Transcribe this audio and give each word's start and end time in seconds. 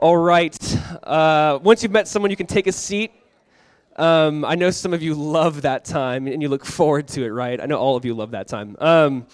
All 0.00 0.16
right. 0.16 0.56
Uh, 1.02 1.58
once 1.60 1.82
you've 1.82 1.90
met 1.90 2.06
someone, 2.06 2.30
you 2.30 2.36
can 2.36 2.46
take 2.46 2.68
a 2.68 2.72
seat. 2.72 3.10
Um, 3.96 4.44
I 4.44 4.54
know 4.54 4.70
some 4.70 4.94
of 4.94 5.02
you 5.02 5.12
love 5.12 5.62
that 5.62 5.84
time 5.84 6.28
and 6.28 6.40
you 6.40 6.48
look 6.48 6.64
forward 6.64 7.08
to 7.08 7.24
it, 7.24 7.30
right? 7.30 7.60
I 7.60 7.66
know 7.66 7.78
all 7.78 7.96
of 7.96 8.04
you 8.04 8.14
love 8.14 8.30
that 8.30 8.46
time. 8.46 8.76
Um, 8.78 9.26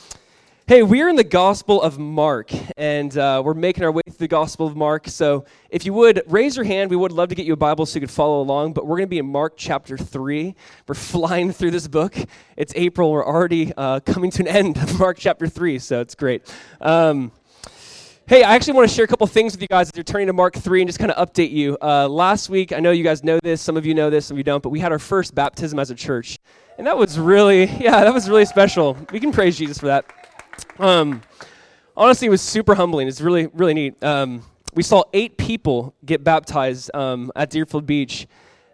hey, 0.66 0.82
we're 0.82 1.10
in 1.10 1.16
the 1.16 1.22
Gospel 1.22 1.82
of 1.82 1.98
Mark, 1.98 2.50
and 2.78 3.14
uh, 3.18 3.42
we're 3.44 3.52
making 3.52 3.84
our 3.84 3.92
way 3.92 4.00
through 4.06 4.14
the 4.14 4.26
Gospel 4.26 4.66
of 4.66 4.74
Mark. 4.74 5.06
So 5.06 5.44
if 5.68 5.84
you 5.84 5.92
would 5.92 6.22
raise 6.28 6.56
your 6.56 6.64
hand, 6.64 6.88
we 6.88 6.96
would 6.96 7.12
love 7.12 7.28
to 7.28 7.34
get 7.34 7.44
you 7.44 7.52
a 7.52 7.56
Bible 7.56 7.84
so 7.84 7.96
you 7.96 8.00
could 8.00 8.10
follow 8.10 8.40
along. 8.40 8.72
But 8.72 8.86
we're 8.86 8.96
going 8.96 9.08
to 9.08 9.10
be 9.10 9.18
in 9.18 9.26
Mark 9.26 9.58
chapter 9.58 9.98
3. 9.98 10.54
We're 10.88 10.94
flying 10.94 11.52
through 11.52 11.72
this 11.72 11.88
book. 11.88 12.16
It's 12.56 12.72
April. 12.74 13.12
We're 13.12 13.26
already 13.26 13.70
uh, 13.76 14.00
coming 14.00 14.30
to 14.30 14.40
an 14.40 14.48
end 14.48 14.78
of 14.78 14.98
Mark 14.98 15.18
chapter 15.18 15.46
3, 15.46 15.78
so 15.78 16.00
it's 16.00 16.14
great. 16.14 16.50
Um, 16.80 17.32
Hey, 18.26 18.42
I 18.42 18.54
actually 18.54 18.72
want 18.72 18.88
to 18.88 18.94
share 18.94 19.04
a 19.04 19.08
couple 19.08 19.26
things 19.26 19.52
with 19.52 19.60
you 19.60 19.68
guys 19.68 19.88
as 19.88 19.92
you're 19.94 20.02
turning 20.02 20.28
to 20.28 20.32
Mark 20.32 20.54
3 20.54 20.80
and 20.80 20.88
just 20.88 20.98
kind 20.98 21.10
of 21.10 21.28
update 21.28 21.50
you. 21.50 21.76
Uh, 21.82 22.08
last 22.08 22.48
week, 22.48 22.72
I 22.72 22.80
know 22.80 22.90
you 22.90 23.04
guys 23.04 23.22
know 23.22 23.38
this, 23.42 23.60
some 23.60 23.76
of 23.76 23.84
you 23.84 23.92
know 23.92 24.08
this, 24.08 24.24
some 24.24 24.36
of 24.36 24.38
you 24.38 24.44
don't, 24.44 24.62
but 24.62 24.70
we 24.70 24.80
had 24.80 24.92
our 24.92 24.98
first 24.98 25.34
baptism 25.34 25.78
as 25.78 25.90
a 25.90 25.94
church. 25.94 26.38
And 26.78 26.86
that 26.86 26.96
was 26.96 27.18
really, 27.18 27.66
yeah, 27.78 28.02
that 28.02 28.14
was 28.14 28.30
really 28.30 28.46
special. 28.46 28.96
We 29.12 29.20
can 29.20 29.30
praise 29.30 29.58
Jesus 29.58 29.78
for 29.78 29.86
that. 29.88 30.06
Um, 30.78 31.20
honestly, 31.94 32.28
it 32.28 32.30
was 32.30 32.40
super 32.40 32.74
humbling. 32.74 33.08
It's 33.08 33.20
really, 33.20 33.48
really 33.48 33.74
neat. 33.74 34.02
Um, 34.02 34.42
we 34.72 34.82
saw 34.82 35.04
eight 35.12 35.36
people 35.36 35.94
get 36.06 36.24
baptized 36.24 36.90
um, 36.94 37.30
at 37.36 37.50
Deerfield 37.50 37.84
Beach. 37.84 38.26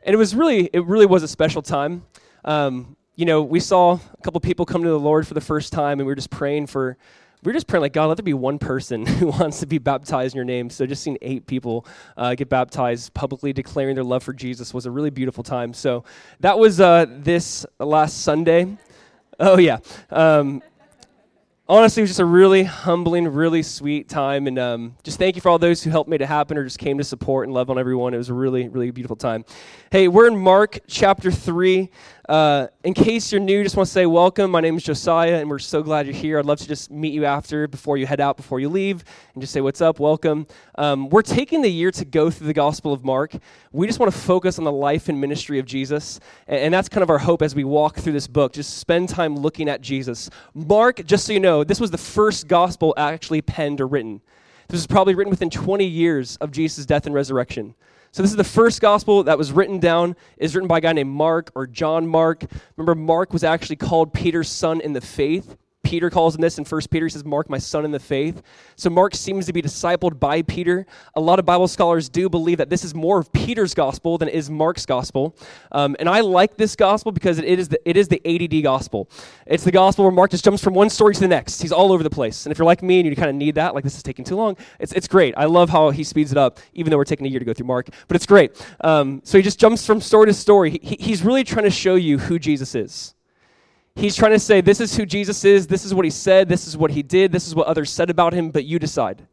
And 0.04 0.14
it 0.14 0.16
was 0.16 0.32
really, 0.32 0.70
it 0.72 0.84
really 0.84 1.06
was 1.06 1.24
a 1.24 1.28
special 1.28 1.60
time. 1.60 2.04
Um, 2.44 2.96
you 3.16 3.24
know, 3.24 3.42
we 3.42 3.58
saw 3.58 3.94
a 3.94 4.22
couple 4.22 4.40
people 4.40 4.64
come 4.64 4.84
to 4.84 4.88
the 4.88 5.00
Lord 5.00 5.26
for 5.26 5.34
the 5.34 5.40
first 5.40 5.72
time, 5.72 5.98
and 5.98 6.06
we 6.06 6.12
were 6.12 6.14
just 6.14 6.30
praying 6.30 6.68
for 6.68 6.96
we're 7.42 7.52
just 7.52 7.66
praying 7.66 7.82
like 7.82 7.92
god 7.92 8.06
let 8.06 8.16
there 8.16 8.24
be 8.24 8.34
one 8.34 8.58
person 8.58 9.06
who 9.18 9.28
wants 9.28 9.60
to 9.60 9.66
be 9.66 9.78
baptized 9.78 10.34
in 10.34 10.36
your 10.36 10.44
name 10.44 10.70
so 10.70 10.86
just 10.86 11.02
seeing 11.02 11.18
eight 11.22 11.46
people 11.46 11.86
uh, 12.16 12.34
get 12.34 12.48
baptized 12.48 13.12
publicly 13.14 13.52
declaring 13.52 13.94
their 13.94 14.04
love 14.04 14.22
for 14.22 14.32
jesus 14.32 14.74
was 14.74 14.86
a 14.86 14.90
really 14.90 15.10
beautiful 15.10 15.42
time 15.42 15.72
so 15.72 16.04
that 16.40 16.58
was 16.58 16.80
uh, 16.80 17.06
this 17.08 17.64
last 17.78 18.22
sunday 18.22 18.76
oh 19.38 19.58
yeah 19.58 19.78
um, 20.10 20.62
honestly, 21.70 22.00
it 22.00 22.04
was 22.04 22.10
just 22.10 22.20
a 22.20 22.24
really 22.24 22.64
humbling, 22.64 23.28
really 23.28 23.62
sweet 23.62 24.08
time. 24.08 24.48
And 24.48 24.58
um, 24.58 24.96
just 25.04 25.18
thank 25.18 25.36
you 25.36 25.40
for 25.40 25.48
all 25.48 25.58
those 25.58 25.82
who 25.82 25.90
helped 25.90 26.10
make 26.10 26.20
it 26.20 26.26
happen 26.26 26.58
or 26.58 26.64
just 26.64 26.80
came 26.80 26.98
to 26.98 27.04
support 27.04 27.46
and 27.46 27.54
love 27.54 27.70
on 27.70 27.78
everyone. 27.78 28.12
It 28.12 28.18
was 28.18 28.28
a 28.28 28.34
really, 28.34 28.68
really 28.68 28.90
beautiful 28.90 29.16
time. 29.16 29.44
Hey, 29.90 30.08
we're 30.08 30.26
in 30.26 30.36
Mark 30.36 30.80
chapter 30.88 31.30
3. 31.30 31.88
Uh, 32.30 32.68
in 32.84 32.94
case 32.94 33.32
you're 33.32 33.40
new, 33.40 33.64
just 33.64 33.76
want 33.76 33.88
to 33.88 33.92
say 33.92 34.06
welcome. 34.06 34.52
My 34.52 34.60
name 34.60 34.76
is 34.76 34.84
Josiah, 34.84 35.40
and 35.40 35.50
we're 35.50 35.58
so 35.58 35.82
glad 35.82 36.06
you're 36.06 36.14
here. 36.14 36.38
I'd 36.38 36.44
love 36.44 36.60
to 36.60 36.68
just 36.68 36.88
meet 36.88 37.12
you 37.12 37.24
after, 37.24 37.66
before 37.66 37.96
you 37.96 38.06
head 38.06 38.20
out, 38.20 38.36
before 38.36 38.60
you 38.60 38.68
leave, 38.68 39.02
and 39.34 39.42
just 39.42 39.52
say 39.52 39.60
what's 39.60 39.80
up, 39.80 39.98
welcome. 39.98 40.46
Um, 40.78 41.08
we're 41.08 41.22
taking 41.22 41.60
the 41.60 41.68
year 41.68 41.90
to 41.90 42.04
go 42.04 42.30
through 42.30 42.46
the 42.46 42.54
Gospel 42.54 42.92
of 42.92 43.04
Mark. 43.04 43.34
We 43.72 43.88
just 43.88 43.98
want 43.98 44.12
to 44.12 44.16
focus 44.16 44.60
on 44.60 44.64
the 44.64 44.70
life 44.70 45.08
and 45.08 45.20
ministry 45.20 45.58
of 45.58 45.66
Jesus, 45.66 46.20
and, 46.46 46.60
and 46.60 46.72
that's 46.72 46.88
kind 46.88 47.02
of 47.02 47.10
our 47.10 47.18
hope 47.18 47.42
as 47.42 47.56
we 47.56 47.64
walk 47.64 47.96
through 47.96 48.12
this 48.12 48.28
book. 48.28 48.52
Just 48.52 48.78
spend 48.78 49.08
time 49.08 49.34
looking 49.34 49.68
at 49.68 49.80
Jesus. 49.80 50.30
Mark, 50.54 51.04
just 51.04 51.26
so 51.26 51.32
you 51.32 51.40
know, 51.40 51.64
this 51.64 51.80
was 51.80 51.90
the 51.90 51.98
first 51.98 52.46
Gospel 52.46 52.94
actually 52.96 53.42
penned 53.42 53.80
or 53.80 53.88
written. 53.88 54.20
This 54.68 54.78
was 54.78 54.86
probably 54.86 55.16
written 55.16 55.32
within 55.32 55.50
20 55.50 55.84
years 55.84 56.36
of 56.36 56.52
Jesus' 56.52 56.86
death 56.86 57.06
and 57.06 57.14
resurrection. 57.14 57.74
So 58.12 58.22
this 58.22 58.32
is 58.32 58.36
the 58.36 58.42
first 58.42 58.80
gospel 58.80 59.22
that 59.24 59.38
was 59.38 59.52
written 59.52 59.78
down. 59.78 60.16
is 60.36 60.56
written 60.56 60.66
by 60.66 60.78
a 60.78 60.80
guy 60.80 60.92
named 60.92 61.10
Mark 61.10 61.52
or 61.54 61.66
John 61.66 62.08
Mark. 62.08 62.44
Remember, 62.76 62.96
Mark 62.96 63.32
was 63.32 63.44
actually 63.44 63.76
called 63.76 64.12
Peter's 64.12 64.48
son 64.48 64.80
in 64.80 64.94
the 64.94 65.00
faith. 65.00 65.56
Peter 65.90 66.08
calls 66.08 66.36
him 66.36 66.40
this 66.40 66.56
in 66.56 66.64
1 66.64 66.82
Peter. 66.88 67.06
He 67.06 67.10
says, 67.10 67.24
Mark, 67.24 67.50
my 67.50 67.58
son 67.58 67.84
in 67.84 67.90
the 67.90 67.98
faith. 67.98 68.44
So 68.76 68.88
Mark 68.90 69.12
seems 69.12 69.46
to 69.46 69.52
be 69.52 69.60
discipled 69.60 70.20
by 70.20 70.40
Peter. 70.42 70.86
A 71.16 71.20
lot 71.20 71.40
of 71.40 71.44
Bible 71.44 71.66
scholars 71.66 72.08
do 72.08 72.28
believe 72.28 72.58
that 72.58 72.70
this 72.70 72.84
is 72.84 72.94
more 72.94 73.18
of 73.18 73.32
Peter's 73.32 73.74
gospel 73.74 74.16
than 74.16 74.28
it 74.28 74.34
is 74.34 74.48
Mark's 74.48 74.86
gospel. 74.86 75.34
Um, 75.72 75.96
and 75.98 76.08
I 76.08 76.20
like 76.20 76.56
this 76.56 76.76
gospel 76.76 77.10
because 77.10 77.40
it 77.40 77.44
is, 77.58 77.70
the, 77.70 77.88
it 77.88 77.96
is 77.96 78.06
the 78.06 78.22
ADD 78.24 78.62
gospel. 78.62 79.10
It's 79.48 79.64
the 79.64 79.72
gospel 79.72 80.04
where 80.04 80.12
Mark 80.12 80.30
just 80.30 80.44
jumps 80.44 80.62
from 80.62 80.74
one 80.74 80.90
story 80.90 81.12
to 81.12 81.18
the 81.18 81.26
next. 81.26 81.60
He's 81.60 81.72
all 81.72 81.92
over 81.92 82.04
the 82.04 82.08
place. 82.08 82.46
And 82.46 82.52
if 82.52 82.58
you're 82.58 82.66
like 82.66 82.84
me 82.84 83.00
and 83.00 83.08
you 83.08 83.16
kind 83.16 83.28
of 83.28 83.34
need 83.34 83.56
that, 83.56 83.74
like 83.74 83.82
this 83.82 83.96
is 83.96 84.04
taking 84.04 84.24
too 84.24 84.36
long, 84.36 84.56
it's, 84.78 84.92
it's 84.92 85.08
great. 85.08 85.34
I 85.36 85.46
love 85.46 85.70
how 85.70 85.90
he 85.90 86.04
speeds 86.04 86.30
it 86.30 86.38
up, 86.38 86.60
even 86.72 86.92
though 86.92 86.98
we're 86.98 87.04
taking 87.04 87.26
a 87.26 87.30
year 87.30 87.40
to 87.40 87.44
go 87.44 87.52
through 87.52 87.66
Mark. 87.66 87.88
But 88.06 88.14
it's 88.14 88.26
great. 88.26 88.64
Um, 88.82 89.22
so 89.24 89.38
he 89.38 89.42
just 89.42 89.58
jumps 89.58 89.84
from 89.84 90.00
story 90.00 90.26
to 90.26 90.34
story. 90.34 90.78
He, 90.80 90.98
he's 91.00 91.24
really 91.24 91.42
trying 91.42 91.64
to 91.64 91.70
show 91.70 91.96
you 91.96 92.18
who 92.18 92.38
Jesus 92.38 92.76
is. 92.76 93.16
He's 93.96 94.16
trying 94.16 94.32
to 94.32 94.38
say, 94.38 94.60
this 94.60 94.80
is 94.80 94.96
who 94.96 95.04
Jesus 95.04 95.44
is, 95.44 95.66
this 95.66 95.84
is 95.84 95.92
what 95.92 96.04
he 96.04 96.10
said, 96.10 96.48
this 96.48 96.66
is 96.66 96.76
what 96.76 96.90
he 96.90 97.02
did, 97.02 97.32
this 97.32 97.46
is 97.46 97.54
what 97.54 97.66
others 97.66 97.90
said 97.90 98.08
about 98.08 98.32
him, 98.32 98.50
but 98.50 98.64
you 98.64 98.78
decide. 98.78 99.26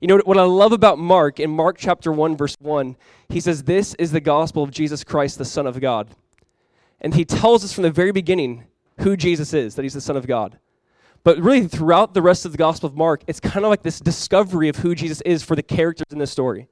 You 0.00 0.08
know 0.08 0.18
what 0.24 0.38
I 0.38 0.44
love 0.44 0.72
about 0.72 0.98
Mark, 0.98 1.38
in 1.38 1.50
Mark 1.50 1.76
chapter 1.78 2.10
1, 2.10 2.36
verse 2.36 2.56
1, 2.60 2.96
he 3.28 3.38
says, 3.38 3.64
This 3.64 3.94
is 3.94 4.12
the 4.12 4.20
gospel 4.20 4.62
of 4.62 4.70
Jesus 4.70 5.04
Christ, 5.04 5.36
the 5.36 5.44
Son 5.44 5.66
of 5.66 5.80
God. 5.80 6.08
And 7.02 7.14
he 7.14 7.24
tells 7.24 7.64
us 7.64 7.72
from 7.72 7.82
the 7.82 7.90
very 7.90 8.12
beginning 8.12 8.64
who 9.00 9.16
Jesus 9.16 9.52
is, 9.52 9.74
that 9.74 9.82
he's 9.82 9.94
the 9.94 10.00
Son 10.00 10.16
of 10.16 10.26
God. 10.26 10.58
But 11.22 11.38
really, 11.38 11.68
throughout 11.68 12.14
the 12.14 12.22
rest 12.22 12.46
of 12.46 12.52
the 12.52 12.58
Gospel 12.58 12.88
of 12.88 12.96
Mark, 12.96 13.22
it's 13.26 13.40
kind 13.40 13.64
of 13.64 13.70
like 13.70 13.82
this 13.82 14.00
discovery 14.00 14.70
of 14.70 14.76
who 14.76 14.94
Jesus 14.94 15.20
is 15.22 15.42
for 15.42 15.54
the 15.54 15.62
characters 15.62 16.06
in 16.10 16.18
this 16.18 16.30
story. 16.30 16.68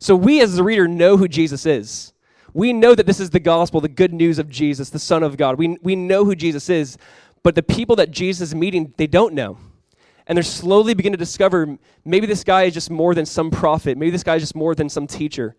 So 0.00 0.16
we, 0.16 0.40
as 0.40 0.56
the 0.56 0.64
reader, 0.64 0.88
know 0.88 1.16
who 1.16 1.28
Jesus 1.28 1.66
is. 1.66 2.12
We 2.54 2.72
know 2.72 2.94
that 2.94 3.04
this 3.04 3.18
is 3.18 3.30
the 3.30 3.40
gospel, 3.40 3.80
the 3.80 3.88
good 3.88 4.14
news 4.14 4.38
of 4.38 4.48
Jesus, 4.48 4.88
the 4.88 5.00
Son 5.00 5.24
of 5.24 5.36
God. 5.36 5.58
We, 5.58 5.76
we 5.82 5.96
know 5.96 6.24
who 6.24 6.36
Jesus 6.36 6.70
is, 6.70 6.96
but 7.42 7.56
the 7.56 7.64
people 7.64 7.96
that 7.96 8.12
Jesus 8.12 8.50
is 8.50 8.54
meeting, 8.54 8.94
they 8.96 9.08
don't 9.08 9.34
know. 9.34 9.58
And 10.26 10.36
they're 10.38 10.44
slowly 10.44 10.94
beginning 10.94 11.18
to 11.18 11.24
discover 11.24 11.76
maybe 12.04 12.26
this 12.26 12.44
guy 12.44 12.62
is 12.62 12.72
just 12.72 12.90
more 12.90 13.12
than 13.12 13.26
some 13.26 13.50
prophet, 13.50 13.98
maybe 13.98 14.10
this 14.10 14.22
guy 14.22 14.36
is 14.36 14.42
just 14.42 14.54
more 14.54 14.74
than 14.74 14.88
some 14.88 15.08
teacher. 15.08 15.56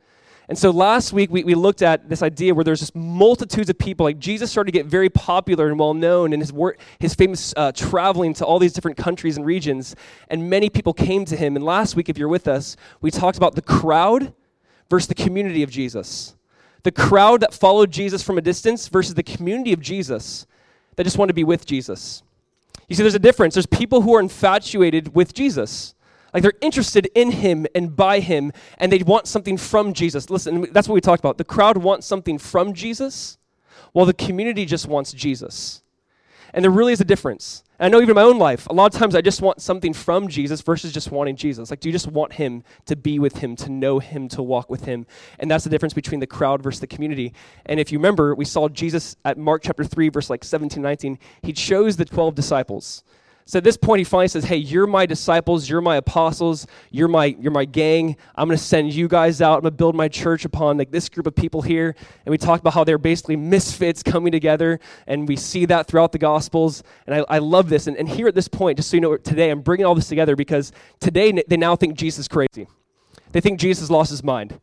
And 0.48 0.58
so 0.58 0.70
last 0.70 1.12
week 1.12 1.32
we, 1.32 1.44
we 1.44 1.54
looked 1.54 1.82
at 1.82 2.08
this 2.08 2.22
idea 2.22 2.54
where 2.54 2.64
there's 2.64 2.80
just 2.80 2.96
multitudes 2.96 3.70
of 3.70 3.78
people. 3.78 4.06
Like 4.06 4.20
Jesus 4.20 4.52
started 4.52 4.72
to 4.72 4.78
get 4.78 4.86
very 4.86 5.10
popular 5.10 5.68
and 5.68 5.78
well 5.78 5.96
known 5.96 6.34
in 6.34 6.40
his 6.40 6.54
work, 6.54 6.80
his 7.00 7.14
famous 7.14 7.54
uh, 7.58 7.72
traveling 7.74 8.34
to 8.36 8.46
all 8.46 8.60
these 8.60 8.74
different 8.74 8.96
countries 8.96 9.38
and 9.38 9.46
regions. 9.46 9.96
And 10.30 10.50
many 10.50 10.70
people 10.70 10.94
came 10.94 11.26
to 11.26 11.36
him. 11.36 11.56
And 11.56 11.66
last 11.66 11.96
week, 11.96 12.10
if 12.10 12.18
you're 12.18 12.30
with 12.30 12.48
us, 12.48 12.78
we 13.02 13.10
talked 13.10 13.38
about 13.38 13.56
the 13.56 13.62
crowd 13.64 14.34
versus 14.88 15.08
the 15.08 15.16
community 15.16 15.64
of 15.64 15.72
Jesus 15.72 16.36
the 16.86 16.92
crowd 16.92 17.42
that 17.42 17.52
followed 17.52 17.90
Jesus 17.90 18.22
from 18.22 18.38
a 18.38 18.42
distance 18.42 18.88
versus 18.90 19.16
the 19.16 19.24
community 19.24 19.74
of 19.74 19.82
Jesus 19.82 20.46
that 20.96 21.04
just 21.04 21.18
want 21.18 21.30
to 21.30 21.34
be 21.34 21.44
with 21.44 21.66
Jesus. 21.66 22.22
You 22.88 22.96
see, 22.96 23.02
there's 23.02 23.16
a 23.16 23.20
difference. 23.20 23.56
There's 23.56 23.66
people 23.66 24.02
who 24.02 24.14
are 24.14 24.20
infatuated 24.20 25.16
with 25.16 25.34
Jesus. 25.34 25.96
Like 26.32 26.44
they're 26.44 26.54
interested 26.62 27.10
in 27.16 27.32
him 27.32 27.66
and 27.74 27.96
by 27.96 28.20
him, 28.20 28.52
and 28.78 28.92
they 28.92 29.00
want 29.00 29.26
something 29.26 29.58
from 29.58 29.94
Jesus. 29.94 30.30
Listen, 30.30 30.68
that's 30.74 30.88
what 30.88 30.94
we 30.94 31.02
talked 31.02 31.22
about. 31.22 31.40
The 31.40 31.44
crowd 31.44 31.78
wants 31.78 32.06
something 32.06 32.38
from 32.38 32.74
Jesus, 32.74 33.40
while 33.92 34.06
the 34.06 34.14
community 34.14 34.66
just 34.66 34.88
wants 34.88 35.12
Jesus. 35.12 35.82
And 36.56 36.64
there 36.64 36.72
really 36.72 36.94
is 36.94 37.02
a 37.02 37.06
difference. 37.06 37.64
And 37.80 37.88
I 37.88 37.90
know 37.90 38.02
even 38.02 38.12
in 38.12 38.16
my 38.16 38.22
own 38.22 38.40
life, 38.40 38.66
a 38.68 38.74
lot 38.74 38.94
of 38.94 38.98
times 38.98 39.14
I 39.14 39.20
just 39.20 39.42
want 39.42 39.62
something 39.62 39.94
from 39.94 40.30
Jesus 40.30 40.62
versus 40.62 40.94
just 40.94 41.12
wanting 41.12 41.36
Jesus. 41.36 41.70
Like, 41.70 41.82
do 41.82 41.90
you 41.90 41.94
just 41.94 42.08
want 42.08 42.32
him 42.32 42.64
to 42.86 42.96
be 42.96 43.20
with 43.20 43.40
him, 43.40 43.58
to 43.58 43.70
know 43.70 44.00
him, 44.00 44.30
to 44.30 44.42
walk 44.42 44.70
with 44.70 44.86
him? 44.86 45.06
And 45.38 45.52
that's 45.52 45.66
the 45.66 45.70
difference 45.70 45.94
between 45.94 46.22
the 46.22 46.28
crowd 46.28 46.64
versus 46.64 46.80
the 46.80 46.88
community. 46.88 47.34
And 47.66 47.78
if 47.78 47.92
you 47.92 48.00
remember, 48.00 48.34
we 48.34 48.46
saw 48.46 48.70
Jesus 48.70 49.18
at 49.26 49.38
Mark 49.38 49.64
chapter 49.64 49.84
3, 49.84 50.08
verse 50.08 50.30
like 50.30 50.46
17, 50.46 50.82
19. 50.82 51.20
He 51.42 51.52
chose 51.52 51.98
the 51.98 52.06
12 52.06 52.34
disciples. 52.36 53.04
So 53.48 53.60
at 53.60 53.64
this 53.64 53.78
point, 53.78 54.00
he 54.00 54.04
finally 54.04 54.28
says, 54.28 54.44
Hey, 54.44 54.58
you're 54.58 54.88
my 54.88 55.06
disciples, 55.06 55.70
you're 55.70 55.82
my 55.82 55.98
apostles, 55.98 56.66
you're 56.90 57.08
my, 57.08 57.26
you're 57.40 57.52
my 57.52 57.66
gang. 57.66 58.18
I'm 58.34 58.48
going 58.48 58.58
to 58.58 58.64
send 58.64 58.92
you 58.92 59.08
guys 59.08 59.40
out. 59.40 59.58
I'm 59.58 59.62
going 59.62 59.74
to 59.74 59.78
build 59.78 59.96
my 59.96 60.08
church 60.08 60.46
upon 60.46 60.80
like 60.80 60.90
this 60.90 61.10
group 61.10 61.28
of 61.28 61.36
people 61.36 61.62
here. 61.62 61.96
And 62.26 62.32
we 62.32 62.40
talked 62.40 62.62
about 62.62 62.74
how 62.74 62.84
they're 62.84 62.98
basically 62.98 63.36
misfits 63.36 64.02
coming 64.02 64.32
together. 64.32 64.80
And 65.06 65.28
we 65.28 65.36
see 65.36 65.66
that 65.66 65.88
throughout 65.88 66.12
the 66.12 66.18
Gospels. 66.18 66.82
And 67.06 67.16
I, 67.16 67.36
I 67.36 67.38
love 67.38 67.70
this. 67.70 67.86
And, 67.86 67.96
and 67.98 68.10
here 68.10 68.28
at 68.28 68.34
this 68.34 68.48
point, 68.48 68.78
just 68.78 68.90
so 68.90 68.98
you 68.98 69.02
know, 69.02 69.16
today, 69.16 69.52
I'm 69.52 69.62
bringing 69.62 69.86
all 69.86 69.94
this 69.94 70.10
together 70.10 70.36
because 70.36 70.72
today 71.00 71.32
they 71.48 71.58
now 71.58 71.76
think 71.76 71.96
Jesus 71.98 72.22
is 72.22 72.28
crazy. 72.28 72.66
They 73.32 73.42
think 73.42 73.60
Jesus 73.60 73.92
lost 73.92 74.10
his 74.10 74.24
mind. 74.24 74.60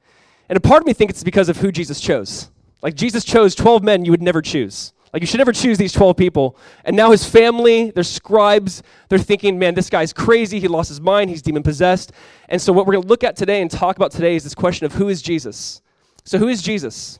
And 0.48 0.56
a 0.56 0.60
part 0.60 0.82
of 0.82 0.88
me 0.88 0.92
thinks 0.92 1.12
it's 1.12 1.24
because 1.24 1.48
of 1.48 1.58
who 1.58 1.70
Jesus 1.70 2.00
chose. 2.00 2.50
Like 2.82 2.96
Jesus 2.96 3.22
chose 3.22 3.54
12 3.54 3.84
men 3.84 4.04
you 4.04 4.10
would 4.10 4.22
never 4.22 4.42
choose. 4.42 4.92
Like, 5.12 5.20
you 5.20 5.26
should 5.26 5.38
never 5.38 5.52
choose 5.52 5.76
these 5.76 5.92
12 5.92 6.16
people. 6.16 6.56
And 6.84 6.96
now 6.96 7.10
his 7.10 7.24
family, 7.24 7.90
their 7.90 8.04
scribes, 8.04 8.82
they're 9.10 9.18
thinking, 9.18 9.58
man, 9.58 9.74
this 9.74 9.90
guy's 9.90 10.12
crazy. 10.12 10.58
He 10.58 10.68
lost 10.68 10.88
his 10.88 11.02
mind. 11.02 11.28
He's 11.28 11.42
demon 11.42 11.62
possessed. 11.62 12.12
And 12.48 12.60
so, 12.60 12.72
what 12.72 12.86
we're 12.86 12.94
going 12.94 13.02
to 13.02 13.08
look 13.08 13.22
at 13.22 13.36
today 13.36 13.60
and 13.60 13.70
talk 13.70 13.96
about 13.96 14.10
today 14.10 14.36
is 14.36 14.44
this 14.44 14.54
question 14.54 14.86
of 14.86 14.94
who 14.94 15.08
is 15.08 15.20
Jesus? 15.20 15.82
So, 16.24 16.38
who 16.38 16.48
is 16.48 16.62
Jesus? 16.62 17.18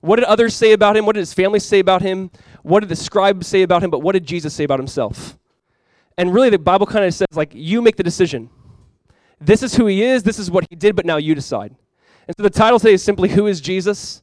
What 0.00 0.16
did 0.16 0.26
others 0.26 0.54
say 0.54 0.72
about 0.72 0.96
him? 0.96 1.06
What 1.06 1.14
did 1.14 1.20
his 1.20 1.32
family 1.34 1.58
say 1.58 1.80
about 1.80 2.02
him? 2.02 2.30
What 2.62 2.80
did 2.80 2.88
the 2.88 2.96
scribes 2.96 3.46
say 3.46 3.62
about 3.62 3.82
him? 3.82 3.90
But 3.90 4.00
what 4.00 4.12
did 4.12 4.26
Jesus 4.26 4.54
say 4.54 4.64
about 4.64 4.78
himself? 4.78 5.38
And 6.16 6.32
really, 6.32 6.50
the 6.50 6.58
Bible 6.58 6.86
kind 6.86 7.04
of 7.04 7.14
says, 7.14 7.26
like, 7.32 7.52
you 7.54 7.82
make 7.82 7.96
the 7.96 8.02
decision. 8.02 8.50
This 9.40 9.62
is 9.62 9.74
who 9.74 9.86
he 9.86 10.02
is. 10.02 10.22
This 10.22 10.38
is 10.38 10.50
what 10.50 10.66
he 10.70 10.76
did, 10.76 10.94
but 10.94 11.04
now 11.04 11.16
you 11.16 11.34
decide. 11.34 11.74
And 12.28 12.36
so, 12.36 12.42
the 12.44 12.50
title 12.50 12.78
today 12.78 12.92
is 12.92 13.02
simply, 13.02 13.30
Who 13.30 13.46
is 13.48 13.60
Jesus? 13.60 14.22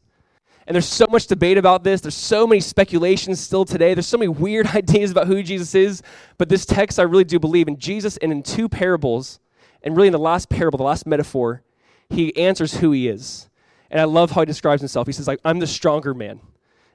And 0.68 0.76
there's 0.76 0.88
so 0.88 1.08
much 1.10 1.28
debate 1.28 1.58
about 1.58 1.84
this. 1.84 2.02
There's 2.02 2.16
so 2.16 2.46
many 2.46 2.62
speculations 2.62 3.40
still 3.40 3.66
today. 3.66 3.94
There's 3.94 4.08
so 4.08 4.18
many 4.18 4.30
weird 4.30 4.68
ideas 4.76 5.12
about 5.12 5.28
who 5.28 5.42
Jesus 5.44 5.76
is. 5.76 6.04
But 6.38 6.50
this 6.50 6.66
text, 6.66 7.00
I 7.00 7.04
really 7.04 7.24
do 7.24 7.40
believe 7.40 7.68
in 7.68 7.78
Jesus 7.78 8.18
and 8.18 8.32
in 8.32 8.44
two 8.44 8.70
parables, 8.70 9.40
and 9.84 9.96
really 9.96 10.08
in 10.08 10.14
the 10.14 10.20
last 10.20 10.50
parable, 10.50 10.78
the 10.78 10.84
last 10.84 11.08
metaphor, 11.08 11.64
he 12.10 12.36
answers 12.38 12.76
who 12.78 12.92
he 12.92 13.08
is. 13.08 13.50
And 13.90 14.00
I 14.00 14.06
love 14.06 14.32
how 14.32 14.42
he 14.42 14.46
describes 14.46 14.82
himself. 14.82 15.08
He 15.08 15.14
says, 15.14 15.28
like, 15.28 15.40
I'm 15.44 15.60
the 15.60 15.68
stronger 15.68 16.14
man. 16.14 16.40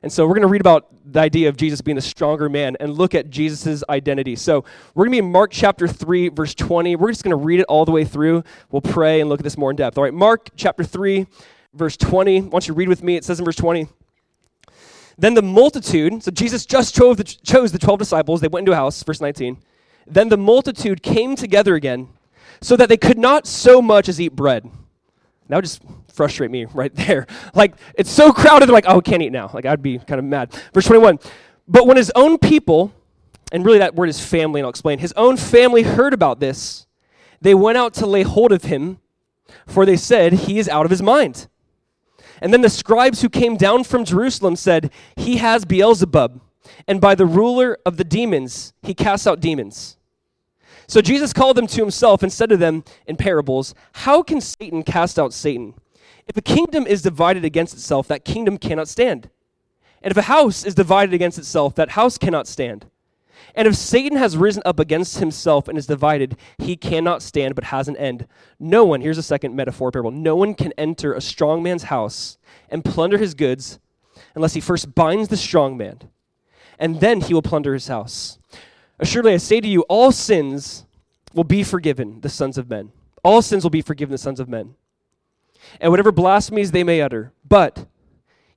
And 0.02 0.12
so 0.12 0.24
we're 0.24 0.34
going 0.34 0.42
to 0.42 0.48
read 0.48 0.60
about 0.60 0.86
the 1.04 1.20
idea 1.20 1.48
of 1.48 1.56
Jesus 1.56 1.80
being 1.80 1.96
the 1.96 2.02
stronger 2.02 2.48
man 2.48 2.76
and 2.80 2.94
look 2.94 3.14
at 3.14 3.30
Jesus' 3.30 3.82
identity. 3.88 4.36
So 4.36 4.64
we're 4.94 5.06
going 5.06 5.16
to 5.16 5.22
be 5.22 5.26
in 5.26 5.32
Mark 5.32 5.50
chapter 5.50 5.88
3, 5.88 6.28
verse 6.28 6.54
20. 6.54 6.96
We're 6.96 7.10
just 7.10 7.24
going 7.24 7.36
to 7.36 7.44
read 7.44 7.60
it 7.60 7.66
all 7.68 7.84
the 7.84 7.92
way 7.92 8.04
through. 8.04 8.44
We'll 8.70 8.82
pray 8.82 9.20
and 9.20 9.28
look 9.28 9.40
at 9.40 9.44
this 9.44 9.58
more 9.58 9.70
in 9.70 9.76
depth. 9.76 9.98
All 9.98 10.04
right, 10.04 10.14
Mark 10.14 10.50
chapter 10.54 10.84
3, 10.84 11.26
verse 11.74 11.96
20. 11.96 12.42
Once 12.42 12.68
you 12.68 12.74
read 12.74 12.88
with 12.88 13.02
me, 13.02 13.16
it 13.16 13.24
says 13.24 13.38
in 13.38 13.44
verse 13.44 13.56
20. 13.56 13.88
Then 15.18 15.34
the 15.34 15.42
multitude, 15.42 16.22
so 16.22 16.30
Jesus 16.30 16.66
just 16.66 16.94
chose 16.94 17.16
the, 17.16 17.24
chose 17.24 17.72
the 17.72 17.78
12 17.78 17.98
disciples. 17.98 18.40
They 18.40 18.48
went 18.48 18.62
into 18.62 18.72
a 18.72 18.76
house, 18.76 19.02
verse 19.02 19.20
19. 19.20 19.56
Then 20.06 20.28
the 20.28 20.36
multitude 20.36 21.02
came 21.02 21.36
together 21.36 21.74
again 21.74 22.08
so 22.60 22.76
that 22.76 22.88
they 22.88 22.96
could 22.96 23.18
not 23.18 23.46
so 23.46 23.80
much 23.80 24.08
as 24.08 24.20
eat 24.20 24.36
bread. 24.36 24.70
That 25.48 25.56
would 25.56 25.64
just 25.64 25.82
frustrate 26.12 26.50
me 26.50 26.64
right 26.66 26.94
there. 26.94 27.26
Like, 27.54 27.74
it's 27.94 28.10
so 28.10 28.32
crowded, 28.32 28.66
they're 28.66 28.74
like, 28.74 28.86
oh, 28.86 29.00
can't 29.00 29.22
eat 29.22 29.32
now. 29.32 29.50
Like, 29.52 29.64
I'd 29.64 29.82
be 29.82 29.98
kind 29.98 30.18
of 30.18 30.24
mad. 30.24 30.54
Verse 30.74 30.86
21. 30.86 31.18
But 31.66 31.86
when 31.86 31.96
his 31.96 32.12
own 32.14 32.38
people, 32.38 32.92
and 33.50 33.64
really 33.64 33.78
that 33.78 33.94
word 33.94 34.10
is 34.10 34.20
family, 34.20 34.60
and 34.60 34.66
I'll 34.66 34.70
explain, 34.70 34.98
his 34.98 35.14
own 35.16 35.36
family 35.36 35.82
heard 35.82 36.12
about 36.12 36.38
this, 36.38 36.86
they 37.40 37.54
went 37.54 37.78
out 37.78 37.94
to 37.94 38.06
lay 38.06 38.22
hold 38.22 38.52
of 38.52 38.64
him, 38.64 38.98
for 39.66 39.86
they 39.86 39.96
said, 39.96 40.32
he 40.32 40.58
is 40.58 40.68
out 40.68 40.84
of 40.84 40.90
his 40.90 41.02
mind. 41.02 41.48
And 42.40 42.52
then 42.52 42.60
the 42.60 42.68
scribes 42.68 43.22
who 43.22 43.28
came 43.28 43.56
down 43.56 43.84
from 43.84 44.04
Jerusalem 44.04 44.56
said, 44.56 44.90
He 45.16 45.36
has 45.38 45.64
Beelzebub, 45.64 46.40
and 46.86 47.00
by 47.00 47.14
the 47.14 47.26
ruler 47.26 47.78
of 47.86 47.96
the 47.96 48.04
demons, 48.04 48.72
he 48.82 48.94
casts 48.94 49.26
out 49.26 49.40
demons. 49.40 49.96
So 50.88 51.00
Jesus 51.00 51.32
called 51.32 51.56
them 51.56 51.66
to 51.66 51.80
himself 51.80 52.22
and 52.22 52.32
said 52.32 52.48
to 52.50 52.56
them 52.56 52.84
in 53.06 53.16
parables, 53.16 53.74
How 53.92 54.22
can 54.22 54.40
Satan 54.40 54.82
cast 54.82 55.18
out 55.18 55.32
Satan? 55.32 55.74
If 56.26 56.36
a 56.36 56.42
kingdom 56.42 56.86
is 56.86 57.02
divided 57.02 57.44
against 57.44 57.74
itself, 57.74 58.08
that 58.08 58.24
kingdom 58.24 58.58
cannot 58.58 58.88
stand. 58.88 59.30
And 60.02 60.10
if 60.10 60.16
a 60.16 60.22
house 60.22 60.64
is 60.64 60.74
divided 60.74 61.14
against 61.14 61.38
itself, 61.38 61.74
that 61.76 61.90
house 61.90 62.18
cannot 62.18 62.46
stand. 62.46 62.86
And 63.54 63.66
if 63.66 63.74
Satan 63.74 64.18
has 64.18 64.36
risen 64.36 64.62
up 64.66 64.78
against 64.78 65.18
himself 65.18 65.68
and 65.68 65.78
is 65.78 65.86
divided, 65.86 66.36
he 66.58 66.76
cannot 66.76 67.22
stand 67.22 67.54
but 67.54 67.64
has 67.64 67.88
an 67.88 67.96
end. 67.96 68.26
No 68.58 68.84
one, 68.84 69.00
here's 69.00 69.18
a 69.18 69.22
second 69.22 69.54
metaphor 69.54 69.90
parable, 69.90 70.10
no 70.10 70.36
one 70.36 70.54
can 70.54 70.72
enter 70.76 71.12
a 71.14 71.20
strong 71.20 71.62
man's 71.62 71.84
house 71.84 72.38
and 72.68 72.84
plunder 72.84 73.18
his 73.18 73.34
goods 73.34 73.78
unless 74.34 74.54
he 74.54 74.60
first 74.60 74.94
binds 74.94 75.28
the 75.28 75.36
strong 75.36 75.76
man, 75.76 76.00
and 76.78 77.00
then 77.00 77.20
he 77.20 77.34
will 77.34 77.42
plunder 77.42 77.72
his 77.72 77.88
house. 77.88 78.38
Assuredly, 78.98 79.34
I 79.34 79.38
say 79.38 79.60
to 79.60 79.68
you, 79.68 79.82
all 79.82 80.12
sins 80.12 80.86
will 81.34 81.44
be 81.44 81.62
forgiven 81.62 82.20
the 82.20 82.28
sons 82.28 82.56
of 82.58 82.68
men. 82.68 82.92
All 83.22 83.42
sins 83.42 83.62
will 83.62 83.70
be 83.70 83.82
forgiven 83.82 84.12
the 84.12 84.18
sons 84.18 84.40
of 84.40 84.48
men. 84.48 84.74
And 85.80 85.90
whatever 85.90 86.12
blasphemies 86.12 86.70
they 86.70 86.84
may 86.84 87.00
utter. 87.00 87.32
But 87.46 87.86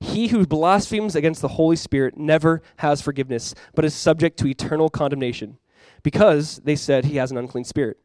he 0.00 0.28
who 0.28 0.46
blasphemes 0.46 1.14
against 1.14 1.42
the 1.42 1.48
Holy 1.48 1.76
Spirit 1.76 2.16
never 2.16 2.62
has 2.78 3.00
forgiveness, 3.00 3.54
but 3.74 3.84
is 3.84 3.94
subject 3.94 4.38
to 4.38 4.46
eternal 4.46 4.88
condemnation, 4.88 5.58
because 6.02 6.56
they 6.64 6.76
said 6.76 7.04
he 7.04 7.16
has 7.16 7.30
an 7.30 7.36
unclean 7.36 7.64
spirit. 7.64 7.98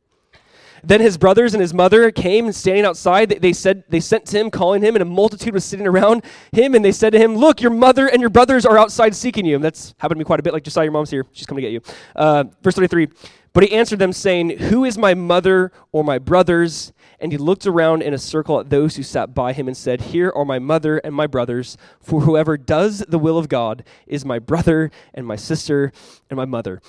Then 0.83 1.01
his 1.01 1.17
brothers 1.17 1.53
and 1.53 1.61
his 1.61 1.73
mother 1.73 2.11
came 2.11 2.45
and 2.45 2.55
standing 2.55 2.85
outside, 2.85 3.29
they, 3.29 3.53
said 3.53 3.85
they 3.89 3.99
sent 3.99 4.25
to 4.27 4.39
him, 4.39 4.51
calling 4.51 4.83
him, 4.83 4.95
and 4.95 5.01
a 5.01 5.05
multitude 5.05 5.53
was 5.53 5.65
sitting 5.65 5.87
around 5.87 6.23
him, 6.51 6.75
and 6.75 6.85
they 6.85 6.91
said 6.91 7.11
to 7.13 7.19
him, 7.19 7.35
Look, 7.35 7.59
your 7.61 7.71
mother 7.71 8.07
and 8.07 8.21
your 8.21 8.29
brothers 8.29 8.65
are 8.65 8.77
outside 8.77 9.15
seeking 9.15 9.45
you. 9.45 9.55
And 9.55 9.63
that's 9.63 9.95
happened 9.97 10.17
to 10.17 10.19
me 10.19 10.25
quite 10.25 10.39
a 10.39 10.43
bit, 10.43 10.53
like 10.53 10.67
saw 10.67 10.81
your 10.81 10.91
mom's 10.91 11.09
here. 11.09 11.25
She's 11.31 11.47
coming 11.47 11.63
to 11.63 11.71
get 11.71 11.73
you. 11.73 11.93
Uh, 12.15 12.43
verse 12.61 12.75
33. 12.75 13.07
But 13.53 13.63
he 13.63 13.71
answered 13.71 13.99
them, 13.99 14.13
saying, 14.13 14.57
Who 14.57 14.83
is 14.83 14.97
my 14.97 15.13
mother 15.13 15.71
or 15.91 16.03
my 16.03 16.19
brothers? 16.19 16.93
And 17.19 17.31
he 17.31 17.37
looked 17.37 17.65
around 17.65 18.01
in 18.01 18.13
a 18.13 18.17
circle 18.17 18.59
at 18.59 18.69
those 18.69 18.95
who 18.95 19.03
sat 19.03 19.33
by 19.33 19.53
him 19.53 19.67
and 19.67 19.75
said, 19.75 20.01
Here 20.01 20.31
are 20.35 20.45
my 20.45 20.59
mother 20.59 20.97
and 20.97 21.15
my 21.15 21.27
brothers, 21.27 21.77
for 21.99 22.21
whoever 22.21 22.57
does 22.57 22.99
the 23.07 23.19
will 23.19 23.37
of 23.37 23.49
God 23.49 23.83
is 24.05 24.25
my 24.25 24.39
brother 24.39 24.91
and 25.13 25.25
my 25.25 25.35
sister 25.35 25.91
and 26.29 26.37
my 26.37 26.45
mother. 26.45 26.81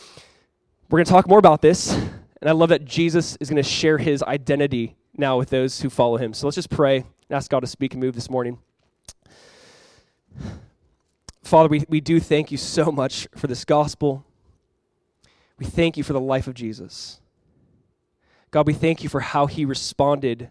We're 0.91 0.99
going 0.99 1.07
to 1.07 1.11
talk 1.11 1.29
more 1.29 1.39
about 1.39 1.63
this, 1.63 1.93
and 1.93 2.49
I 2.49 2.53
love 2.53 2.69
that 2.69 2.85
Jesus 2.85 3.37
is 3.41 3.49
going 3.49 3.63
to 3.63 3.69
share 3.69 3.99
his 3.99 4.23
identity 4.23 4.97
now 5.17 5.39
with 5.39 5.51
those 5.51 5.81
who 5.81 5.91
follow 5.91 6.17
him. 6.17 6.35
So 6.35 6.47
let's 6.47 6.57
just 6.57 6.71
pray 6.71 6.99
and 6.99 7.37
ask 7.37 7.51
God 7.51 7.61
to 7.61 7.67
speak 7.67 7.95
and 7.95 8.03
move 8.03 8.15
this 8.15 8.31
morning. 8.31 8.59
Father, 11.43 11.69
we, 11.69 11.85
we 11.89 12.01
do 12.01 12.19
thank 12.21 12.51
you 12.51 12.59
so 12.59 12.91
much 12.91 13.29
for 13.37 13.47
this 13.47 13.65
gospel. 13.65 14.25
We 15.59 15.67
thank 15.67 15.97
you 15.97 16.03
for 16.03 16.13
the 16.13 16.21
life 16.21 16.47
of 16.47 16.55
Jesus. 16.55 17.21
God, 18.57 18.67
we 18.67 18.73
thank 18.73 19.03
you 19.03 19.11
for 19.11 19.21
how 19.21 19.45
he 19.45 19.67
responded 19.67 20.49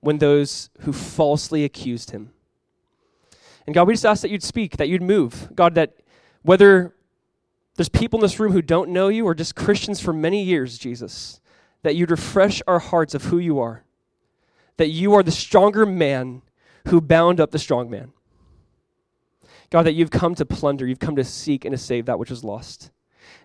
when 0.00 0.18
those 0.18 0.70
who 0.80 0.92
falsely 0.92 1.62
accused 1.62 2.10
him. 2.10 2.32
And 3.64 3.72
God, 3.72 3.86
we 3.86 3.94
just 3.94 4.04
ask 4.04 4.22
that 4.22 4.30
you'd 4.30 4.42
speak, 4.42 4.76
that 4.78 4.88
you'd 4.88 5.02
move. 5.02 5.48
God, 5.54 5.76
that 5.76 5.98
whether 6.42 6.96
there's 7.76 7.88
people 7.88 8.18
in 8.18 8.22
this 8.22 8.40
room 8.40 8.50
who 8.50 8.60
don't 8.60 8.90
know 8.90 9.06
you 9.06 9.24
or 9.24 9.36
just 9.36 9.54
Christians 9.54 10.00
for 10.00 10.12
many 10.12 10.42
years, 10.42 10.78
Jesus, 10.78 11.40
that 11.84 11.94
you'd 11.94 12.10
refresh 12.10 12.60
our 12.66 12.80
hearts 12.80 13.14
of 13.14 13.26
who 13.26 13.38
you 13.38 13.60
are. 13.60 13.84
That 14.76 14.88
you 14.88 15.14
are 15.14 15.22
the 15.22 15.30
stronger 15.30 15.86
man 15.86 16.42
who 16.88 17.00
bound 17.00 17.38
up 17.38 17.52
the 17.52 17.60
strong 17.60 17.88
man. 17.88 18.12
God, 19.70 19.84
that 19.84 19.94
you've 19.94 20.10
come 20.10 20.34
to 20.34 20.44
plunder, 20.44 20.88
you've 20.88 20.98
come 20.98 21.14
to 21.14 21.22
seek 21.22 21.64
and 21.64 21.70
to 21.70 21.78
save 21.78 22.06
that 22.06 22.18
which 22.18 22.30
was 22.30 22.42
lost. 22.42 22.90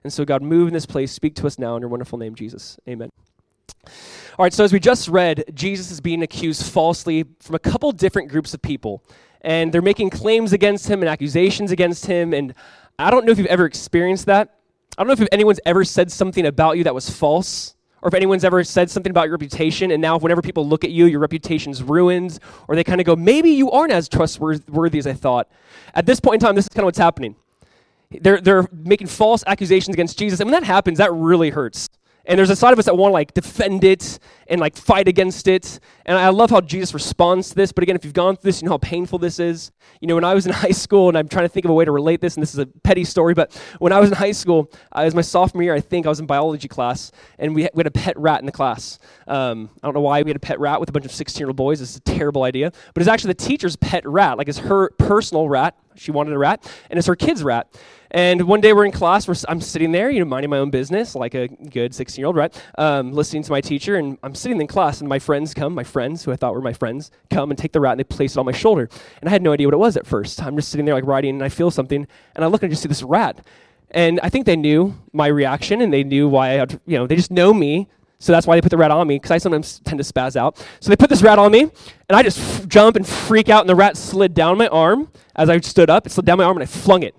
And 0.03 0.11
so, 0.11 0.25
God, 0.25 0.41
move 0.41 0.69
in 0.69 0.73
this 0.73 0.87
place. 0.87 1.11
Speak 1.11 1.35
to 1.35 1.45
us 1.45 1.59
now 1.59 1.75
in 1.75 1.81
your 1.81 1.89
wonderful 1.89 2.17
name, 2.17 2.33
Jesus. 2.33 2.79
Amen. 2.89 3.11
All 4.39 4.43
right, 4.43 4.53
so 4.53 4.63
as 4.63 4.73
we 4.73 4.79
just 4.79 5.07
read, 5.07 5.43
Jesus 5.53 5.91
is 5.91 6.01
being 6.01 6.23
accused 6.23 6.71
falsely 6.71 7.25
from 7.39 7.55
a 7.55 7.59
couple 7.59 7.91
different 7.91 8.29
groups 8.29 8.53
of 8.53 8.61
people. 8.61 9.03
And 9.41 9.71
they're 9.71 9.81
making 9.81 10.09
claims 10.09 10.53
against 10.53 10.89
him 10.89 11.01
and 11.01 11.09
accusations 11.09 11.71
against 11.71 12.05
him. 12.05 12.33
And 12.33 12.55
I 12.97 13.11
don't 13.11 13.25
know 13.25 13.31
if 13.31 13.37
you've 13.37 13.47
ever 13.47 13.65
experienced 13.65 14.25
that. 14.25 14.55
I 14.97 15.03
don't 15.03 15.07
know 15.07 15.23
if 15.23 15.29
anyone's 15.31 15.59
ever 15.65 15.83
said 15.83 16.11
something 16.11 16.45
about 16.45 16.77
you 16.77 16.83
that 16.83 16.93
was 16.93 17.09
false, 17.09 17.75
or 18.01 18.07
if 18.07 18.13
anyone's 18.13 18.43
ever 18.43 18.63
said 18.63 18.91
something 18.91 19.09
about 19.09 19.23
your 19.23 19.33
reputation, 19.33 19.91
and 19.91 20.01
now 20.01 20.17
whenever 20.17 20.41
people 20.41 20.67
look 20.67 20.83
at 20.83 20.91
you, 20.91 21.05
your 21.05 21.19
reputation's 21.19 21.81
ruined, 21.81 22.37
or 22.67 22.75
they 22.75 22.83
kind 22.83 23.01
of 23.01 23.05
go, 23.05 23.15
maybe 23.15 23.49
you 23.49 23.71
aren't 23.71 23.91
as 23.91 24.07
trustworthy 24.07 24.99
as 24.99 25.07
I 25.07 25.13
thought. 25.13 25.49
At 25.95 26.05
this 26.05 26.19
point 26.19 26.35
in 26.35 26.39
time, 26.47 26.55
this 26.55 26.65
is 26.65 26.69
kind 26.69 26.83
of 26.83 26.85
what's 26.85 26.99
happening. 26.99 27.35
They're, 28.11 28.39
they're 28.39 28.67
making 28.71 29.07
false 29.07 29.43
accusations 29.47 29.93
against 29.95 30.19
Jesus, 30.19 30.39
and 30.39 30.51
when 30.51 30.61
that 30.61 30.67
happens, 30.67 30.99
that 30.99 31.11
really 31.13 31.49
hurts. 31.49 31.89
And 32.25 32.37
there's 32.37 32.49
a 32.49 32.55
side 32.55 32.71
of 32.71 32.79
us 32.79 32.85
that 32.85 32.95
want 32.95 33.11
to 33.11 33.13
like 33.13 33.33
defend 33.33 33.83
it 33.83 34.17
and 34.47 34.61
like 34.61 34.77
fight 34.77 35.09
against 35.09 35.47
it. 35.47 35.79
And 36.05 36.17
I 36.17 36.29
love 36.29 36.51
how 36.51 36.61
Jesus 36.61 36.93
responds 36.93 37.49
to 37.49 37.55
this. 37.55 37.73
But 37.73 37.83
again, 37.83 37.95
if 37.95 38.05
you've 38.05 38.13
gone 38.13 38.37
through 38.37 38.47
this, 38.47 38.61
you 38.61 38.65
know 38.67 38.73
how 38.73 38.77
painful 38.77 39.19
this 39.19 39.39
is. 39.39 39.71
You 39.99 40.07
know, 40.07 40.15
when 40.15 40.23
I 40.23 40.33
was 40.33 40.45
in 40.45 40.53
high 40.53 40.71
school, 40.71 41.09
and 41.09 41.17
I'm 41.17 41.27
trying 41.27 41.45
to 41.45 41.49
think 41.49 41.65
of 41.65 41.71
a 41.71 41.73
way 41.73 41.83
to 41.83 41.91
relate 41.91 42.21
this, 42.21 42.35
and 42.35 42.41
this 42.41 42.53
is 42.53 42.59
a 42.59 42.65
petty 42.65 43.03
story, 43.03 43.33
but 43.33 43.53
when 43.79 43.91
I 43.91 43.99
was 43.99 44.09
in 44.09 44.15
high 44.15 44.31
school, 44.31 44.71
I 44.91 45.03
was 45.03 45.15
my 45.15 45.21
sophomore 45.21 45.63
year, 45.63 45.73
I 45.73 45.81
think 45.81 46.05
I 46.05 46.09
was 46.09 46.19
in 46.19 46.25
biology 46.25 46.67
class, 46.67 47.11
and 47.39 47.53
we, 47.53 47.67
we 47.73 47.79
had 47.79 47.87
a 47.87 47.91
pet 47.91 48.17
rat 48.17 48.39
in 48.39 48.45
the 48.45 48.51
class. 48.51 48.99
Um, 49.27 49.69
I 49.81 49.87
don't 49.87 49.93
know 49.93 50.01
why 50.01 50.21
we 50.21 50.29
had 50.29 50.37
a 50.37 50.39
pet 50.39 50.59
rat 50.59 50.79
with 50.79 50.89
a 50.89 50.91
bunch 50.93 51.05
of 51.05 51.11
16 51.11 51.39
year 51.39 51.47
old 51.47 51.57
boys. 51.57 51.81
It's 51.81 51.97
a 51.97 52.01
terrible 52.01 52.43
idea. 52.43 52.71
But 52.93 53.01
it's 53.01 53.09
actually 53.09 53.33
the 53.33 53.45
teacher's 53.45 53.75
pet 53.75 54.07
rat. 54.07 54.37
Like 54.37 54.47
it's 54.47 54.59
her 54.59 54.91
personal 54.91 55.49
rat. 55.49 55.77
She 55.95 56.11
wanted 56.11 56.33
a 56.33 56.37
rat, 56.37 56.69
and 56.89 56.97
it's 56.97 57.07
her 57.07 57.15
kid's 57.15 57.43
rat. 57.43 57.67
And 58.13 58.43
one 58.43 58.61
day 58.61 58.73
we're 58.73 58.85
in 58.85 58.91
class, 58.91 59.27
we're, 59.27 59.33
I'm 59.47 59.59
sitting 59.59 59.91
there, 59.91 60.11
you 60.11 60.19
know, 60.19 60.25
minding 60.25 60.51
my 60.51 60.59
own 60.59 60.69
business, 60.69 61.15
like 61.15 61.33
a 61.33 61.47
good 61.47 61.95
16 61.95 62.21
year 62.21 62.27
old, 62.27 62.35
right? 62.35 62.63
Um, 62.77 63.11
listening 63.11 63.41
to 63.41 63.51
my 63.51 63.59
teacher, 63.59 63.95
and 63.95 64.19
I'm 64.21 64.35
sitting 64.35 64.61
in 64.61 64.67
class, 64.67 64.99
and 64.99 65.09
my 65.09 65.17
friends 65.17 65.55
come, 65.55 65.73
my 65.73 65.83
friends, 65.83 66.23
who 66.23 66.31
I 66.31 66.35
thought 66.35 66.53
were 66.53 66.61
my 66.61 66.73
friends, 66.73 67.09
come 67.31 67.49
and 67.49 67.57
take 67.57 67.71
the 67.71 67.79
rat 67.79 67.93
and 67.93 67.99
they 67.99 68.03
place 68.03 68.35
it 68.35 68.39
on 68.39 68.45
my 68.45 68.51
shoulder. 68.51 68.87
And 69.19 69.27
I 69.27 69.31
had 69.31 69.41
no 69.41 69.51
idea 69.51 69.65
what 69.65 69.73
it 69.73 69.77
was 69.77 69.97
at 69.97 70.05
first. 70.05 70.43
I'm 70.43 70.55
just 70.55 70.69
sitting 70.69 70.85
there, 70.85 70.93
like, 70.93 71.07
writing, 71.07 71.31
and 71.31 71.43
I 71.43 71.49
feel 71.49 71.71
something, 71.71 72.05
and 72.35 72.45
I 72.45 72.47
look 72.47 72.61
and 72.61 72.69
I 72.69 72.71
just 72.71 72.83
see 72.83 72.87
this 72.87 73.01
rat. 73.01 73.43
And 73.89 74.19
I 74.21 74.29
think 74.29 74.45
they 74.45 74.57
knew 74.57 74.93
my 75.11 75.25
reaction, 75.25 75.81
and 75.81 75.91
they 75.91 76.03
knew 76.03 76.29
why 76.29 76.49
I 76.49 76.53
had, 76.53 76.79
you 76.85 76.99
know, 76.99 77.07
they 77.07 77.15
just 77.15 77.31
know 77.31 77.51
me. 77.51 77.87
So 78.19 78.31
that's 78.31 78.45
why 78.45 78.55
they 78.55 78.61
put 78.61 78.69
the 78.69 78.77
rat 78.77 78.91
on 78.91 79.07
me, 79.07 79.15
because 79.15 79.31
I 79.31 79.39
sometimes 79.39 79.79
tend 79.79 79.97
to 79.97 80.03
spaz 80.03 80.35
out. 80.35 80.63
So 80.81 80.89
they 80.91 80.95
put 80.95 81.09
this 81.09 81.23
rat 81.23 81.39
on 81.39 81.51
me, 81.51 81.61
and 81.61 82.15
I 82.15 82.21
just 82.21 82.37
f- 82.37 82.67
jump 82.67 82.95
and 82.95 83.07
freak 83.07 83.49
out, 83.49 83.61
and 83.61 83.69
the 83.69 83.75
rat 83.75 83.97
slid 83.97 84.35
down 84.35 84.59
my 84.59 84.67
arm 84.67 85.09
as 85.35 85.49
I 85.49 85.59
stood 85.61 85.89
up. 85.89 86.05
It 86.05 86.11
slid 86.11 86.27
down 86.27 86.37
my 86.37 86.43
arm, 86.43 86.57
and 86.57 86.63
I 86.63 86.67
flung 86.67 87.01
it 87.01 87.15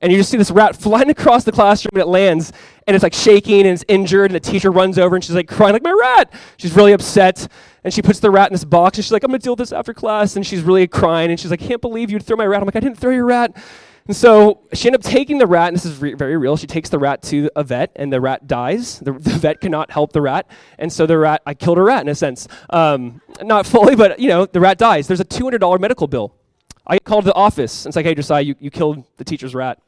and 0.00 0.12
you 0.12 0.18
just 0.18 0.30
see 0.30 0.36
this 0.36 0.50
rat 0.50 0.76
flying 0.76 1.10
across 1.18 1.44
the 1.44 1.52
classroom 1.52 1.90
and 1.94 2.02
it 2.02 2.06
lands 2.06 2.52
and 2.86 2.94
it's 2.94 3.02
like 3.02 3.14
shaking 3.14 3.60
and 3.60 3.70
it's 3.70 3.84
injured 3.88 4.30
and 4.30 4.34
the 4.34 4.40
teacher 4.40 4.70
runs 4.70 4.98
over 4.98 5.14
and 5.14 5.24
she's 5.24 5.34
like 5.34 5.48
crying 5.48 5.72
like 5.72 5.82
my 5.82 5.96
rat 6.00 6.32
she's 6.56 6.74
really 6.74 6.92
upset 6.92 7.48
and 7.84 7.92
she 7.92 8.02
puts 8.02 8.20
the 8.20 8.30
rat 8.30 8.48
in 8.48 8.54
this 8.54 8.64
box 8.64 8.98
and 8.98 9.04
she's 9.04 9.12
like 9.12 9.22
i'm 9.24 9.30
gonna 9.30 9.38
deal 9.38 9.52
with 9.52 9.58
this 9.58 9.72
after 9.72 9.94
class 9.94 10.36
and 10.36 10.46
she's 10.46 10.62
really 10.62 10.86
crying 10.86 11.30
and 11.30 11.38
she's 11.38 11.50
like 11.50 11.60
can't 11.60 11.80
believe 11.80 12.10
you'd 12.10 12.22
throw 12.22 12.36
my 12.36 12.46
rat 12.46 12.60
i'm 12.60 12.66
like 12.66 12.76
i 12.76 12.80
didn't 12.80 12.98
throw 12.98 13.10
your 13.10 13.26
rat 13.26 13.56
and 14.08 14.16
so 14.16 14.62
she 14.72 14.88
ended 14.88 15.04
up 15.04 15.10
taking 15.10 15.36
the 15.36 15.46
rat, 15.46 15.68
and 15.68 15.76
this 15.76 15.84
is 15.84 16.00
re- 16.00 16.14
very 16.14 16.38
real. 16.38 16.56
She 16.56 16.66
takes 16.66 16.88
the 16.88 16.98
rat 16.98 17.20
to 17.24 17.50
a 17.54 17.62
vet, 17.62 17.92
and 17.94 18.10
the 18.10 18.22
rat 18.22 18.46
dies. 18.46 19.00
The, 19.00 19.12
the, 19.18 19.30
vet 19.30 19.60
cannot 19.60 19.90
help 19.90 20.12
the 20.14 20.22
rat, 20.22 20.50
and 20.78 20.90
so 20.90 21.04
the 21.04 21.18
rat, 21.18 21.42
I 21.44 21.52
killed 21.52 21.76
a 21.76 21.82
rat 21.82 22.00
in 22.00 22.08
a 22.08 22.14
sense. 22.14 22.48
Um, 22.70 23.20
not 23.42 23.66
fully, 23.66 23.94
but 23.96 24.18
you 24.18 24.28
know, 24.28 24.46
the 24.46 24.60
rat 24.60 24.78
dies. 24.78 25.06
There's 25.08 25.20
a 25.20 25.26
$200 25.26 25.78
medical 25.78 26.06
bill 26.06 26.34
I 26.88 26.94
get 26.94 27.04
called 27.04 27.24
to 27.24 27.30
the 27.30 27.34
office. 27.34 27.84
And 27.84 27.90
it's 27.90 27.96
like, 27.96 28.06
hey, 28.06 28.14
Josiah, 28.14 28.42
you, 28.42 28.54
you 28.58 28.70
killed 28.70 29.04
the 29.16 29.24
teacher's 29.24 29.54
rat. 29.54 29.78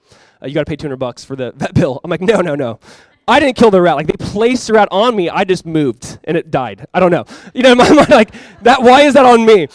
Uh, 0.42 0.46
you 0.46 0.54
got 0.54 0.60
to 0.60 0.70
pay 0.70 0.76
200 0.76 0.96
bucks 0.96 1.24
for 1.24 1.36
the 1.36 1.52
vet 1.56 1.74
bill. 1.74 2.00
I'm 2.04 2.10
like, 2.10 2.20
no, 2.20 2.40
no, 2.40 2.54
no. 2.54 2.78
I 3.26 3.38
didn't 3.38 3.56
kill 3.56 3.70
the 3.70 3.80
rat. 3.80 3.96
Like 3.96 4.06
they 4.08 4.24
placed 4.24 4.66
the 4.66 4.74
rat 4.74 4.88
on 4.90 5.14
me. 5.14 5.30
I 5.30 5.44
just 5.44 5.64
moved 5.64 6.18
and 6.24 6.36
it 6.36 6.50
died. 6.50 6.86
I 6.92 7.00
don't 7.00 7.10
know. 7.10 7.24
You 7.54 7.62
know, 7.62 7.72
in 7.72 7.78
my 7.78 7.90
mind, 7.94 8.10
like 8.10 8.34
that. 8.62 8.82
Why 8.82 9.02
is 9.02 9.14
that 9.14 9.24
on 9.24 9.44
me? 9.44 9.68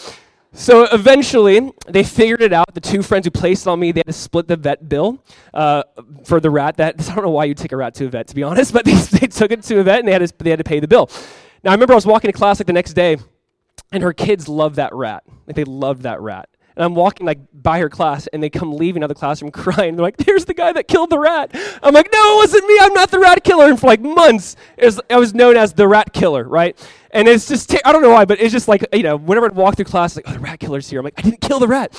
So 0.54 0.86
eventually, 0.86 1.72
they 1.88 2.04
figured 2.04 2.42
it 2.42 2.54
out. 2.54 2.74
The 2.74 2.80
two 2.80 3.02
friends 3.02 3.26
who 3.26 3.32
placed 3.32 3.68
it 3.68 3.70
on 3.70 3.80
me, 3.80 3.92
they 3.92 4.00
had 4.00 4.08
to 4.08 4.14
split 4.14 4.48
the 4.48 4.56
vet 4.56 4.88
bill 4.88 5.22
uh, 5.54 5.84
for 6.24 6.40
the 6.40 6.50
rat. 6.50 6.78
That 6.78 7.10
I 7.10 7.16
don't 7.16 7.26
know 7.26 7.32
why 7.32 7.46
you 7.46 7.54
take 7.54 7.74
a 7.74 7.78
rat 7.78 7.94
to 7.96 8.06
a 8.06 8.10
vet, 8.10 8.28
to 8.28 8.36
be 8.36 8.44
honest, 8.44 8.72
but 8.74 8.86
they, 8.86 8.94
they 8.94 9.28
took 9.28 9.52
it 9.52 9.64
to 9.64 9.80
a 9.80 9.84
vet 9.84 10.00
and 10.00 10.08
they 10.08 10.14
had 10.14 10.26
to, 10.26 10.34
they 10.38 10.50
had 10.50 10.60
to 10.60 10.64
pay 10.64 10.80
the 10.80 10.88
bill. 10.88 11.10
Now 11.64 11.72
I 11.72 11.74
remember 11.74 11.94
I 11.94 11.96
was 11.96 12.06
walking 12.06 12.32
to 12.32 12.38
class 12.38 12.60
like 12.60 12.68
the 12.68 12.74
next 12.74 12.94
day, 12.94 13.18
and 13.92 14.02
her 14.02 14.14
kids 14.14 14.48
loved 14.48 14.78
that 14.78 14.94
rat. 14.94 15.24
Like 15.46 15.56
they 15.56 15.66
loved 15.66 16.04
that 16.04 16.22
rat. 16.22 16.50
And 16.76 16.86
I'm 16.86 16.96
walking 16.96 17.26
like 17.26 17.40
by 17.54 17.80
her 17.80 17.90
class, 17.90 18.28
and 18.28 18.44
they 18.44 18.50
come 18.50 18.74
leaving 18.74 19.04
out 19.04 19.10
of 19.10 19.16
the 19.16 19.20
classroom 19.20 19.52
crying. 19.64 19.96
They're 19.96 20.04
like, 20.04 20.18
"There's 20.18 20.46
the 20.46 20.54
guy 20.54 20.74
that 20.74 20.88
killed 20.88 21.10
the 21.10 21.20
rat." 21.20 21.52
I'm 21.82 21.94
like, 21.94 22.10
"No, 22.12 22.34
it 22.34 22.36
wasn't 22.38 22.68
me. 22.68 22.78
I'm 22.82 22.94
not 22.94 23.12
the 23.12 23.20
rat 23.20 23.44
killer." 23.44 23.70
And 23.70 23.80
for 23.80 23.88
like 23.88 24.02
months, 24.02 24.56
was, 24.82 25.00
I 25.10 25.18
was 25.18 25.34
known 25.34 25.58
as 25.58 25.74
the 25.74 25.88
rat 25.88 26.14
killer, 26.14 26.44
right? 26.44 26.78
And 27.12 27.28
it's 27.28 27.48
just 27.48 27.74
I 27.86 27.92
don't 27.92 28.02
know 28.02 28.10
why, 28.12 28.26
but 28.26 28.40
it's 28.40 28.52
just 28.52 28.68
like 28.68 28.86
you 28.94 29.04
know, 29.04 29.16
whenever 29.16 29.50
I 29.50 29.54
walk 29.54 29.76
through 29.76 29.86
class, 29.86 30.16
like, 30.16 30.26
"Oh, 30.28 30.34
the 30.34 30.40
rat 30.40 30.60
killer's 30.60 30.90
here." 30.90 31.00
I'm 31.00 31.06
like, 31.06 31.18
"I 31.18 31.22
didn't 31.22 31.42
kill 31.42 31.60
the 31.60 31.68
rat," 31.68 31.92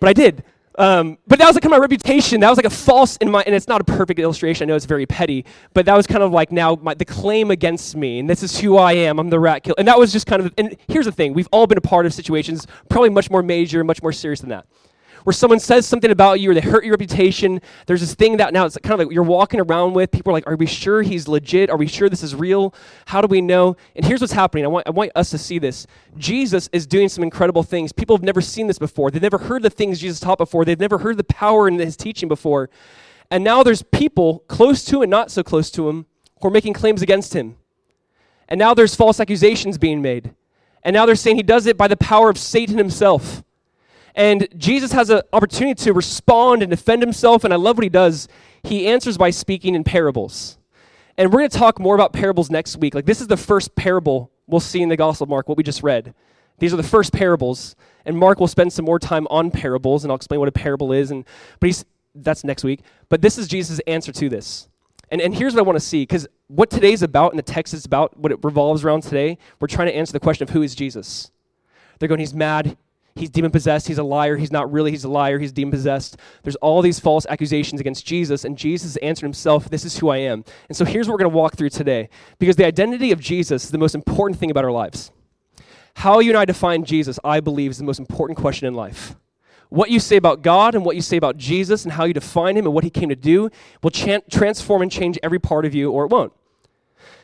but 0.00 0.08
I 0.08 0.12
did. 0.12 0.44
Um, 0.78 1.18
but 1.26 1.38
that 1.38 1.46
was 1.46 1.56
like 1.56 1.62
kind 1.62 1.72
of 1.74 1.78
my 1.78 1.82
reputation. 1.82 2.40
That 2.40 2.48
was 2.48 2.56
like 2.56 2.66
a 2.66 2.70
false 2.70 3.16
in 3.16 3.30
my, 3.30 3.42
and 3.42 3.54
it's 3.54 3.68
not 3.68 3.80
a 3.80 3.84
perfect 3.84 4.20
illustration. 4.20 4.64
I 4.64 4.66
know 4.68 4.76
it's 4.76 4.86
very 4.86 5.04
petty, 5.04 5.44
but 5.74 5.84
that 5.86 5.96
was 5.96 6.06
kind 6.06 6.22
of 6.22 6.32
like 6.32 6.52
now 6.52 6.78
my, 6.80 6.94
the 6.94 7.04
claim 7.04 7.50
against 7.50 7.96
me, 7.96 8.20
and 8.20 8.30
this 8.30 8.42
is 8.42 8.58
who 8.58 8.76
I 8.76 8.92
am. 8.92 9.18
I'm 9.18 9.30
the 9.30 9.40
rat 9.40 9.64
killer, 9.64 9.74
and 9.78 9.88
that 9.88 9.98
was 9.98 10.12
just 10.12 10.26
kind 10.26 10.42
of. 10.42 10.54
And 10.56 10.76
here's 10.88 11.06
the 11.06 11.12
thing: 11.12 11.34
we've 11.34 11.48
all 11.50 11.66
been 11.66 11.78
a 11.78 11.82
part 11.82 12.06
of 12.06 12.14
situations, 12.14 12.66
probably 12.88 13.10
much 13.10 13.30
more 13.30 13.42
major, 13.42 13.82
much 13.84 14.00
more 14.02 14.12
serious 14.12 14.40
than 14.40 14.50
that 14.50 14.66
where 15.24 15.32
someone 15.32 15.60
says 15.60 15.86
something 15.86 16.10
about 16.10 16.40
you 16.40 16.50
or 16.50 16.54
they 16.54 16.60
hurt 16.60 16.84
your 16.84 16.92
reputation. 16.92 17.60
There's 17.86 18.00
this 18.00 18.14
thing 18.14 18.38
that 18.38 18.52
now 18.52 18.66
it's 18.66 18.76
kind 18.78 19.00
of 19.00 19.06
like 19.06 19.14
you're 19.14 19.22
walking 19.22 19.60
around 19.60 19.94
with. 19.94 20.10
People 20.10 20.30
are 20.30 20.34
like, 20.34 20.46
Are 20.46 20.56
we 20.56 20.66
sure 20.66 21.02
he's 21.02 21.28
legit? 21.28 21.70
Are 21.70 21.76
we 21.76 21.86
sure 21.86 22.08
this 22.08 22.22
is 22.22 22.34
real? 22.34 22.74
How 23.06 23.20
do 23.20 23.26
we 23.26 23.40
know? 23.40 23.76
And 23.96 24.04
here's 24.04 24.20
what's 24.20 24.32
happening. 24.32 24.64
I 24.64 24.68
want, 24.68 24.86
I 24.86 24.90
want 24.90 25.12
us 25.14 25.30
to 25.30 25.38
see 25.38 25.58
this. 25.58 25.86
Jesus 26.16 26.68
is 26.72 26.86
doing 26.86 27.08
some 27.08 27.22
incredible 27.22 27.62
things. 27.62 27.92
People 27.92 28.16
have 28.16 28.24
never 28.24 28.40
seen 28.40 28.66
this 28.66 28.78
before. 28.78 29.10
They've 29.10 29.22
never 29.22 29.38
heard 29.38 29.62
the 29.62 29.70
things 29.70 30.00
Jesus 30.00 30.20
taught 30.20 30.38
before. 30.38 30.64
They've 30.64 30.78
never 30.78 30.98
heard 30.98 31.16
the 31.16 31.24
power 31.24 31.68
in 31.68 31.78
his 31.78 31.96
teaching 31.96 32.28
before. 32.28 32.70
And 33.30 33.44
now 33.44 33.62
there's 33.62 33.82
people 33.82 34.40
close 34.48 34.84
to 34.86 35.02
and 35.02 35.10
not 35.10 35.30
so 35.30 35.42
close 35.42 35.70
to 35.72 35.88
him 35.88 36.06
who 36.40 36.48
are 36.48 36.50
making 36.50 36.72
claims 36.72 37.02
against 37.02 37.34
him. 37.34 37.56
And 38.48 38.58
now 38.58 38.74
there's 38.74 38.96
false 38.96 39.20
accusations 39.20 39.78
being 39.78 40.02
made. 40.02 40.34
And 40.82 40.94
now 40.94 41.06
they're 41.06 41.14
saying 41.14 41.36
he 41.36 41.42
does 41.42 41.66
it 41.66 41.76
by 41.76 41.86
the 41.88 41.96
power 41.96 42.28
of 42.30 42.38
Satan 42.38 42.78
himself. 42.78 43.44
And 44.14 44.48
Jesus 44.56 44.92
has 44.92 45.10
an 45.10 45.22
opportunity 45.32 45.82
to 45.84 45.92
respond 45.92 46.62
and 46.62 46.70
defend 46.70 47.02
himself, 47.02 47.44
and 47.44 47.52
I 47.52 47.56
love 47.56 47.76
what 47.76 47.84
he 47.84 47.90
does. 47.90 48.28
He 48.62 48.86
answers 48.86 49.16
by 49.16 49.30
speaking 49.30 49.74
in 49.74 49.84
parables. 49.84 50.58
And 51.16 51.32
we're 51.32 51.40
going 51.40 51.50
to 51.50 51.58
talk 51.58 51.78
more 51.78 51.94
about 51.94 52.12
parables 52.12 52.50
next 52.50 52.76
week. 52.76 52.94
Like, 52.94 53.06
this 53.06 53.20
is 53.20 53.26
the 53.26 53.36
first 53.36 53.74
parable 53.74 54.30
we'll 54.46 54.60
see 54.60 54.82
in 54.82 54.88
the 54.88 54.96
Gospel 54.96 55.24
of 55.24 55.30
Mark, 55.30 55.48
what 55.48 55.56
we 55.56 55.62
just 55.62 55.82
read. 55.82 56.14
These 56.58 56.74
are 56.74 56.76
the 56.76 56.82
first 56.82 57.12
parables, 57.12 57.76
and 58.04 58.18
Mark 58.18 58.40
will 58.40 58.48
spend 58.48 58.72
some 58.72 58.84
more 58.84 58.98
time 58.98 59.26
on 59.30 59.50
parables, 59.50 60.04
and 60.04 60.10
I'll 60.10 60.16
explain 60.16 60.40
what 60.40 60.48
a 60.48 60.52
parable 60.52 60.92
is. 60.92 61.10
And 61.10 61.24
but 61.58 61.68
he's 61.68 61.84
that's 62.14 62.44
next 62.44 62.64
week. 62.64 62.80
But 63.08 63.22
this 63.22 63.38
is 63.38 63.48
Jesus' 63.48 63.80
answer 63.86 64.12
to 64.12 64.28
this. 64.28 64.68
And, 65.10 65.20
and 65.20 65.34
here's 65.34 65.54
what 65.54 65.60
I 65.60 65.62
want 65.62 65.76
to 65.76 65.84
see, 65.84 66.02
because 66.02 66.26
what 66.48 66.70
today's 66.70 67.02
about 67.02 67.32
and 67.32 67.38
the 67.38 67.42
text 67.42 67.74
is 67.74 67.84
about, 67.84 68.16
what 68.16 68.32
it 68.32 68.38
revolves 68.42 68.84
around 68.84 69.02
today, 69.02 69.38
we're 69.60 69.68
trying 69.68 69.88
to 69.88 69.94
answer 69.94 70.12
the 70.12 70.20
question 70.20 70.44
of 70.44 70.50
who 70.50 70.62
is 70.62 70.74
Jesus. 70.74 71.30
They're 71.98 72.08
going, 72.08 72.20
he's 72.20 72.34
mad, 72.34 72.76
he's 73.20 73.30
demon 73.30 73.50
possessed, 73.50 73.86
he's 73.86 73.98
a 73.98 74.02
liar, 74.02 74.36
he's 74.36 74.50
not 74.50 74.72
really, 74.72 74.90
he's 74.90 75.04
a 75.04 75.08
liar, 75.08 75.38
he's 75.38 75.52
demon 75.52 75.70
possessed. 75.70 76.16
There's 76.42 76.56
all 76.56 76.82
these 76.82 76.98
false 76.98 77.26
accusations 77.28 77.80
against 77.80 78.04
Jesus, 78.04 78.44
and 78.44 78.58
Jesus 78.58 78.96
answered 78.96 79.26
himself, 79.26 79.70
This 79.70 79.84
is 79.84 79.98
who 79.98 80.08
I 80.08 80.18
am. 80.18 80.44
And 80.68 80.76
so 80.76 80.84
here's 80.84 81.06
what 81.06 81.14
we're 81.14 81.20
going 81.20 81.30
to 81.30 81.36
walk 81.36 81.56
through 81.56 81.70
today, 81.70 82.08
because 82.38 82.56
the 82.56 82.66
identity 82.66 83.12
of 83.12 83.20
Jesus 83.20 83.64
is 83.64 83.70
the 83.70 83.78
most 83.78 83.94
important 83.94 84.40
thing 84.40 84.50
about 84.50 84.64
our 84.64 84.72
lives. 84.72 85.12
How 85.94 86.18
you 86.18 86.30
and 86.30 86.38
I 86.38 86.44
define 86.44 86.84
Jesus, 86.84 87.18
I 87.22 87.40
believe, 87.40 87.70
is 87.70 87.78
the 87.78 87.84
most 87.84 88.00
important 88.00 88.38
question 88.38 88.66
in 88.66 88.74
life. 88.74 89.14
What 89.68 89.90
you 89.90 90.00
say 90.00 90.16
about 90.16 90.42
God 90.42 90.74
and 90.74 90.84
what 90.84 90.96
you 90.96 91.02
say 91.02 91.16
about 91.16 91.36
Jesus 91.36 91.84
and 91.84 91.92
how 91.92 92.04
you 92.04 92.12
define 92.12 92.56
him 92.56 92.64
and 92.64 92.74
what 92.74 92.82
he 92.82 92.90
came 92.90 93.08
to 93.08 93.16
do 93.16 93.50
will 93.82 93.90
transform 93.90 94.82
and 94.82 94.90
change 94.90 95.18
every 95.22 95.38
part 95.38 95.64
of 95.64 95.74
you, 95.74 95.92
or 95.92 96.04
it 96.04 96.10
won't. 96.10 96.32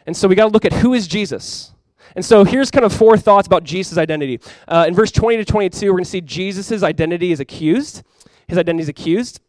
And 0.06 0.16
so 0.16 0.28
we 0.28 0.36
got 0.36 0.44
to 0.44 0.52
look 0.52 0.64
at 0.64 0.72
who 0.72 0.94
is 0.94 1.08
Jesus. 1.08 1.72
And 2.14 2.24
so 2.24 2.44
here's 2.44 2.70
kind 2.70 2.84
of 2.84 2.92
four 2.92 3.16
thoughts 3.16 3.46
about 3.46 3.64
Jesus' 3.64 3.98
identity. 3.98 4.40
Uh, 4.68 4.84
in 4.88 4.94
verse 4.94 5.10
20 5.10 5.38
to 5.38 5.44
22, 5.44 5.86
we're 5.86 5.92
going 5.92 6.04
to 6.04 6.10
see 6.10 6.20
Jesus' 6.20 6.82
identity 6.82 7.32
is 7.32 7.40
accused. 7.40 8.02
His 8.48 8.58
identity 8.58 8.82
is 8.82 8.88
accused. 8.88 9.40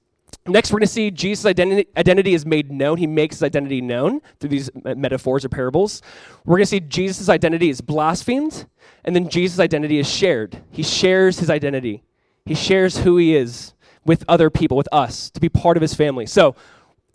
Next, 0.46 0.72
we're 0.72 0.80
going 0.80 0.88
to 0.88 0.94
see 0.94 1.12
Jesus' 1.12 1.46
identity, 1.46 1.90
identity 1.98 2.34
is 2.34 2.46
made 2.46 2.72
known. 2.72 2.98
He 2.98 3.08
makes 3.08 3.38
his 3.38 3.44
identity 3.44 3.82
known 3.82 4.22
through 4.40 4.50
these 4.50 4.70
metaphors 4.84 5.44
or 5.44 5.50
parables. 5.50 6.02
We're 6.46 6.56
going 6.56 6.64
to 6.64 6.70
see 6.70 6.80
Jesus' 6.80 7.30
identity 7.30 7.70
is 7.70 7.82
blasphemed. 7.82 8.66
And 9.04 9.16
then 9.16 9.30
Jesus' 9.30 9.60
identity 9.60 10.00
is 10.00 10.10
shared. 10.10 10.62
He 10.72 10.84
shares 10.84 11.40
his 11.40 11.50
identity, 11.50 12.04
he 12.46 12.56
shares 12.56 13.00
who 13.00 13.18
he 13.18 13.36
is 13.36 13.74
with 14.06 14.24
other 14.30 14.50
people, 14.50 14.78
with 14.78 14.88
us, 14.92 15.30
to 15.32 15.42
be 15.42 15.50
part 15.50 15.76
of 15.76 15.82
his 15.82 15.94
family. 15.94 16.26
So, 16.26 16.56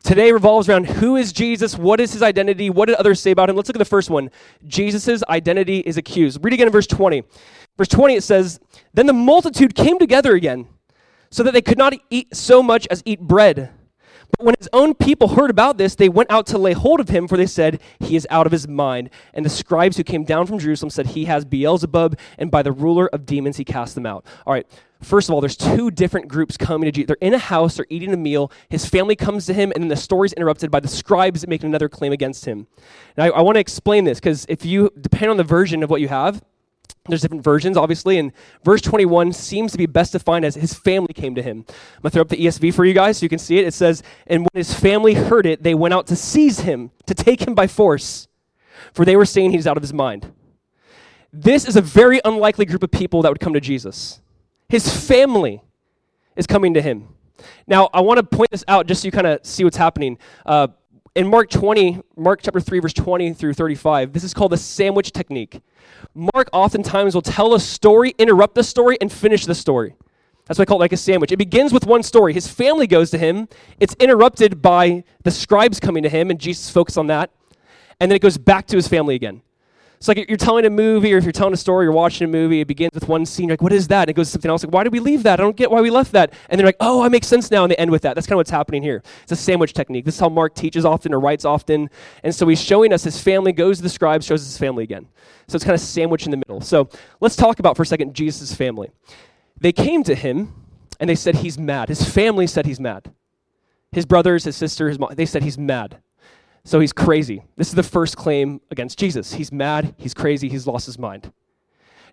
Today 0.02 0.32
revolves 0.32 0.68
around 0.68 0.86
who 0.86 1.16
is 1.16 1.32
Jesus, 1.32 1.78
what 1.78 2.00
is 2.00 2.12
his 2.12 2.22
identity, 2.22 2.70
what 2.70 2.86
did 2.86 2.96
others 2.96 3.20
say 3.20 3.30
about 3.30 3.48
him. 3.48 3.56
Let's 3.56 3.68
look 3.68 3.76
at 3.76 3.78
the 3.78 3.84
first 3.84 4.10
one. 4.10 4.30
Jesus' 4.66 5.22
identity 5.28 5.78
is 5.78 5.96
accused. 5.96 6.44
Read 6.44 6.54
again 6.54 6.66
in 6.66 6.72
verse 6.72 6.88
20. 6.88 7.22
Verse 7.78 7.88
20 7.88 8.16
it 8.16 8.22
says, 8.22 8.58
Then 8.92 9.06
the 9.06 9.12
multitude 9.12 9.74
came 9.74 9.98
together 9.98 10.34
again, 10.34 10.66
so 11.30 11.42
that 11.42 11.52
they 11.52 11.62
could 11.62 11.78
not 11.78 11.94
eat 12.10 12.34
so 12.34 12.62
much 12.62 12.86
as 12.90 13.02
eat 13.06 13.20
bread. 13.20 13.70
But 14.38 14.46
when 14.46 14.54
his 14.58 14.68
own 14.72 14.94
people 14.94 15.28
heard 15.28 15.50
about 15.50 15.78
this, 15.78 15.94
they 15.94 16.08
went 16.08 16.30
out 16.30 16.46
to 16.48 16.58
lay 16.58 16.72
hold 16.72 17.00
of 17.00 17.08
him, 17.08 17.28
for 17.28 17.36
they 17.36 17.46
said, 17.46 17.80
He 18.00 18.16
is 18.16 18.26
out 18.30 18.46
of 18.46 18.52
his 18.52 18.66
mind. 18.66 19.10
And 19.34 19.44
the 19.44 19.50
scribes 19.50 19.96
who 19.96 20.04
came 20.04 20.24
down 20.24 20.46
from 20.46 20.58
Jerusalem 20.58 20.90
said, 20.90 21.08
He 21.08 21.26
has 21.26 21.44
Beelzebub, 21.44 22.18
and 22.38 22.50
by 22.50 22.62
the 22.62 22.72
ruler 22.72 23.08
of 23.08 23.26
demons 23.26 23.56
he 23.58 23.64
cast 23.64 23.94
them 23.94 24.06
out. 24.06 24.24
All 24.46 24.52
right, 24.52 24.66
first 25.02 25.28
of 25.28 25.34
all, 25.34 25.40
there's 25.40 25.56
two 25.56 25.90
different 25.90 26.28
groups 26.28 26.56
coming 26.56 26.86
to 26.86 26.92
Jesus. 26.92 27.08
They're 27.08 27.28
in 27.28 27.34
a 27.34 27.38
house, 27.38 27.76
they're 27.76 27.86
eating 27.90 28.12
a 28.12 28.16
meal. 28.16 28.50
His 28.68 28.86
family 28.86 29.16
comes 29.16 29.46
to 29.46 29.54
him, 29.54 29.70
and 29.74 29.82
then 29.82 29.88
the 29.88 29.96
story's 29.96 30.32
interrupted 30.32 30.70
by 30.70 30.80
the 30.80 30.88
scribes 30.88 31.46
making 31.46 31.68
another 31.68 31.88
claim 31.88 32.12
against 32.12 32.46
him. 32.46 32.66
Now, 33.16 33.24
I, 33.24 33.28
I 33.28 33.42
want 33.42 33.56
to 33.56 33.60
explain 33.60 34.04
this, 34.04 34.18
because 34.18 34.46
if 34.48 34.64
you, 34.64 34.90
depend 35.00 35.30
on 35.30 35.36
the 35.36 35.44
version 35.44 35.82
of 35.82 35.90
what 35.90 36.00
you 36.00 36.08
have, 36.08 36.42
there's 37.08 37.20
different 37.20 37.42
versions, 37.42 37.76
obviously, 37.76 38.18
and 38.18 38.32
verse 38.64 38.80
21 38.80 39.32
seems 39.32 39.72
to 39.72 39.78
be 39.78 39.86
best 39.86 40.12
defined 40.12 40.44
as 40.44 40.54
his 40.54 40.72
family 40.72 41.12
came 41.12 41.34
to 41.34 41.42
him. 41.42 41.64
I'm 41.68 42.02
going 42.02 42.02
to 42.02 42.10
throw 42.10 42.22
up 42.22 42.28
the 42.28 42.36
ESV 42.36 42.74
for 42.74 42.84
you 42.84 42.94
guys 42.94 43.18
so 43.18 43.24
you 43.24 43.28
can 43.28 43.40
see 43.40 43.58
it. 43.58 43.66
It 43.66 43.74
says, 43.74 44.02
And 44.26 44.42
when 44.42 44.50
his 44.54 44.72
family 44.72 45.14
heard 45.14 45.44
it, 45.44 45.62
they 45.62 45.74
went 45.74 45.94
out 45.94 46.06
to 46.08 46.16
seize 46.16 46.60
him, 46.60 46.92
to 47.06 47.14
take 47.14 47.46
him 47.46 47.54
by 47.54 47.66
force, 47.66 48.28
for 48.92 49.04
they 49.04 49.16
were 49.16 49.24
saying 49.24 49.50
he's 49.50 49.66
out 49.66 49.76
of 49.76 49.82
his 49.82 49.92
mind. 49.92 50.32
This 51.32 51.66
is 51.66 51.76
a 51.76 51.80
very 51.80 52.20
unlikely 52.24 52.66
group 52.66 52.82
of 52.82 52.90
people 52.90 53.22
that 53.22 53.30
would 53.30 53.40
come 53.40 53.54
to 53.54 53.60
Jesus. 53.60 54.20
His 54.68 54.88
family 55.08 55.62
is 56.36 56.46
coming 56.46 56.74
to 56.74 56.82
him. 56.82 57.08
Now, 57.66 57.90
I 57.92 58.00
want 58.00 58.18
to 58.18 58.22
point 58.22 58.50
this 58.50 58.64
out 58.68 58.86
just 58.86 59.02
so 59.02 59.06
you 59.06 59.12
kind 59.12 59.26
of 59.26 59.44
see 59.44 59.64
what's 59.64 59.76
happening. 59.76 60.18
Uh, 60.46 60.68
in 61.14 61.26
Mark 61.26 61.50
20, 61.50 62.00
Mark 62.16 62.40
chapter 62.42 62.60
3, 62.60 62.78
verse 62.78 62.92
20 62.92 63.34
through 63.34 63.52
35, 63.52 64.12
this 64.12 64.24
is 64.24 64.32
called 64.32 64.52
the 64.52 64.56
sandwich 64.56 65.12
technique. 65.12 65.60
Mark 66.14 66.48
oftentimes 66.52 67.14
will 67.14 67.22
tell 67.22 67.54
a 67.54 67.60
story, 67.60 68.14
interrupt 68.18 68.54
the 68.54 68.64
story, 68.64 68.96
and 69.00 69.12
finish 69.12 69.44
the 69.44 69.54
story. 69.54 69.94
That's 70.46 70.58
why 70.58 70.62
I 70.62 70.66
call 70.66 70.78
it 70.78 70.80
like 70.80 70.92
a 70.92 70.96
sandwich. 70.96 71.30
It 71.30 71.36
begins 71.36 71.72
with 71.72 71.86
one 71.86 72.02
story. 72.02 72.32
His 72.32 72.48
family 72.48 72.86
goes 72.86 73.10
to 73.10 73.18
him. 73.18 73.48
It's 73.78 73.94
interrupted 74.00 74.60
by 74.60 75.04
the 75.22 75.30
scribes 75.30 75.78
coming 75.78 76.02
to 76.02 76.08
him, 76.08 76.30
and 76.30 76.40
Jesus 76.40 76.68
focuses 76.70 76.98
on 76.98 77.06
that. 77.08 77.30
And 78.00 78.10
then 78.10 78.16
it 78.16 78.22
goes 78.22 78.38
back 78.38 78.66
to 78.68 78.76
his 78.76 78.88
family 78.88 79.14
again. 79.14 79.42
It's 80.02 80.08
like 80.08 80.28
you're 80.28 80.36
telling 80.36 80.66
a 80.66 80.70
movie, 80.70 81.14
or 81.14 81.18
if 81.18 81.22
you're 81.22 81.30
telling 81.30 81.54
a 81.54 81.56
story, 81.56 81.84
you're 81.84 81.92
watching 81.92 82.24
a 82.24 82.28
movie, 82.28 82.60
it 82.60 82.66
begins 82.66 82.90
with 82.92 83.06
one 83.06 83.24
scene, 83.24 83.46
you're 83.46 83.52
like, 83.52 83.62
what 83.62 83.72
is 83.72 83.86
that? 83.86 84.00
And 84.00 84.10
it 84.10 84.14
goes 84.14 84.26
to 84.26 84.32
something 84.32 84.50
else, 84.50 84.64
like, 84.64 84.74
why 84.74 84.82
did 84.82 84.92
we 84.92 84.98
leave 84.98 85.22
that? 85.22 85.38
I 85.38 85.44
don't 85.44 85.54
get 85.54 85.70
why 85.70 85.80
we 85.80 85.90
left 85.90 86.10
that. 86.10 86.34
And 86.48 86.58
they're 86.58 86.66
like, 86.66 86.74
oh, 86.80 87.04
I 87.04 87.08
make 87.08 87.22
sense 87.22 87.52
now, 87.52 87.62
and 87.62 87.70
they 87.70 87.76
end 87.76 87.92
with 87.92 88.02
that. 88.02 88.16
That's 88.16 88.26
kind 88.26 88.32
of 88.32 88.38
what's 88.38 88.50
happening 88.50 88.82
here. 88.82 89.04
It's 89.22 89.30
a 89.30 89.36
sandwich 89.36 89.74
technique. 89.74 90.04
This 90.04 90.16
is 90.16 90.20
how 90.20 90.28
Mark 90.28 90.56
teaches 90.56 90.84
often 90.84 91.14
or 91.14 91.20
writes 91.20 91.44
often. 91.44 91.88
And 92.24 92.34
so 92.34 92.48
he's 92.48 92.60
showing 92.60 92.92
us 92.92 93.04
his 93.04 93.22
family, 93.22 93.52
goes 93.52 93.76
to 93.76 93.84
the 93.84 93.88
scribes, 93.88 94.26
shows 94.26 94.44
his 94.44 94.58
family 94.58 94.82
again. 94.82 95.06
So 95.46 95.54
it's 95.54 95.64
kind 95.64 95.76
of 95.76 95.80
sandwich 95.80 96.24
in 96.24 96.32
the 96.32 96.36
middle. 96.36 96.60
So 96.60 96.88
let's 97.20 97.36
talk 97.36 97.60
about 97.60 97.76
for 97.76 97.84
a 97.84 97.86
second 97.86 98.12
Jesus' 98.12 98.52
family. 98.52 98.90
They 99.60 99.70
came 99.70 100.02
to 100.02 100.16
him, 100.16 100.52
and 100.98 101.08
they 101.08 101.14
said 101.14 101.36
he's 101.36 101.58
mad. 101.58 101.90
His 101.90 102.02
family 102.02 102.48
said 102.48 102.66
he's 102.66 102.80
mad. 102.80 103.12
His 103.92 104.04
brothers, 104.04 104.42
his 104.42 104.56
sister, 104.56 104.88
his 104.88 104.98
mom, 104.98 105.14
they 105.14 105.26
said 105.26 105.44
he's 105.44 105.58
mad. 105.58 105.98
So 106.64 106.80
he's 106.80 106.92
crazy. 106.92 107.42
This 107.56 107.68
is 107.68 107.74
the 107.74 107.82
first 107.82 108.16
claim 108.16 108.60
against 108.70 108.98
Jesus. 108.98 109.34
He's 109.34 109.50
mad, 109.50 109.94
he's 109.98 110.14
crazy, 110.14 110.48
he's 110.48 110.66
lost 110.66 110.86
his 110.86 110.98
mind. 110.98 111.32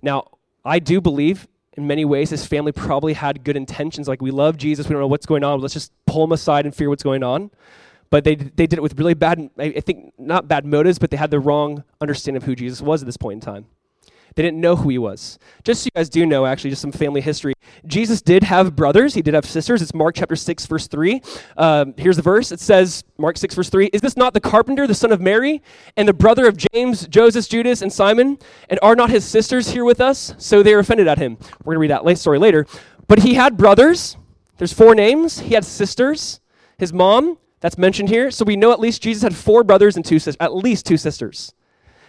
Now, 0.01 0.25
I 0.65 0.79
do 0.79 0.99
believe 0.99 1.47
in 1.77 1.87
many 1.87 2.03
ways 2.03 2.31
his 2.31 2.45
family 2.45 2.71
probably 2.71 3.13
had 3.13 3.43
good 3.43 3.55
intentions. 3.55 4.07
Like, 4.07 4.21
we 4.21 4.31
love 4.31 4.57
Jesus, 4.57 4.87
we 4.87 4.93
don't 4.93 5.01
know 5.01 5.07
what's 5.07 5.25
going 5.25 5.43
on, 5.43 5.61
let's 5.61 5.73
just 5.73 5.91
pull 6.05 6.23
him 6.23 6.31
aside 6.31 6.65
and 6.65 6.73
figure 6.73 6.89
what's 6.89 7.03
going 7.03 7.23
on. 7.23 7.51
But 8.09 8.23
they, 8.23 8.35
they 8.35 8.65
did 8.65 8.73
it 8.73 8.81
with 8.81 8.97
really 8.97 9.13
bad, 9.13 9.51
I 9.59 9.81
think, 9.81 10.13
not 10.17 10.47
bad 10.47 10.65
motives, 10.65 10.97
but 10.97 11.11
they 11.11 11.17
had 11.17 11.29
the 11.29 11.39
wrong 11.39 11.83
understanding 12.01 12.41
of 12.41 12.43
who 12.43 12.55
Jesus 12.55 12.81
was 12.81 13.03
at 13.03 13.05
this 13.05 13.17
point 13.17 13.35
in 13.35 13.41
time. 13.41 13.67
They 14.35 14.43
didn't 14.43 14.61
know 14.61 14.75
who 14.75 14.89
he 14.89 14.97
was. 14.97 15.39
Just 15.63 15.83
so 15.83 15.87
you 15.87 15.91
guys 15.95 16.09
do 16.09 16.25
know, 16.25 16.45
actually, 16.45 16.69
just 16.69 16.81
some 16.81 16.91
family 16.91 17.21
history. 17.21 17.53
Jesus 17.85 18.21
did 18.21 18.43
have 18.43 18.75
brothers. 18.75 19.13
He 19.13 19.21
did 19.21 19.33
have 19.33 19.45
sisters. 19.45 19.81
It's 19.81 19.93
Mark 19.93 20.15
chapter 20.15 20.35
6, 20.35 20.65
verse 20.65 20.87
3. 20.87 21.21
Um, 21.57 21.93
here's 21.97 22.15
the 22.15 22.21
verse. 22.21 22.51
It 22.51 22.59
says, 22.59 23.03
Mark 23.17 23.37
6, 23.37 23.55
verse 23.55 23.69
3 23.69 23.87
Is 23.87 24.01
this 24.01 24.17
not 24.17 24.33
the 24.33 24.39
carpenter, 24.39 24.87
the 24.87 24.95
son 24.95 25.11
of 25.11 25.21
Mary, 25.21 25.61
and 25.97 26.07
the 26.07 26.13
brother 26.13 26.47
of 26.47 26.57
James, 26.57 27.07
Joseph, 27.07 27.49
Judas, 27.49 27.81
and 27.81 27.91
Simon? 27.91 28.37
And 28.69 28.79
are 28.81 28.95
not 28.95 29.09
his 29.09 29.25
sisters 29.25 29.69
here 29.69 29.85
with 29.85 30.01
us? 30.01 30.33
So 30.37 30.63
they 30.63 30.73
are 30.73 30.79
offended 30.79 31.07
at 31.07 31.17
him. 31.17 31.37
We're 31.63 31.75
going 31.75 31.87
to 31.89 31.93
read 31.95 32.05
that 32.05 32.17
story 32.17 32.39
later. 32.39 32.65
But 33.07 33.19
he 33.19 33.33
had 33.33 33.57
brothers. 33.57 34.17
There's 34.57 34.73
four 34.73 34.93
names. 34.93 35.39
He 35.39 35.53
had 35.53 35.65
sisters. 35.65 36.41
His 36.77 36.93
mom, 36.93 37.37
that's 37.59 37.77
mentioned 37.77 38.09
here. 38.09 38.31
So 38.31 38.45
we 38.45 38.55
know 38.55 38.71
at 38.71 38.79
least 38.79 39.01
Jesus 39.01 39.23
had 39.23 39.35
four 39.35 39.63
brothers 39.63 39.95
and 39.95 40.05
two 40.05 40.19
sisters, 40.19 40.37
at 40.39 40.53
least 40.53 40.85
two 40.85 40.97
sisters. 40.97 41.53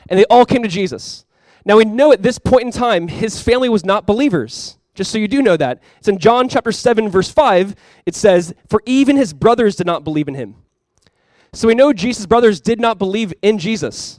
And 0.08 0.18
they 0.18 0.24
all 0.26 0.44
came 0.44 0.62
to 0.62 0.68
Jesus. 0.68 1.24
Now 1.70 1.76
we 1.76 1.84
know 1.84 2.10
at 2.10 2.24
this 2.24 2.36
point 2.36 2.64
in 2.64 2.72
time, 2.72 3.06
his 3.06 3.40
family 3.40 3.68
was 3.68 3.84
not 3.84 4.04
believers. 4.04 4.76
Just 4.96 5.12
so 5.12 5.18
you 5.18 5.28
do 5.28 5.40
know 5.40 5.56
that. 5.56 5.80
It's 5.98 6.08
in 6.08 6.18
John 6.18 6.48
chapter 6.48 6.72
7, 6.72 7.08
verse 7.08 7.30
5. 7.30 7.76
It 8.06 8.16
says, 8.16 8.52
For 8.68 8.82
even 8.86 9.14
his 9.14 9.32
brothers 9.32 9.76
did 9.76 9.86
not 9.86 10.02
believe 10.02 10.26
in 10.26 10.34
him. 10.34 10.56
So 11.52 11.68
we 11.68 11.76
know 11.76 11.92
Jesus' 11.92 12.26
brothers 12.26 12.60
did 12.60 12.80
not 12.80 12.98
believe 12.98 13.32
in 13.40 13.56
Jesus. 13.56 14.18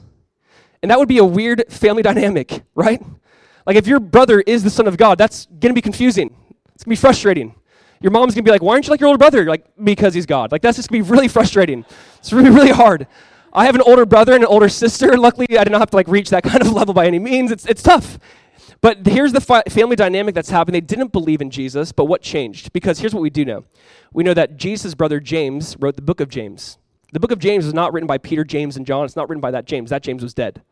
And 0.80 0.90
that 0.90 0.98
would 0.98 1.08
be 1.08 1.18
a 1.18 1.24
weird 1.26 1.64
family 1.68 2.02
dynamic, 2.02 2.62
right? 2.74 3.02
Like 3.66 3.76
if 3.76 3.86
your 3.86 4.00
brother 4.00 4.40
is 4.40 4.64
the 4.64 4.70
Son 4.70 4.88
of 4.88 4.96
God, 4.96 5.18
that's 5.18 5.44
going 5.44 5.72
to 5.72 5.74
be 5.74 5.82
confusing. 5.82 6.34
It's 6.74 6.84
going 6.84 6.96
to 6.96 7.00
be 7.02 7.06
frustrating. 7.06 7.54
Your 8.00 8.12
mom's 8.12 8.34
going 8.34 8.44
to 8.44 8.48
be 8.48 8.50
like, 8.50 8.62
Why 8.62 8.72
aren't 8.72 8.86
you 8.86 8.92
like 8.92 9.00
your 9.00 9.08
older 9.08 9.18
brother? 9.18 9.42
You're 9.42 9.50
like, 9.50 9.66
Because 9.84 10.14
he's 10.14 10.24
God. 10.24 10.52
Like 10.52 10.62
that's 10.62 10.78
just 10.78 10.88
going 10.88 11.02
to 11.02 11.06
be 11.06 11.12
really 11.12 11.28
frustrating. 11.28 11.84
It's 12.18 12.32
really, 12.32 12.48
really 12.48 12.70
hard. 12.70 13.06
I 13.52 13.66
have 13.66 13.74
an 13.74 13.82
older 13.82 14.06
brother 14.06 14.32
and 14.32 14.42
an 14.42 14.48
older 14.48 14.68
sister. 14.68 15.16
Luckily, 15.18 15.58
I 15.58 15.64
did 15.64 15.70
not 15.70 15.80
have 15.80 15.90
to 15.90 15.96
like 15.96 16.08
reach 16.08 16.30
that 16.30 16.42
kind 16.44 16.62
of 16.62 16.72
level 16.72 16.94
by 16.94 17.06
any 17.06 17.18
means. 17.18 17.50
It's, 17.50 17.66
it's 17.66 17.82
tough. 17.82 18.18
But 18.80 19.06
here's 19.06 19.32
the 19.32 19.40
fi- 19.40 19.62
family 19.68 19.94
dynamic 19.94 20.34
that's 20.34 20.50
happened. 20.50 20.74
They 20.74 20.80
didn't 20.80 21.12
believe 21.12 21.40
in 21.40 21.50
Jesus, 21.50 21.92
but 21.92 22.06
what 22.06 22.20
changed? 22.20 22.72
Because 22.72 22.98
here's 22.98 23.14
what 23.14 23.22
we 23.22 23.30
do 23.30 23.44
know. 23.44 23.64
We 24.12 24.24
know 24.24 24.34
that 24.34 24.56
Jesus' 24.56 24.94
brother 24.94 25.20
James 25.20 25.76
wrote 25.78 25.96
the 25.96 26.02
book 26.02 26.20
of 26.20 26.28
James. 26.28 26.78
The 27.12 27.20
book 27.20 27.30
of 27.30 27.38
James 27.38 27.64
was 27.64 27.74
not 27.74 27.92
written 27.92 28.06
by 28.06 28.18
Peter, 28.18 28.42
James, 28.42 28.76
and 28.76 28.86
John. 28.86 29.04
It's 29.04 29.16
not 29.16 29.28
written 29.28 29.40
by 29.40 29.50
that 29.50 29.66
James. 29.66 29.90
That 29.90 30.02
James 30.02 30.22
was 30.22 30.34
dead. 30.34 30.62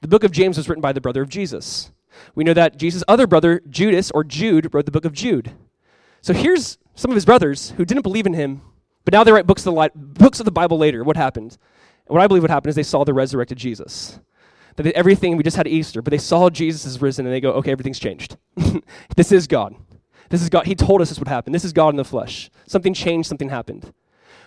The 0.00 0.08
book 0.08 0.24
of 0.24 0.30
James 0.30 0.56
was 0.56 0.68
written 0.68 0.80
by 0.80 0.92
the 0.92 1.00
brother 1.00 1.20
of 1.20 1.28
Jesus. 1.28 1.90
We 2.34 2.44
know 2.44 2.54
that 2.54 2.78
Jesus' 2.78 3.04
other 3.06 3.26
brother, 3.26 3.60
Judas 3.68 4.10
or 4.12 4.24
Jude, 4.24 4.72
wrote 4.72 4.86
the 4.86 4.92
book 4.92 5.04
of 5.04 5.12
Jude. 5.12 5.52
So 6.22 6.32
here's 6.32 6.78
some 6.94 7.10
of 7.10 7.14
his 7.14 7.24
brothers 7.24 7.72
who 7.72 7.84
didn't 7.84 8.02
believe 8.02 8.26
in 8.26 8.34
him, 8.34 8.62
but 9.04 9.12
now 9.12 9.24
they 9.24 9.32
write 9.32 9.46
books 9.46 9.66
of 9.66 9.74
the, 9.74 9.80
li- 9.80 9.88
books 9.94 10.38
of 10.40 10.44
the 10.44 10.50
Bible 10.52 10.78
later. 10.78 11.04
What 11.04 11.16
happened? 11.16 11.58
And 12.10 12.16
what 12.16 12.24
I 12.24 12.26
believe 12.26 12.42
would 12.42 12.50
happen 12.50 12.68
is 12.68 12.74
they 12.74 12.82
saw 12.82 13.04
the 13.04 13.14
resurrected 13.14 13.56
Jesus 13.56 14.18
that 14.82 14.86
everything, 14.94 15.36
we 15.36 15.42
just 15.42 15.56
had 15.56 15.68
Easter, 15.68 16.02
but 16.02 16.10
they 16.10 16.18
saw 16.18 16.50
Jesus 16.50 16.84
is 16.84 17.00
risen 17.00 17.24
and 17.24 17.32
they 17.32 17.40
go, 17.40 17.52
okay, 17.52 17.70
everything's 17.70 18.00
changed. 18.00 18.36
this 19.16 19.30
is 19.32 19.46
God. 19.46 19.76
This 20.28 20.42
is 20.42 20.48
God. 20.48 20.66
He 20.66 20.74
told 20.74 21.00
us 21.00 21.08
this 21.08 21.20
would 21.20 21.28
happen. 21.28 21.52
This 21.52 21.64
is 21.64 21.72
God 21.72 21.90
in 21.90 21.96
the 21.96 22.04
flesh. 22.04 22.50
Something 22.66 22.94
changed, 22.94 23.28
something 23.28 23.48
happened. 23.48 23.92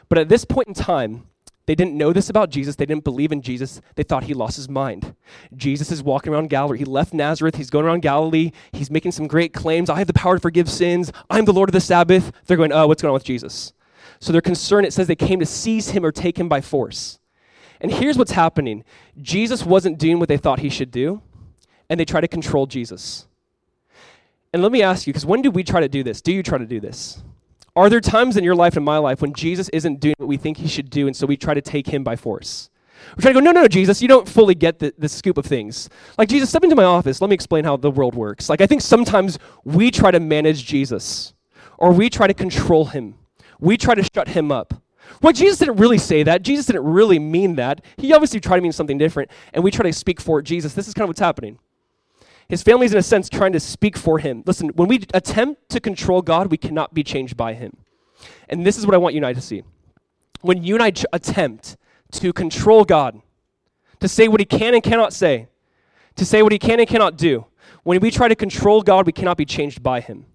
But 0.10 0.18
at 0.18 0.30
this 0.30 0.46
point 0.46 0.68
in 0.68 0.74
time, 0.74 1.28
they 1.66 1.76
didn't 1.76 1.98
know 1.98 2.12
this 2.12 2.30
about 2.30 2.50
Jesus. 2.50 2.76
They 2.76 2.86
didn't 2.86 3.06
believe 3.06 3.32
in 3.32 3.42
Jesus. 3.42 3.80
They 3.96 4.04
thought 4.04 4.26
he 4.26 4.34
lost 4.34 4.58
his 4.58 4.68
mind. 4.68 5.16
Jesus 5.56 5.92
is 5.92 6.04
walking 6.04 6.34
around 6.34 6.50
Galilee. 6.50 6.80
He 6.80 6.86
left 6.86 7.14
Nazareth. 7.14 7.56
He's 7.56 7.70
going 7.70 7.86
around 7.86 8.02
Galilee. 8.02 8.52
He's 8.74 8.92
making 8.92 9.14
some 9.14 9.28
great 9.28 9.54
claims. 9.54 9.90
I 9.90 9.98
have 9.98 10.08
the 10.08 10.14
power 10.14 10.36
to 10.36 10.42
forgive 10.42 10.70
sins. 10.70 11.12
I'm 11.30 11.46
the 11.46 11.54
Lord 11.54 11.70
of 11.70 11.74
the 11.74 11.80
Sabbath. 11.80 12.34
They're 12.46 12.58
going, 12.58 12.74
oh, 12.74 12.88
what's 12.88 13.02
going 13.02 13.12
on 13.12 13.14
with 13.14 13.24
Jesus? 13.24 13.72
So 14.20 14.34
they're 14.34 14.42
concerned. 14.42 14.86
It 14.86 14.92
says 14.92 15.08
they 15.08 15.16
came 15.16 15.40
to 15.40 15.46
seize 15.46 15.92
him 15.92 16.06
or 16.06 16.12
take 16.12 16.38
him 16.38 16.50
by 16.50 16.60
force. 16.60 17.20
And 17.84 17.92
here's 17.92 18.18
what's 18.18 18.32
happening 18.32 18.86
Jesus 19.22 19.64
wasn't 19.64 20.00
doing 20.00 20.18
what 20.18 20.30
they 20.30 20.38
thought 20.38 20.60
he 20.60 20.70
should 20.70 20.90
do, 20.90 21.22
and 21.90 22.00
they 22.00 22.06
try 22.06 22.22
to 22.22 22.28
control 22.28 22.66
Jesus. 22.66 23.28
And 24.54 24.64
let 24.64 24.72
me 24.72 24.82
ask 24.82 25.06
you, 25.06 25.14
because 25.14 25.26
when 25.26 25.42
do 25.42 25.52
we 25.52 25.64
try 25.64 25.82
to 25.82 25.90
do 25.90 26.02
this? 26.02 26.22
Do 26.22 26.32
you 26.32 26.42
try 26.42 26.58
to 26.58 26.66
do 26.66 26.80
this? 26.80 27.22
Are 27.76 27.90
there 27.90 28.00
times 28.00 28.38
in 28.38 28.44
your 28.44 28.56
life 28.56 28.76
and 28.78 28.86
my 28.86 29.00
life 29.00 29.22
when 29.22 29.34
Jesus 29.34 29.68
isn't 29.70 30.00
doing 30.00 30.14
what 30.18 30.28
we 30.28 30.38
think 30.38 30.58
he 30.58 30.68
should 30.68 30.90
do, 30.90 31.08
and 31.08 31.16
so 31.16 31.28
we 31.28 31.36
try 31.36 31.54
to 31.54 31.62
take 31.62 31.88
him 31.88 32.04
by 32.04 32.16
force? 32.16 32.70
We 33.18 33.22
try 33.22 33.34
to 33.34 33.34
go, 33.34 33.44
no, 33.44 33.52
no, 33.52 33.62
no, 33.62 33.68
Jesus, 33.68 34.02
you 34.02 34.08
don't 34.08 34.30
fully 34.30 34.56
get 34.56 34.80
the, 34.80 34.94
the 34.98 35.10
scoop 35.10 35.38
of 35.38 35.46
things. 35.46 35.90
Like, 36.18 36.30
Jesus, 36.30 36.50
step 36.50 36.64
into 36.64 36.76
my 36.76 36.86
office. 36.86 37.20
Let 37.20 37.30
me 37.30 37.34
explain 37.34 37.66
how 37.66 37.76
the 37.76 37.92
world 37.92 38.16
works. 38.16 38.48
Like, 38.48 38.62
I 38.62 38.68
think 38.68 38.82
sometimes 38.82 39.40
we 39.66 39.92
try 39.92 40.12
to 40.12 40.22
manage 40.22 40.66
Jesus, 40.66 41.34
or 41.78 41.92
we 41.92 42.10
try 42.10 42.28
to 42.28 42.34
control 42.34 42.86
him. 42.86 43.16
We 43.60 43.76
try 43.76 43.96
to 43.96 44.04
shut 44.04 44.30
him 44.30 44.52
up. 44.52 44.83
Well, 45.22 45.34
Jesus 45.34 45.60
didn't 45.60 45.78
really 45.78 45.98
say 45.98 46.24
that. 46.24 46.42
Jesus 46.42 46.66
didn't 46.66 46.84
really 46.84 47.20
mean 47.20 47.56
that. 47.56 47.82
He 47.98 48.14
obviously 48.14 48.40
tried 48.40 48.58
to 48.58 48.62
mean 48.62 48.72
something 48.72 48.98
different, 48.98 49.32
and 49.54 49.64
we 49.64 49.72
try 49.72 49.84
to 49.84 49.94
speak 49.94 50.20
for 50.20 50.42
Jesus. 50.42 50.74
This 50.74 50.88
is 50.88 50.94
kind 50.94 51.04
of 51.04 51.10
what's 51.10 51.20
happening. 51.20 51.60
His 52.50 52.62
family 52.62 52.86
is, 52.86 52.94
in 52.94 53.00
a 53.00 53.04
sense, 53.04 53.30
trying 53.30 53.54
to 53.54 53.60
speak 53.60 53.98
for 53.98 54.20
him. 54.20 54.44
Listen, 54.46 54.70
when 54.70 54.88
we 54.88 55.04
attempt 55.14 55.70
to 55.70 55.80
control 55.80 56.22
God, 56.22 56.52
we 56.52 56.58
cannot 56.58 56.94
be 56.94 57.04
changed 57.04 57.38
by 57.38 57.54
him. 57.54 57.78
And 58.50 58.66
this 58.66 58.78
is 58.78 58.86
what 58.86 58.96
I 58.96 58.98
want 58.98 59.16
you 59.16 59.20
and 59.20 59.26
I 59.26 59.34
to 59.34 59.42
see. 59.42 59.64
When 60.42 60.64
you 60.64 60.76
and 60.76 60.84
I 60.84 60.92
ch- 60.92 61.06
attempt 61.14 61.78
to 62.12 62.34
control 62.34 62.84
God, 62.84 63.22
to 64.02 64.08
say 64.08 64.28
what 64.28 64.42
he 64.42 64.46
can 64.46 64.74
and 64.74 64.84
cannot 64.84 65.14
say, 65.14 65.48
to 66.16 66.26
say 66.26 66.44
what 66.44 66.52
he 66.52 66.60
can 66.60 66.80
and 66.80 66.88
cannot 66.88 67.18
do, 67.18 67.46
when 67.84 68.00
we 68.02 68.12
try 68.12 68.28
to 68.28 68.36
control 68.36 68.82
God, 68.82 69.06
we 69.06 69.14
cannot 69.14 69.38
be 69.38 69.46
changed 69.46 69.82
by 69.82 70.02
him. 70.02 70.26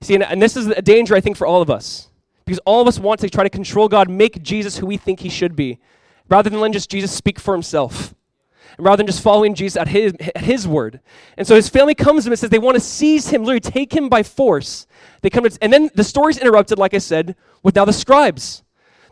See, 0.00 0.14
and, 0.14 0.22
and 0.22 0.42
this 0.42 0.56
is 0.56 0.66
a 0.66 0.82
danger, 0.82 1.14
I 1.14 1.20
think, 1.20 1.36
for 1.36 1.46
all 1.46 1.62
of 1.62 1.70
us. 1.70 2.10
Because 2.46 2.60
all 2.60 2.80
of 2.80 2.88
us 2.88 2.98
want 2.98 3.20
to 3.20 3.28
try 3.28 3.44
to 3.44 3.50
control 3.50 3.88
God, 3.88 4.08
make 4.08 4.42
Jesus 4.42 4.78
who 4.78 4.86
we 4.86 4.96
think 4.96 5.20
he 5.20 5.28
should 5.28 5.54
be, 5.54 5.78
rather 6.28 6.48
than 6.48 6.60
letting 6.60 6.72
just 6.72 6.88
Jesus 6.88 7.12
speak 7.12 7.38
for 7.38 7.52
himself. 7.52 8.14
And 8.76 8.86
rather 8.86 8.98
than 8.98 9.06
just 9.06 9.22
following 9.22 9.54
Jesus 9.54 9.76
at 9.76 9.88
his, 9.88 10.14
at 10.20 10.44
his 10.44 10.66
word. 10.66 11.00
And 11.36 11.46
so 11.46 11.54
his 11.54 11.68
family 11.68 11.94
comes 11.94 12.24
to 12.24 12.28
him 12.28 12.32
and 12.32 12.38
says 12.38 12.50
they 12.50 12.58
want 12.58 12.76
to 12.76 12.80
seize 12.80 13.28
him, 13.28 13.42
literally 13.42 13.60
take 13.60 13.92
him 13.92 14.08
by 14.08 14.22
force. 14.22 14.86
They 15.22 15.30
come 15.30 15.44
to, 15.44 15.58
and 15.60 15.72
then 15.72 15.90
the 15.94 16.04
story's 16.04 16.38
interrupted, 16.38 16.78
like 16.78 16.94
I 16.94 16.98
said, 16.98 17.36
with 17.62 17.74
now 17.74 17.84
the 17.84 17.92
scribes. 17.92 18.62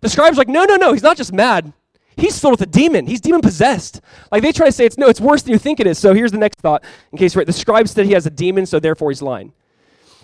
The 0.00 0.08
scribes 0.08 0.36
are 0.36 0.40
like, 0.40 0.48
no, 0.48 0.64
no, 0.64 0.76
no, 0.76 0.92
he's 0.92 1.02
not 1.02 1.16
just 1.16 1.32
mad. 1.32 1.72
He's 2.16 2.38
filled 2.38 2.52
with 2.52 2.62
a 2.62 2.66
demon. 2.66 3.06
He's 3.06 3.20
demon 3.20 3.40
possessed. 3.40 4.00
Like 4.30 4.42
they 4.42 4.52
try 4.52 4.66
to 4.66 4.72
say 4.72 4.86
it's 4.86 4.98
no, 4.98 5.08
it's 5.08 5.20
worse 5.20 5.42
than 5.42 5.52
you 5.52 5.58
think 5.58 5.80
it 5.80 5.86
is. 5.86 5.98
So 5.98 6.14
here's 6.14 6.30
the 6.30 6.38
next 6.38 6.60
thought, 6.60 6.84
in 7.10 7.18
case 7.18 7.34
right. 7.34 7.46
The 7.46 7.52
scribe 7.52 7.88
said 7.88 8.06
he 8.06 8.12
has 8.12 8.26
a 8.26 8.30
demon, 8.30 8.66
so 8.66 8.78
therefore 8.78 9.10
he's 9.10 9.22
lying. 9.22 9.52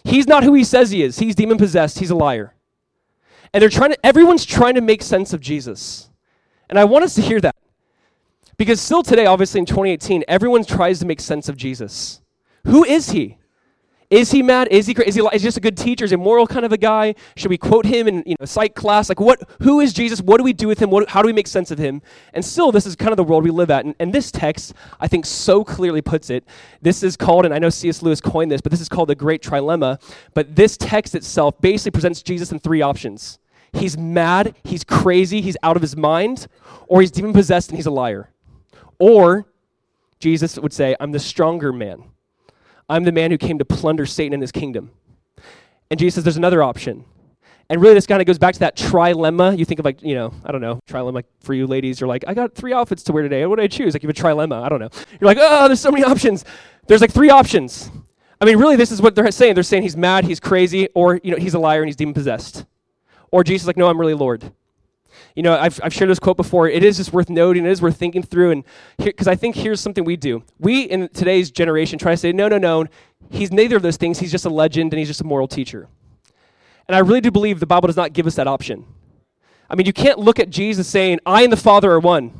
He's 0.05 0.29
not 0.29 0.45
who 0.45 0.55
he 0.55 0.65
says 0.65 0.91
he 0.91 1.03
is. 1.03 1.19
He's 1.19 1.35
demon 1.35 1.59
possessed. 1.59 1.99
He's 1.99 2.11
a 2.11 2.15
liar. 2.15 2.55
And 3.53 3.63
they're 3.63 3.69
trying 3.69 3.91
to, 3.91 4.07
everyone's 4.07 4.45
trying 4.45 4.75
to 4.75 4.81
make 4.81 5.03
sense 5.03 5.33
of 5.33 5.41
Jesus. 5.41 6.09
And 6.69 6.79
I 6.79 6.85
want 6.85 7.05
us 7.05 7.15
to 7.17 7.23
hear 7.23 7.41
that. 7.41 7.57
Because 8.57 8.81
still 8.81 9.03
today, 9.03 9.27
obviously 9.27 9.59
in 9.59 9.67
2018, 9.67 10.25
everyone 10.29 10.65
tries 10.65 11.01
to 11.01 11.07
make 11.07 11.21
sense 11.21 11.49
of 11.49 11.57
Jesus. 11.57 12.21
Who 12.65 12.85
is 12.85 13.11
he? 13.11 13.39
Is 14.11 14.33
he 14.33 14.43
mad? 14.43 14.67
Is 14.73 14.89
he 14.89 14.93
is 15.07 15.15
he, 15.15 15.21
is 15.21 15.43
he 15.43 15.47
just 15.47 15.57
a 15.57 15.61
good 15.61 15.77
teacher? 15.77 16.05
Is 16.05 16.11
he 16.11 16.17
a 16.17 16.19
moral 16.19 16.45
kind 16.45 16.67
of 16.67 16.73
a 16.73 16.77
guy? 16.77 17.15
Should 17.37 17.49
we 17.49 17.57
quote 17.57 17.87
him 17.87 18.09
in 18.09 18.25
you 18.27 18.35
know 18.41 18.45
psych 18.45 18.75
class? 18.75 19.09
Like 19.09 19.21
what? 19.21 19.41
Who 19.63 19.79
is 19.79 19.93
Jesus? 19.93 20.21
What 20.21 20.39
do 20.39 20.43
we 20.43 20.53
do 20.53 20.67
with 20.67 20.81
him? 20.81 20.91
What, 20.91 21.11
how 21.11 21.23
do 21.23 21.27
we 21.27 21.33
make 21.33 21.47
sense 21.47 21.71
of 21.71 21.79
him? 21.79 22.03
And 22.35 22.45
still, 22.45 22.73
this 22.73 22.87
is 22.87 22.97
kind 22.97 23.13
of 23.13 23.17
the 23.17 23.25
world 23.25 23.45
we 23.45 23.53
live 23.53 23.71
at. 23.71 23.85
And, 23.85 23.95
and 24.01 24.13
this 24.13 24.33
text, 24.33 24.75
I 24.99 25.07
think, 25.07 25.27
so 25.27 25.63
clearly 25.63 26.03
puts 26.03 26.29
it. 26.29 26.45
This 26.83 27.05
is 27.05 27.17
called, 27.17 27.45
and 27.45 27.55
I 27.55 27.61
know 27.61 27.71
C.S. 27.71 28.03
Lewis 28.03 28.21
coined 28.21 28.51
this, 28.51 28.61
but 28.61 28.73
this 28.73 28.81
is 28.81 28.89
called 28.89 29.09
the 29.09 29.15
Great 29.15 29.43
Trilemma. 29.43 30.03
But 30.35 30.57
this 30.57 30.77
text 30.77 31.15
itself 31.15 31.61
basically 31.61 31.93
presents 31.93 32.21
Jesus 32.21 32.51
in 32.51 32.59
three 32.59 32.83
options 32.83 33.39
he's 33.73 33.97
mad, 33.97 34.57
he's 34.65 34.83
crazy, 34.83 35.41
he's 35.41 35.57
out 35.63 35.77
of 35.77 35.83
his 35.83 35.97
mind, 35.97 36.49
or 36.89 37.01
he's 37.01 37.13
demon 37.13 37.33
possessed 37.33 37.71
and 37.71 37.79
he's 37.79 37.87
a 37.87 37.91
liar. 37.91 38.31
Or 38.99 39.47
Jesus 40.19 40.59
would 40.59 40.73
say, 40.73 40.97
I'm 40.99 41.13
the 41.13 41.21
stronger 41.21 41.73
man. 41.73 42.05
I'm 42.91 43.05
the 43.05 43.13
man 43.13 43.31
who 43.31 43.39
came 43.39 43.59
to 43.59 43.65
plunder 43.65 44.05
Satan 44.05 44.35
and 44.35 44.43
his 44.43 44.53
kingdom. 44.53 44.91
And 45.91 45.99
Jesus 45.99 46.17
says, 46.17 46.25
there's 46.25 46.37
another 46.37 46.63
option. 46.63 47.05
And 47.71 47.81
really, 47.81 47.95
this 47.95 48.07
kind 48.07 48.21
of 48.21 48.27
goes 48.27 48.39
back 48.39 48.55
to 48.55 48.61
that 48.61 48.77
trilemma. 48.77 49.57
You 49.57 49.65
think 49.65 49.79
of 49.79 49.85
like, 49.85 50.03
you 50.03 50.17
know, 50.17 50.35
I 50.45 50.51
don't 50.51 50.61
know, 50.61 50.81
trilemma 50.89 51.23
for 51.39 51.55
you 51.55 51.69
ladies. 51.69 52.01
You're 52.01 52.09
like, 52.09 52.25
I 52.27 52.35
got 52.35 52.55
three 52.55 52.73
outfits 52.73 53.05
to 53.05 53.13
wear 53.13 53.23
today. 53.23 53.47
What 53.47 53.57
do 53.57 53.63
I 53.63 53.69
choose? 53.69 53.95
Like, 53.95 54.03
you 54.03 54.09
have 54.09 54.19
a 54.19 54.21
trilemma. 54.21 54.61
I 54.61 54.69
don't 54.69 54.81
know. 54.81 54.91
You're 55.21 55.29
like, 55.29 55.39
oh, 55.41 55.69
there's 55.69 55.81
so 55.81 55.93
many 55.93 56.03
options. 56.03 56.45
There's 56.89 57.01
like 57.01 57.13
three 57.13 57.31
options. 57.31 57.91
I 58.41 58.45
mean, 58.45 58.59
really, 58.59 58.75
this 58.75 58.91
is 58.91 59.01
what 59.01 59.15
they're 59.15 59.31
saying. 59.31 59.55
They're 59.55 59.63
saying 59.63 59.85
he's 59.85 59.97
mad, 59.97 60.25
he's 60.25 60.41
crazy, 60.41 60.89
or, 60.95 61.21
you 61.23 61.31
know, 61.31 61.37
he's 61.37 61.55
a 61.55 61.61
liar 61.61 61.83
and 61.83 61.89
he's 61.89 61.97
demon 61.97 62.15
possessed. 62.15 62.65
Or 63.31 63.45
Jesus 63.45 63.63
is 63.63 63.67
like, 63.69 63.77
no, 63.77 63.87
I'm 63.89 64.01
really 64.01 64.15
Lord. 64.15 64.51
You 65.35 65.43
know, 65.43 65.57
I've, 65.57 65.81
I've 65.83 65.95
shared 65.95 66.11
this 66.11 66.19
quote 66.19 66.37
before. 66.37 66.69
It 66.69 66.83
is 66.83 66.97
just 66.97 67.13
worth 67.13 67.31
noting. 67.31 67.65
It 67.65 67.71
is 67.71 67.81
worth 67.81 67.97
thinking 67.97 68.23
through. 68.23 68.51
And 68.51 68.65
because 68.99 69.29
I 69.29 69.37
think 69.37 69.57
here's 69.57 69.81
something 69.81 70.05
we 70.05 70.17
do. 70.17 70.43
We, 70.59 70.83
in 70.83 71.09
today's 71.09 71.51
generation, 71.51 71.99
try 71.99 72.13
to 72.13 72.17
say, 72.17 72.33
no, 72.33 72.49
no, 72.49 72.59
no. 72.59 72.87
He's 73.31 73.53
neither 73.53 73.77
of 73.77 73.83
those 73.83 73.97
things. 73.97 74.19
He's 74.19 74.33
just 74.33 74.45
a 74.45 74.51
legend 74.51 74.93
and 74.93 74.99
he's 74.99 75.09
just 75.09 75.21
a 75.21 75.25
moral 75.25 75.47
teacher. 75.47 75.89
And 76.89 76.97
I 76.97 76.99
really 77.01 77.21
do 77.21 77.31
believe 77.31 77.61
the 77.61 77.67
Bible 77.67 77.87
does 77.87 77.97
not 77.97 78.13
give 78.13 78.27
us 78.27 78.35
that 78.35 78.49
option. 78.49 78.85
I 79.69 79.77
mean, 79.77 79.87
you 79.87 79.93
can't 79.93 80.19
look 80.19 80.41
at 80.41 80.51
Jesus 80.51 80.89
saying, 80.89 81.21
I 81.25 81.43
and 81.43 81.53
the 81.53 81.57
Father 81.57 81.93
are 81.93 82.01
one. 82.01 82.33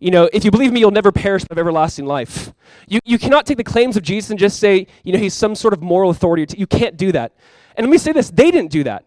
You 0.00 0.10
know, 0.10 0.28
if 0.32 0.44
you 0.44 0.50
believe 0.50 0.72
me, 0.72 0.80
you'll 0.80 0.90
never 0.90 1.12
perish 1.12 1.42
but 1.44 1.56
have 1.56 1.58
everlasting 1.58 2.06
life. 2.06 2.52
You, 2.86 3.00
you 3.04 3.18
cannot 3.18 3.46
take 3.46 3.56
the 3.56 3.64
claims 3.64 3.96
of 3.96 4.02
Jesus 4.02 4.30
and 4.30 4.38
just 4.38 4.58
say, 4.58 4.86
you 5.02 5.12
know, 5.12 5.18
he's 5.18 5.34
some 5.34 5.54
sort 5.54 5.74
of 5.74 5.82
moral 5.82 6.10
authority. 6.10 6.46
You 6.56 6.66
can't 6.66 6.96
do 6.96 7.12
that. 7.12 7.32
And 7.76 7.86
let 7.86 7.90
me 7.90 7.98
say 7.98 8.12
this 8.12 8.30
they 8.30 8.50
didn't 8.50 8.70
do 8.70 8.84
that. 8.84 9.04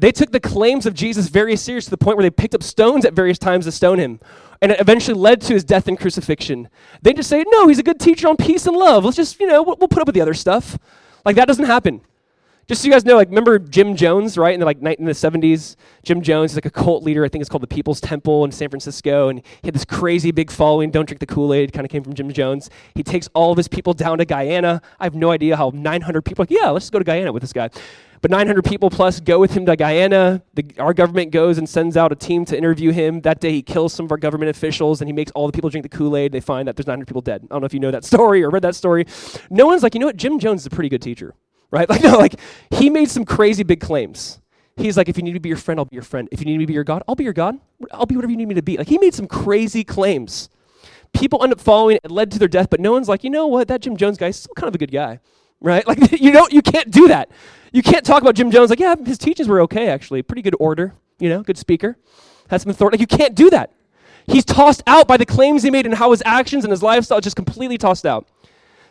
They 0.00 0.12
took 0.12 0.32
the 0.32 0.40
claims 0.40 0.86
of 0.86 0.94
Jesus 0.94 1.28
very 1.28 1.56
serious 1.56 1.84
to 1.84 1.90
the 1.90 1.98
point 1.98 2.16
where 2.16 2.22
they 2.22 2.30
picked 2.30 2.54
up 2.54 2.62
stones 2.62 3.04
at 3.04 3.12
various 3.12 3.38
times 3.38 3.66
to 3.66 3.72
stone 3.72 3.98
him. 3.98 4.18
And 4.62 4.72
it 4.72 4.80
eventually 4.80 5.18
led 5.18 5.42
to 5.42 5.52
his 5.52 5.62
death 5.62 5.88
and 5.88 5.98
crucifixion. 5.98 6.70
They 7.02 7.12
just 7.12 7.28
say, 7.28 7.44
no, 7.46 7.68
he's 7.68 7.78
a 7.78 7.82
good 7.82 8.00
teacher 8.00 8.26
on 8.26 8.38
peace 8.38 8.66
and 8.66 8.74
love. 8.74 9.04
Let's 9.04 9.18
just, 9.18 9.38
you 9.38 9.46
know, 9.46 9.62
we'll, 9.62 9.76
we'll 9.76 9.88
put 9.88 10.00
up 10.00 10.06
with 10.06 10.14
the 10.14 10.22
other 10.22 10.32
stuff. 10.32 10.78
Like, 11.26 11.36
that 11.36 11.46
doesn't 11.48 11.66
happen. 11.66 12.00
Just 12.66 12.80
so 12.80 12.86
you 12.86 12.92
guys 12.92 13.04
know, 13.04 13.16
like, 13.16 13.28
remember 13.28 13.58
Jim 13.58 13.94
Jones, 13.94 14.38
right? 14.38 14.54
In 14.54 14.60
the, 14.60 14.64
like, 14.66 14.78
in 14.80 15.04
the 15.04 15.12
70s, 15.12 15.76
Jim 16.02 16.22
Jones 16.22 16.52
is 16.52 16.56
like 16.56 16.66
a 16.66 16.70
cult 16.70 17.02
leader. 17.02 17.22
I 17.22 17.28
think 17.28 17.42
it's 17.42 17.50
called 17.50 17.62
the 17.62 17.66
People's 17.66 18.00
Temple 18.00 18.44
in 18.46 18.52
San 18.52 18.70
Francisco. 18.70 19.28
And 19.28 19.40
he 19.40 19.66
had 19.66 19.74
this 19.74 19.84
crazy 19.84 20.30
big 20.30 20.50
following. 20.50 20.90
Don't 20.90 21.06
drink 21.06 21.20
the 21.20 21.26
Kool 21.26 21.52
Aid 21.52 21.74
kind 21.74 21.84
of 21.84 21.90
came 21.90 22.02
from 22.02 22.14
Jim 22.14 22.32
Jones. 22.32 22.70
He 22.94 23.02
takes 23.02 23.28
all 23.34 23.50
of 23.50 23.58
his 23.58 23.68
people 23.68 23.92
down 23.92 24.16
to 24.18 24.24
Guyana. 24.24 24.80
I 24.98 25.04
have 25.04 25.14
no 25.14 25.30
idea 25.30 25.56
how 25.56 25.72
900 25.74 26.22
people, 26.22 26.44
like, 26.44 26.50
yeah, 26.50 26.70
let's 26.70 26.88
go 26.88 26.98
to 26.98 27.04
Guyana 27.04 27.32
with 27.32 27.42
this 27.42 27.52
guy. 27.52 27.68
But 28.22 28.30
900 28.30 28.64
people 28.64 28.90
plus 28.90 29.18
go 29.18 29.38
with 29.38 29.52
him 29.52 29.64
to 29.66 29.76
Guyana. 29.76 30.42
The, 30.54 30.66
our 30.78 30.92
government 30.92 31.30
goes 31.30 31.56
and 31.56 31.68
sends 31.68 31.96
out 31.96 32.12
a 32.12 32.14
team 32.14 32.44
to 32.46 32.56
interview 32.56 32.90
him. 32.90 33.22
That 33.22 33.40
day, 33.40 33.52
he 33.52 33.62
kills 33.62 33.94
some 33.94 34.04
of 34.04 34.12
our 34.12 34.18
government 34.18 34.50
officials 34.50 35.00
and 35.00 35.08
he 35.08 35.12
makes 35.12 35.32
all 35.32 35.46
the 35.46 35.52
people 35.52 35.70
drink 35.70 35.84
the 35.84 35.96
Kool 35.96 36.16
Aid. 36.16 36.32
They 36.32 36.40
find 36.40 36.68
that 36.68 36.76
there's 36.76 36.86
900 36.86 37.06
people 37.06 37.22
dead. 37.22 37.42
I 37.44 37.54
don't 37.54 37.62
know 37.62 37.66
if 37.66 37.74
you 37.74 37.80
know 37.80 37.90
that 37.90 38.04
story 38.12 38.42
or 38.42 38.50
read 38.50 38.62
that 38.62 38.74
story. 38.74 39.06
No 39.48 39.66
one's 39.66 39.82
like, 39.82 39.94
you 39.94 40.00
know 40.00 40.06
what? 40.06 40.16
Jim 40.16 40.38
Jones 40.38 40.62
is 40.62 40.66
a 40.66 40.70
pretty 40.70 40.90
good 40.90 41.02
teacher 41.02 41.34
right? 41.72 41.88
Like, 41.88 42.02
no, 42.02 42.18
like 42.18 42.34
he 42.70 42.90
made 42.90 43.10
some 43.10 43.24
crazy 43.24 43.62
big 43.62 43.80
claims. 43.80 44.40
He's 44.76 44.96
like, 44.96 45.08
if 45.08 45.16
you 45.16 45.22
need 45.22 45.30
me 45.30 45.34
to 45.34 45.40
be 45.40 45.48
your 45.48 45.58
friend, 45.58 45.78
I'll 45.78 45.84
be 45.84 45.94
your 45.94 46.02
friend. 46.02 46.28
If 46.32 46.40
you 46.40 46.46
need 46.46 46.58
me 46.58 46.64
to 46.64 46.66
be 46.66 46.74
your 46.74 46.84
God, 46.84 47.02
I'll 47.06 47.14
be 47.14 47.22
your 47.24 47.32
God. 47.32 47.58
I'll 47.92 48.06
be 48.06 48.16
whatever 48.16 48.30
you 48.30 48.36
need 48.36 48.48
me 48.48 48.54
to 48.54 48.62
be. 48.62 48.76
Like, 48.76 48.88
he 48.88 48.98
made 48.98 49.14
some 49.14 49.28
crazy 49.28 49.84
claims. 49.84 50.48
People 51.12 51.42
end 51.44 51.52
up 51.52 51.60
following 51.60 51.98
it, 52.02 52.10
led 52.10 52.30
to 52.32 52.38
their 52.38 52.48
death, 52.48 52.70
but 52.70 52.80
no 52.80 52.92
one's 52.92 53.08
like, 53.08 53.22
you 53.22 53.30
know 53.30 53.46
what, 53.46 53.68
that 53.68 53.82
Jim 53.82 53.96
Jones 53.96 54.16
guy 54.16 54.28
is 54.28 54.36
still 54.36 54.54
kind 54.54 54.68
of 54.68 54.74
a 54.74 54.78
good 54.78 54.90
guy, 54.90 55.20
right? 55.60 55.86
Like, 55.86 56.20
you 56.20 56.32
don't, 56.32 56.52
you 56.52 56.62
can't 56.62 56.90
do 56.90 57.08
that. 57.08 57.30
You 57.72 57.82
can't 57.82 58.04
talk 58.04 58.22
about 58.22 58.34
Jim 58.34 58.50
Jones 58.50 58.70
like, 58.70 58.80
yeah, 58.80 58.94
his 59.04 59.18
teachings 59.18 59.48
were 59.48 59.60
okay, 59.62 59.88
actually. 59.88 60.22
Pretty 60.22 60.42
good 60.42 60.56
order, 60.58 60.94
you 61.18 61.28
know, 61.28 61.42
good 61.42 61.58
speaker. 61.58 61.96
Had 62.48 62.60
some 62.60 62.70
authority. 62.70 62.98
Like, 62.98 63.10
you 63.10 63.18
can't 63.18 63.34
do 63.34 63.50
that. 63.50 63.72
He's 64.26 64.44
tossed 64.44 64.82
out 64.86 65.06
by 65.08 65.16
the 65.16 65.26
claims 65.26 65.62
he 65.62 65.70
made 65.70 65.86
and 65.86 65.94
how 65.94 66.10
his 66.10 66.22
actions 66.26 66.64
and 66.64 66.70
his 66.70 66.82
lifestyle 66.82 67.20
just 67.20 67.36
completely 67.36 67.78
tossed 67.78 68.06
out. 68.06 68.26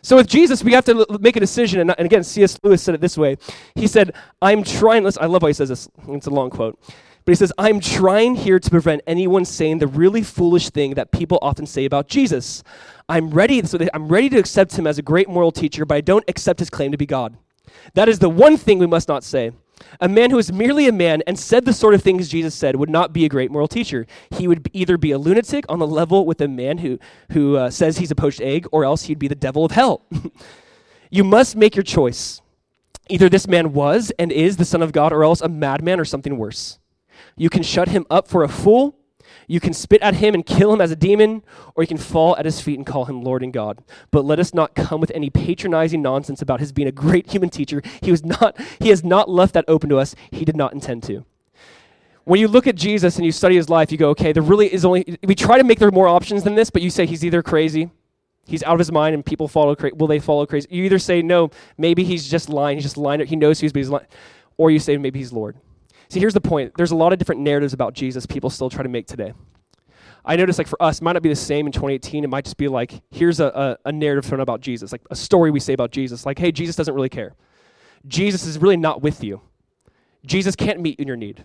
So 0.02 0.16
with 0.16 0.28
Jesus, 0.28 0.64
we 0.64 0.72
have 0.72 0.84
to 0.86 1.06
l- 1.10 1.18
make 1.18 1.36
a 1.36 1.40
decision. 1.40 1.80
And, 1.80 1.94
and, 1.98 2.06
again, 2.06 2.24
C.S. 2.24 2.58
Lewis 2.62 2.82
said 2.82 2.94
it 2.94 3.00
this 3.00 3.18
way. 3.18 3.36
He 3.74 3.86
said, 3.86 4.14
I'm 4.40 4.62
trying, 4.62 5.04
listen, 5.04 5.22
I 5.22 5.26
love 5.26 5.42
how 5.42 5.48
he 5.48 5.54
says 5.54 5.68
this. 5.68 5.88
It's 6.08 6.26
a 6.26 6.30
long 6.30 6.50
quote. 6.50 6.78
But 7.24 7.32
he 7.32 7.36
says, 7.36 7.52
I'm 7.58 7.80
trying 7.80 8.34
here 8.34 8.58
to 8.58 8.70
prevent 8.70 9.02
anyone 9.06 9.44
saying 9.44 9.78
the 9.78 9.86
really 9.86 10.22
foolish 10.22 10.70
thing 10.70 10.94
that 10.94 11.10
people 11.10 11.38
often 11.42 11.66
say 11.66 11.84
about 11.84 12.08
Jesus. 12.08 12.62
I'm 13.10 13.30
ready, 13.30 13.62
so 13.64 13.78
I'm 13.92 14.08
ready 14.08 14.30
to 14.30 14.38
accept 14.38 14.76
him 14.78 14.86
as 14.86 14.98
a 14.98 15.02
great 15.02 15.28
moral 15.28 15.52
teacher, 15.52 15.84
but 15.84 15.96
I 15.96 16.00
don't 16.00 16.24
accept 16.28 16.60
his 16.60 16.70
claim 16.70 16.92
to 16.92 16.96
be 16.96 17.06
God. 17.06 17.36
That 17.94 18.08
is 18.08 18.18
the 18.18 18.28
one 18.28 18.56
thing 18.56 18.78
we 18.78 18.86
must 18.86 19.08
not 19.08 19.24
say. 19.24 19.52
A 20.00 20.08
man 20.08 20.30
who 20.30 20.38
is 20.38 20.52
merely 20.52 20.86
a 20.88 20.92
man 20.92 21.22
and 21.26 21.38
said 21.38 21.64
the 21.64 21.72
sort 21.72 21.94
of 21.94 22.02
things 22.02 22.28
Jesus 22.28 22.54
said 22.54 22.76
would 22.76 22.90
not 22.90 23.12
be 23.12 23.24
a 23.24 23.28
great 23.28 23.50
moral 23.50 23.68
teacher. 23.68 24.06
He 24.30 24.46
would 24.46 24.68
either 24.72 24.98
be 24.98 25.10
a 25.10 25.18
lunatic 25.18 25.64
on 25.68 25.78
the 25.78 25.86
level 25.86 26.26
with 26.26 26.40
a 26.40 26.48
man 26.48 26.78
who, 26.78 26.98
who 27.32 27.56
uh, 27.56 27.70
says 27.70 27.98
he's 27.98 28.10
a 28.10 28.14
poached 28.14 28.40
egg, 28.40 28.66
or 28.72 28.84
else 28.84 29.04
he'd 29.04 29.18
be 29.18 29.28
the 29.28 29.34
devil 29.34 29.64
of 29.64 29.72
hell. 29.72 30.02
you 31.10 31.24
must 31.24 31.56
make 31.56 31.74
your 31.74 31.82
choice. 31.82 32.40
Either 33.08 33.28
this 33.28 33.48
man 33.48 33.72
was 33.72 34.12
and 34.18 34.30
is 34.30 34.56
the 34.56 34.64
Son 34.64 34.82
of 34.82 34.92
God, 34.92 35.12
or 35.12 35.24
else 35.24 35.40
a 35.40 35.48
madman 35.48 35.98
or 35.98 36.04
something 36.04 36.36
worse. 36.36 36.78
You 37.36 37.50
can 37.50 37.62
shut 37.62 37.88
him 37.88 38.06
up 38.10 38.28
for 38.28 38.42
a 38.42 38.48
fool, 38.48 38.96
you 39.50 39.58
can 39.58 39.74
spit 39.74 40.00
at 40.00 40.14
him 40.14 40.32
and 40.32 40.46
kill 40.46 40.72
him 40.72 40.80
as 40.80 40.92
a 40.92 40.96
demon, 40.96 41.42
or 41.74 41.82
you 41.82 41.88
can 41.88 41.98
fall 41.98 42.36
at 42.36 42.44
his 42.44 42.60
feet 42.60 42.78
and 42.78 42.86
call 42.86 43.06
him 43.06 43.20
Lord 43.20 43.42
and 43.42 43.52
God. 43.52 43.82
But 44.12 44.24
let 44.24 44.38
us 44.38 44.54
not 44.54 44.76
come 44.76 45.00
with 45.00 45.10
any 45.12 45.28
patronizing 45.28 46.00
nonsense 46.00 46.40
about 46.40 46.60
his 46.60 46.70
being 46.70 46.86
a 46.86 46.92
great 46.92 47.32
human 47.32 47.50
teacher. 47.50 47.82
He 48.00 48.12
was 48.12 48.24
not 48.24 48.56
he 48.78 48.90
has 48.90 49.02
not 49.02 49.28
left 49.28 49.54
that 49.54 49.64
open 49.66 49.90
to 49.90 49.98
us. 49.98 50.14
He 50.30 50.44
did 50.44 50.56
not 50.56 50.72
intend 50.72 51.02
to. 51.04 51.24
When 52.22 52.38
you 52.38 52.46
look 52.46 52.68
at 52.68 52.76
Jesus 52.76 53.16
and 53.16 53.26
you 53.26 53.32
study 53.32 53.56
his 53.56 53.68
life, 53.68 53.90
you 53.90 53.98
go, 53.98 54.10
okay, 54.10 54.32
there 54.32 54.42
really 54.42 54.72
is 54.72 54.84
only 54.84 55.18
we 55.24 55.34
try 55.34 55.58
to 55.58 55.64
make 55.64 55.80
there 55.80 55.90
more 55.90 56.06
options 56.06 56.44
than 56.44 56.54
this, 56.54 56.70
but 56.70 56.80
you 56.80 56.88
say 56.88 57.04
he's 57.04 57.24
either 57.24 57.42
crazy, 57.42 57.90
he's 58.46 58.62
out 58.62 58.74
of 58.74 58.78
his 58.78 58.92
mind 58.92 59.16
and 59.16 59.26
people 59.26 59.48
follow 59.48 59.74
crazy. 59.74 59.96
Will 59.96 60.06
they 60.06 60.20
follow 60.20 60.46
crazy? 60.46 60.68
You 60.70 60.84
either 60.84 61.00
say, 61.00 61.22
no, 61.22 61.50
maybe 61.76 62.04
he's 62.04 62.28
just 62.28 62.48
lying, 62.50 62.76
he's 62.76 62.84
just 62.84 62.96
lying, 62.96 63.26
he 63.26 63.34
knows 63.34 63.58
he's, 63.58 63.72
but 63.72 63.80
he's 63.80 63.90
lying. 63.90 64.06
Or 64.56 64.70
you 64.70 64.78
say, 64.78 64.96
maybe 64.96 65.18
he's 65.18 65.32
Lord. 65.32 65.56
See, 66.10 66.18
here's 66.18 66.34
the 66.34 66.40
point. 66.40 66.72
There's 66.76 66.90
a 66.90 66.96
lot 66.96 67.12
of 67.12 67.20
different 67.20 67.40
narratives 67.40 67.72
about 67.72 67.94
Jesus 67.94 68.26
people 68.26 68.50
still 68.50 68.68
try 68.68 68.82
to 68.82 68.88
make 68.88 69.06
today. 69.06 69.32
I 70.24 70.36
notice, 70.36 70.58
like, 70.58 70.66
for 70.66 70.80
us, 70.82 70.98
it 70.98 71.04
might 71.04 71.12
not 71.12 71.22
be 71.22 71.28
the 71.28 71.36
same 71.36 71.66
in 71.66 71.72
2018. 71.72 72.24
It 72.24 72.26
might 72.26 72.44
just 72.44 72.56
be 72.56 72.66
like, 72.66 73.00
here's 73.10 73.38
a, 73.38 73.78
a, 73.84 73.88
a 73.88 73.92
narrative 73.92 74.26
thrown 74.26 74.40
about 74.40 74.60
Jesus, 74.60 74.90
like 74.92 75.02
a 75.10 75.16
story 75.16 75.50
we 75.50 75.60
say 75.60 75.72
about 75.72 75.92
Jesus. 75.92 76.26
Like, 76.26 76.38
hey, 76.38 76.50
Jesus 76.50 76.74
doesn't 76.76 76.92
really 76.92 77.08
care. 77.08 77.34
Jesus 78.08 78.44
is 78.44 78.58
really 78.58 78.76
not 78.76 79.02
with 79.02 79.22
you. 79.22 79.40
Jesus 80.26 80.56
can't 80.56 80.80
meet 80.80 80.98
in 80.98 81.06
your 81.06 81.16
need. 81.16 81.44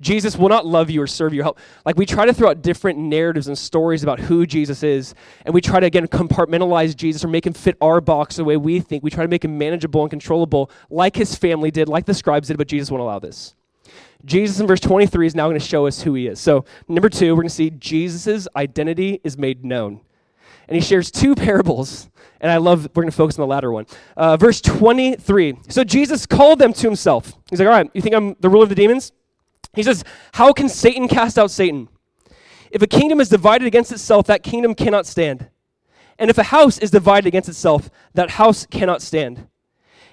Jesus 0.00 0.36
will 0.36 0.48
not 0.48 0.66
love 0.66 0.90
you 0.90 1.00
or 1.00 1.06
serve 1.06 1.32
you. 1.32 1.42
Help. 1.42 1.60
Like 1.86 1.96
we 1.96 2.04
try 2.04 2.26
to 2.26 2.34
throw 2.34 2.50
out 2.50 2.60
different 2.60 2.98
narratives 2.98 3.46
and 3.46 3.56
stories 3.56 4.02
about 4.02 4.18
who 4.18 4.46
Jesus 4.46 4.82
is, 4.82 5.14
and 5.46 5.54
we 5.54 5.60
try 5.60 5.78
to 5.78 5.86
again 5.86 6.08
compartmentalize 6.08 6.96
Jesus 6.96 7.24
or 7.24 7.28
make 7.28 7.46
him 7.46 7.52
fit 7.52 7.76
our 7.80 8.00
box 8.00 8.34
the 8.34 8.44
way 8.44 8.56
we 8.56 8.80
think. 8.80 9.04
We 9.04 9.10
try 9.10 9.22
to 9.22 9.28
make 9.28 9.44
him 9.44 9.56
manageable 9.58 10.00
and 10.02 10.10
controllable, 10.10 10.72
like 10.90 11.14
his 11.14 11.36
family 11.36 11.70
did, 11.70 11.88
like 11.88 12.06
the 12.06 12.14
scribes 12.14 12.48
did, 12.48 12.58
but 12.58 12.66
Jesus 12.66 12.90
won't 12.90 13.00
allow 13.00 13.20
this. 13.20 13.54
Jesus 14.24 14.60
in 14.60 14.66
verse 14.66 14.80
23 14.80 15.26
is 15.26 15.34
now 15.34 15.46
going 15.48 15.58
to 15.58 15.64
show 15.64 15.86
us 15.86 16.02
who 16.02 16.14
he 16.14 16.26
is. 16.26 16.40
So, 16.40 16.64
number 16.88 17.08
two, 17.08 17.32
we're 17.32 17.42
going 17.42 17.48
to 17.48 17.54
see 17.54 17.70
Jesus' 17.70 18.46
identity 18.54 19.20
is 19.24 19.36
made 19.36 19.64
known. 19.64 20.00
And 20.68 20.76
he 20.76 20.80
shares 20.80 21.10
two 21.10 21.34
parables, 21.34 22.08
and 22.40 22.50
I 22.50 22.58
love, 22.58 22.84
we're 22.94 23.02
going 23.02 23.10
to 23.10 23.16
focus 23.16 23.38
on 23.38 23.42
the 23.42 23.48
latter 23.48 23.72
one. 23.72 23.86
Uh, 24.16 24.36
verse 24.36 24.60
23. 24.60 25.58
So, 25.68 25.84
Jesus 25.84 26.26
called 26.26 26.58
them 26.58 26.72
to 26.72 26.86
himself. 26.86 27.32
He's 27.50 27.58
like, 27.58 27.66
All 27.66 27.74
right, 27.74 27.90
you 27.94 28.02
think 28.02 28.14
I'm 28.14 28.36
the 28.40 28.48
ruler 28.48 28.64
of 28.64 28.68
the 28.68 28.74
demons? 28.74 29.12
He 29.74 29.82
says, 29.82 30.04
How 30.34 30.52
can 30.52 30.68
Satan 30.68 31.08
cast 31.08 31.38
out 31.38 31.50
Satan? 31.50 31.88
If 32.70 32.80
a 32.80 32.86
kingdom 32.86 33.20
is 33.20 33.28
divided 33.28 33.66
against 33.66 33.92
itself, 33.92 34.26
that 34.26 34.42
kingdom 34.42 34.74
cannot 34.74 35.06
stand. 35.06 35.48
And 36.18 36.30
if 36.30 36.38
a 36.38 36.44
house 36.44 36.78
is 36.78 36.90
divided 36.90 37.26
against 37.26 37.48
itself, 37.48 37.90
that 38.14 38.30
house 38.30 38.66
cannot 38.66 39.02
stand. 39.02 39.46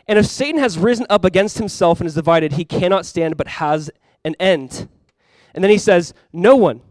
And 0.10 0.18
if 0.18 0.26
Satan 0.26 0.60
has 0.60 0.80
risen 0.80 1.06
up 1.08 1.24
against 1.24 1.60
himself 1.60 2.00
and 2.00 2.08
is 2.08 2.16
divided, 2.16 2.54
he 2.54 2.66
cannot 2.66 3.06
stand 3.06 3.38
but 3.38 3.48
has 3.48 3.92
an 4.26 4.36
end. 4.40 4.90
And 5.54 5.64
then 5.64 5.70
he 5.70 5.78
says, 5.78 6.16
No 6.34 6.56
one 6.56 6.82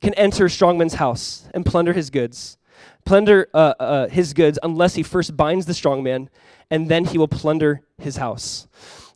can 0.00 0.14
enter 0.14 0.46
a 0.46 0.48
strongman's 0.48 0.94
house 0.94 1.46
and 1.52 1.66
plunder 1.66 1.92
his 1.92 2.08
goods, 2.08 2.56
plunder 3.04 3.46
uh, 3.52 3.74
uh, 3.78 4.08
his 4.08 4.32
goods 4.32 4.58
unless 4.62 4.94
he 4.94 5.02
first 5.02 5.36
binds 5.36 5.66
the 5.66 5.74
strongman, 5.74 6.28
and 6.70 6.88
then 6.88 7.04
he 7.04 7.18
will 7.18 7.28
plunder 7.28 7.82
his 7.98 8.16
house. 8.16 8.66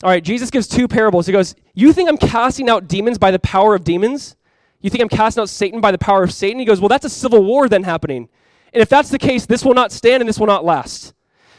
All 0.03 0.11
right, 0.11 0.23
Jesus 0.23 0.51
gives 0.51 0.69
two 0.69 0.87
parables. 0.87 1.25
He 1.25 1.33
goes, 1.33 1.55
You 1.73 1.95
think 1.95 2.11
I'm 2.11 2.19
casting 2.19 2.69
out 2.69 2.89
demons 2.89 3.17
by 3.17 3.31
the 3.31 3.39
power 3.39 3.75
of 3.75 3.85
demons? 3.85 4.37
You 4.83 4.91
think 4.91 5.01
I'm 5.01 5.09
casting 5.09 5.41
out 5.41 5.49
Satan 5.49 5.81
by 5.81 5.93
the 5.93 5.99
power 5.99 6.23
of 6.23 6.31
Satan? 6.31 6.59
He 6.59 6.67
goes, 6.67 6.79
Well, 6.79 6.91
that's 6.91 7.07
a 7.07 7.11
civil 7.11 7.43
war 7.43 7.71
then 7.71 7.85
happening. 7.85 8.29
And 8.75 8.83
if 8.83 8.91
that's 8.91 9.09
the 9.09 9.19
case, 9.19 9.47
this 9.47 9.65
will 9.65 9.73
not 9.73 9.93
stand 9.93 10.21
and 10.21 10.29
this 10.29 10.39
will 10.39 10.47
not 10.47 10.63
last. 10.63 11.15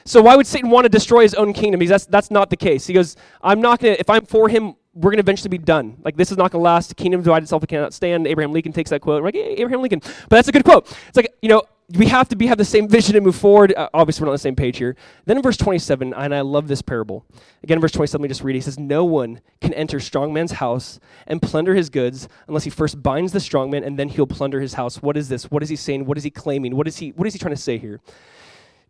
So 0.08 0.22
why 0.22 0.38
would 0.38 0.48
Satan 0.48 0.70
want 0.70 0.86
to 0.86 0.90
destroy 0.90 1.24
his 1.24 1.34
own 1.34 1.52
kingdom? 1.52 1.80
Because 1.80 1.90
that's, 1.90 2.06
that's 2.06 2.32
not 2.32 2.50
the 2.50 2.56
case. 2.56 2.88
He 2.88 2.94
goes, 2.94 3.18
I'm 3.42 3.60
not 3.60 3.80
going 3.80 3.96
to, 3.96 4.00
if 4.00 4.10
I'm 4.10 4.26
for 4.26 4.48
him, 4.48 4.76
we're 4.94 5.12
going 5.12 5.18
to 5.18 5.24
eventually 5.24 5.50
be 5.50 5.58
done. 5.58 5.98
Like, 6.04 6.16
this 6.16 6.32
is 6.32 6.38
not 6.38 6.52
going 6.52 6.62
to 6.62 6.64
last. 6.64 6.96
Kingdom 6.96 7.22
divided 7.22 7.44
itself 7.44 7.62
it 7.64 7.68
cannot 7.68 7.94
stand. 7.94 8.26
Abraham 8.26 8.54
Lincoln 8.54 8.72
takes 8.72 8.90
that 8.90 9.02
quote. 9.02 9.22
We're 9.22 9.28
like, 9.28 9.36
hey, 9.36 9.56
Abraham 9.58 9.82
Lincoln. 9.82 10.00
But 10.00 10.38
that's 10.38 10.48
a 10.48 10.52
good 10.54 10.64
quote. 10.64 10.90
It's 11.10 11.18
like, 11.18 11.34
you 11.42 11.50
know, 11.50 11.62
we 11.90 12.08
have 12.08 12.30
to 12.30 12.38
be, 12.38 12.48
have 12.48 12.58
the 12.58 12.66
same 12.66 12.88
vision 12.88 13.18
and 13.18 13.26
move 13.26 13.36
forward. 13.36 13.74
Uh, 13.76 13.90
obviously, 13.94 14.24
we're 14.24 14.28
not 14.28 14.32
on 14.32 14.36
the 14.36 14.40
same 14.40 14.56
page 14.56 14.78
here. 14.78 14.96
Then 15.26 15.38
in 15.38 15.44
verse 15.44 15.58
27, 15.58 16.14
and 16.14 16.36
I 16.36 16.42
love 16.42 16.70
this 16.70 16.82
parable. 16.82 17.26
Again, 17.64 17.78
in 17.78 17.82
verse 17.82 17.92
27, 17.92 18.22
let 18.22 18.24
me 18.24 18.30
just 18.30 18.44
read 18.44 18.56
it. 18.56 18.60
He 18.60 18.62
says, 18.62 18.80
No 18.80 19.06
one 19.06 19.42
can 19.62 19.74
enter 19.74 20.00
strong 20.00 20.34
man's 20.34 20.54
house 20.54 21.00
and 21.28 21.42
plunder 21.42 21.76
his 21.76 21.90
goods 21.90 22.28
unless 22.48 22.64
he 22.64 22.70
first 22.70 23.04
binds 23.04 23.34
the 23.34 23.40
strong 23.40 23.70
man 23.70 23.84
and 23.84 24.00
then 24.00 24.10
he'll 24.10 24.28
plunder 24.28 24.62
his 24.62 24.74
house. 24.74 25.02
What 25.02 25.16
is 25.18 25.30
this? 25.30 25.52
What 25.52 25.64
is 25.64 25.70
he 25.70 25.76
saying? 25.76 26.06
What 26.06 26.18
is 26.18 26.24
he 26.24 26.30
claiming? 26.30 26.76
What 26.76 26.88
is 26.88 26.98
he, 26.98 27.12
what 27.12 27.28
is 27.28 27.34
he 27.34 27.40
trying 27.40 27.56
to 27.56 27.62
say 27.62 27.78
here? 27.78 28.02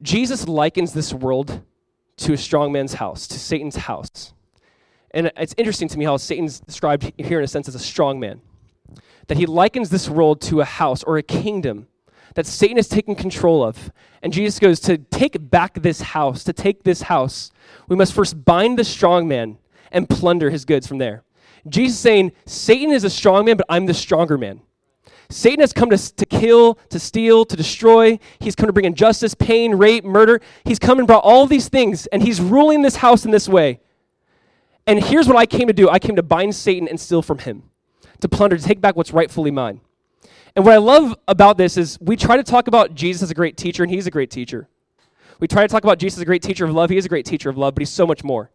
Jesus 0.02 0.48
likens 0.48 0.94
this 0.94 1.14
world 1.14 1.62
to 2.18 2.34
a 2.34 2.38
strong 2.38 2.72
man's 2.72 2.96
house, 2.96 3.28
to 3.28 3.40
Satan's 3.40 3.76
house. 3.76 4.34
And 5.12 5.32
it's 5.38 5.56
interesting 5.58 5.88
to 5.90 5.98
me 5.98 6.06
how 6.06 6.18
Satan's 6.18 6.60
described 6.60 7.12
here 7.18 7.40
in 7.40 7.44
a 7.44 7.48
sense 7.48 7.68
as 7.68 7.76
a 7.76 7.80
strong 7.80 8.20
man. 8.20 8.42
That 9.28 9.38
he 9.38 9.46
likens 9.46 9.90
this 9.90 10.10
world 10.10 10.42
to 10.42 10.62
a 10.62 10.66
house 10.66 11.04
or 11.04 11.18
a 11.18 11.24
kingdom 11.24 11.88
that 12.36 12.46
Satan 12.46 12.78
has 12.78 12.88
taken 12.88 13.16
control 13.16 13.64
of. 13.64 13.92
And 14.22 14.32
Jesus 14.32 14.60
goes, 14.60 14.80
To 14.82 14.98
take 14.98 15.50
back 15.50 15.82
this 15.82 16.02
house, 16.02 16.44
to 16.44 16.54
take 16.54 16.84
this 16.84 17.04
house, 17.04 17.52
we 17.88 17.96
must 17.96 18.14
first 18.14 18.46
bind 18.46 18.78
the 18.78 18.84
strong 18.84 19.28
man 19.28 19.58
and 19.92 20.08
plunder 20.08 20.50
his 20.50 20.66
goods 20.66 20.86
from 20.86 21.00
there. 21.00 21.24
Jesus 21.68 22.00
saying, 22.00 22.32
Satan 22.46 22.92
is 22.92 23.04
a 23.04 23.10
strong 23.10 23.46
man, 23.46 23.58
but 23.58 23.66
I'm 23.70 23.88
the 23.88 23.94
stronger 23.94 24.38
man. 24.38 24.62
Satan 25.30 25.60
has 25.60 25.74
come 25.74 25.90
to, 25.90 26.16
to 26.16 26.26
kill, 26.26 26.76
to 26.90 27.00
steal, 27.00 27.46
to 27.46 27.56
destroy. 27.56 28.18
He's 28.40 28.56
come 28.56 28.68
to 28.68 28.74
bring 28.74 28.86
injustice, 28.86 29.34
pain, 29.34 29.76
rape, 29.76 30.06
murder. 30.06 30.42
He's 30.64 30.80
come 30.80 31.00
and 31.00 31.08
brought 31.08 31.24
all 31.24 31.46
these 31.46 31.68
things, 31.68 32.08
and 32.08 32.24
he's 32.24 32.40
ruling 32.40 32.82
this 32.82 32.98
house 32.98 33.26
in 33.26 33.32
this 33.32 33.50
way. 33.50 33.82
And 34.86 35.04
here's 35.04 35.28
what 35.28 35.36
I 35.36 35.46
came 35.46 35.68
to 35.68 35.74
do 35.74 35.90
I 35.90 36.00
came 36.00 36.16
to 36.16 36.24
bind 36.24 36.56
Satan 36.56 36.88
and 36.88 37.00
steal 37.00 37.22
from 37.22 37.40
him, 37.40 37.64
to 38.22 38.30
plunder, 38.30 38.58
to 38.58 38.64
take 38.64 38.80
back 38.80 38.96
what's 38.96 39.12
rightfully 39.12 39.52
mine. 39.52 39.82
And 40.56 40.66
what 40.66 40.74
I 40.74 40.78
love 40.78 41.16
about 41.28 41.58
this 41.58 41.78
is 41.78 42.00
we 42.00 42.16
try 42.16 42.38
to 42.38 42.44
talk 42.44 42.68
about 42.68 42.96
Jesus 42.96 43.24
as 43.24 43.32
a 43.32 43.36
great 43.36 43.58
teacher, 43.58 43.84
and 43.84 43.92
he's 43.92 44.08
a 44.08 44.12
great 44.12 44.32
teacher. 44.32 44.70
We 45.40 45.48
try 45.48 45.62
to 45.62 45.68
talk 45.68 45.84
about 45.84 46.00
Jesus 46.00 46.18
as 46.18 46.22
a 46.24 46.26
great 46.26 46.42
teacher 46.42 46.66
of 46.66 46.72
love. 46.72 46.90
He 46.90 46.98
is 46.98 47.06
a 47.06 47.10
great 47.10 47.26
teacher 47.26 47.50
of 47.50 47.58
love, 47.58 47.76
but 47.76 47.82
he's 47.82 47.92
so 47.92 48.08
much 48.08 48.24
more. 48.24 48.50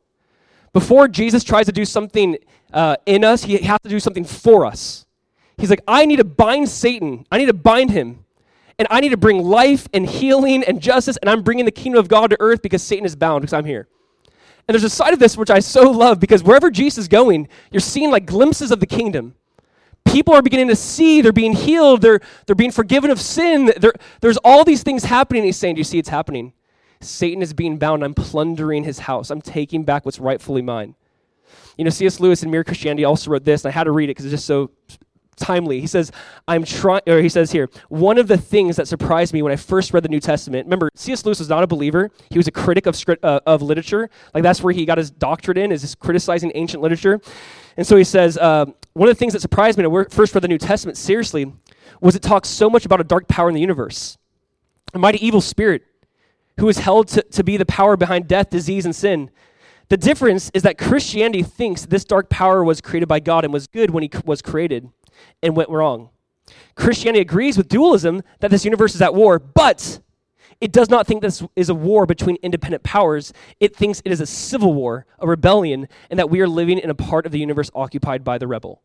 Before 0.73 1.07
Jesus 1.07 1.45
tries 1.45 1.67
to 1.67 1.73
do 1.73 1.85
something 1.85 2.39
uh, 2.73 2.97
in 3.05 3.25
us, 3.25 3.45
he 3.45 3.59
has 3.59 3.79
to 3.83 3.89
do 3.89 4.01
something 4.01 4.25
for 4.25 4.65
us. 4.65 5.07
He's 5.63 5.71
like, 5.71 5.85
I 5.87 6.07
need 6.07 6.17
to 6.17 6.25
bind 6.25 6.69
Satan. 6.69 7.25
I 7.31 7.39
need 7.39 7.47
to 7.47 7.55
bind 7.55 7.93
him. 7.93 8.25
And 8.81 8.89
I 8.91 8.99
need 8.99 9.11
to 9.11 9.17
bring 9.17 9.45
life 9.45 9.87
and 9.95 10.05
healing 10.05 10.65
and 10.65 10.83
justice, 10.83 11.17
and 11.19 11.31
I'm 11.31 11.43
bringing 11.43 11.67
the 11.67 11.71
kingdom 11.71 12.01
of 12.01 12.09
God 12.09 12.31
to 12.31 12.37
earth 12.41 12.63
because 12.63 12.83
Satan 12.83 13.07
is 13.07 13.15
bound 13.15 13.43
because 13.43 13.53
I'm 13.53 13.65
here. 13.65 13.87
And 14.67 14.75
there's 14.75 14.83
a 14.83 14.91
side 14.91 15.13
of 15.13 15.21
this 15.21 15.37
which 15.37 15.51
I 15.51 15.61
so 15.61 15.89
love 15.93 16.19
because 16.19 16.43
wherever 16.43 16.69
Jesus 16.69 16.99
is 16.99 17.07
going, 17.07 17.47
you're 17.71 17.79
seeing 17.79 18.11
like 18.11 18.27
glimpses 18.27 18.73
of 18.73 18.81
the 18.81 18.87
kingdom. 18.87 19.37
People 20.05 20.35
are 20.35 20.43
beginning 20.43 20.67
to 20.67 20.75
see, 20.75 21.21
they're 21.21 21.31
being 21.31 21.53
healed, 21.53 22.03
they're, 22.03 22.19
they're 22.47 22.57
being 22.57 22.73
forgiven 22.73 23.13
of 23.13 23.21
sin. 23.21 23.73
They're, 23.77 23.95
there's 24.21 24.39
all 24.39 24.65
these 24.65 24.83
things 24.83 25.05
happening. 25.05 25.45
He's 25.45 25.57
saying, 25.57 25.77
Do 25.77 25.79
you 25.79 25.85
see 25.85 26.01
it's 26.01 26.09
happening? 26.09 26.55
Satan 27.01 27.41
is 27.41 27.55
being 27.55 27.79
bound. 27.79 28.03
I'm 28.03 28.15
plundering 28.15 28.83
his 28.83 28.99
house. 28.99 29.31
I'm 29.31 29.41
taking 29.41 29.85
back 29.85 30.05
what's 30.05 30.19
rightfully 30.19 30.63
mine. 30.63 30.97
You 31.79 31.85
know, 31.85 31.91
C.S. 31.91 32.19
Lewis 32.19 32.43
in 32.43 32.51
Mere 32.51 32.65
Christianity 32.65 33.05
also 33.05 33.31
wrote 33.31 33.45
this, 33.45 33.65
and 33.65 33.71
I 33.71 33.73
had 33.73 33.85
to 33.85 33.93
read 33.93 34.07
it 34.07 34.17
because 34.17 34.25
it's 34.25 34.33
just 34.33 34.47
so 34.47 34.73
timely. 35.37 35.81
He 35.81 35.87
says, 35.87 36.13
I'm 36.47 36.65
trying, 36.65 37.03
or 37.07 37.21
he 37.21 37.29
says 37.29 37.53
here, 37.53 37.69
one 37.89 38.19
of 38.19 38.29
the 38.29 38.37
things 38.37 38.77
that 38.77 38.89
surprised 38.89 39.33
me 39.33 39.43
when 39.43 39.53
I 39.53 39.57
first 39.57 39.93
read 39.93 40.03
the 40.03 40.09
New 40.09 40.21
Testament, 40.21 40.67
remember, 40.67 40.91
C.S. 40.95 41.25
Lewis 41.25 41.39
was 41.39 41.49
not 41.49 41.63
a 41.63 41.67
believer. 41.67 42.11
He 42.31 42.39
was 42.39 42.49
a 42.49 42.53
critic 42.53 42.87
of, 42.87 42.97
script, 42.97 43.25
uh, 43.25 43.41
of 43.47 43.63
literature. 43.63 44.11
Like, 44.35 44.43
that's 44.43 44.63
where 44.63 44.73
he 44.73 44.85
got 44.85 44.99
his 44.99 45.11
doctorate 45.11 45.59
in, 45.59 45.73
is 45.73 45.95
criticizing 45.95 46.53
ancient 46.55 46.83
literature. 46.83 47.21
And 47.77 47.87
so 47.87 47.97
he 47.97 48.05
says, 48.05 48.37
uh, 48.39 48.67
one 48.93 49.09
of 49.09 49.15
the 49.15 49.19
things 49.19 49.33
that 49.33 49.41
surprised 49.41 49.79
me 49.79 49.87
when 49.87 50.05
I 50.05 50.09
first 50.09 50.35
read 50.35 50.43
the 50.43 50.49
New 50.49 50.59
Testament 50.59 50.99
seriously 50.99 51.53
was 52.01 52.15
it 52.15 52.23
talks 52.23 52.49
so 52.49 52.69
much 52.69 52.85
about 52.85 53.01
a 53.01 53.05
dark 53.05 53.29
power 53.29 53.49
in 53.49 53.55
the 53.55 53.61
universe, 53.61 54.19
a 54.93 54.99
mighty 54.99 55.25
evil 55.25 55.41
spirit 55.41 55.83
who 56.59 56.69
is 56.69 56.79
held 56.79 57.09
to, 57.09 57.23
to 57.23 57.43
be 57.43 57.57
the 57.57 57.65
power 57.65 57.97
behind 57.97 58.29
death, 58.29 58.51
disease, 58.51 58.85
and 58.85 58.95
sin. 58.95 59.31
The 59.89 59.97
difference 59.97 60.51
is 60.55 60.63
that 60.63 60.79
Christianity 60.79 61.43
thinks 61.43 61.87
this 61.87 62.05
dark 62.05 62.29
power 62.29 62.63
was 62.65 62.81
created 62.81 63.09
by 63.09 63.21
God 63.21 63.45
and 63.45 63.53
was 63.53 63.67
good 63.67 63.91
when 63.91 64.03
he 64.03 64.11
was 64.25 64.43
created 64.43 64.89
and 65.43 65.57
went 65.57 65.69
wrong. 65.69 66.11
Christianity 66.75 67.21
agrees 67.21 67.57
with 67.57 67.69
dualism 67.69 68.23
that 68.41 68.51
this 68.51 68.65
universe 68.65 68.95
is 68.95 69.03
at 69.03 69.15
war, 69.15 69.39
but 69.39 70.01
it 70.61 70.73
does 70.73 70.89
not 70.89 71.07
think 71.07 71.23
this 71.23 71.43
is 71.57 71.69
a 71.69 71.75
war 71.75 72.07
between 72.07 72.37
independent 72.43 72.83
powers. 72.83 73.33
It 73.59 73.75
thinks 73.75 74.01
it 74.05 74.13
is 74.13 74.21
a 74.21 74.27
civil 74.27 74.75
war, 74.75 75.07
a 75.19 75.27
rebellion, 75.27 75.89
and 76.11 76.19
that 76.19 76.31
we 76.31 76.41
are 76.41 76.49
living 76.49 76.79
in 76.79 76.91
a 76.91 76.95
part 76.95 77.27
of 77.27 77.33
the 77.33 77.39
universe 77.39 77.71
occupied 77.75 78.23
by 78.23 78.39
the 78.39 78.47
rebel. 78.47 78.83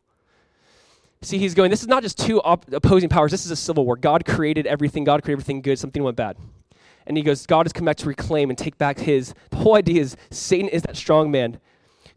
See, 1.22 1.38
he's 1.38 1.54
going, 1.54 1.70
this 1.70 1.82
is 1.82 1.88
not 1.88 2.02
just 2.02 2.18
two 2.18 2.40
op- 2.42 2.72
opposing 2.72 3.08
powers, 3.08 3.30
this 3.30 3.44
is 3.44 3.50
a 3.50 3.56
civil 3.56 3.84
war. 3.84 3.96
God 3.96 4.24
created 4.24 4.66
everything, 4.66 5.04
God 5.04 5.22
created 5.22 5.40
everything 5.40 5.62
good, 5.62 5.78
something 5.78 6.02
went 6.02 6.16
bad. 6.16 6.36
And 7.06 7.16
he 7.16 7.22
goes, 7.22 7.46
God 7.46 7.64
has 7.66 7.72
come 7.72 7.86
back 7.86 7.96
to 7.98 8.06
reclaim 8.06 8.50
and 8.50 8.58
take 8.58 8.76
back 8.76 8.98
his. 8.98 9.34
The 9.50 9.56
whole 9.56 9.76
idea 9.76 10.02
is 10.02 10.16
Satan 10.30 10.68
is 10.68 10.82
that 10.82 10.96
strong 10.96 11.30
man 11.30 11.58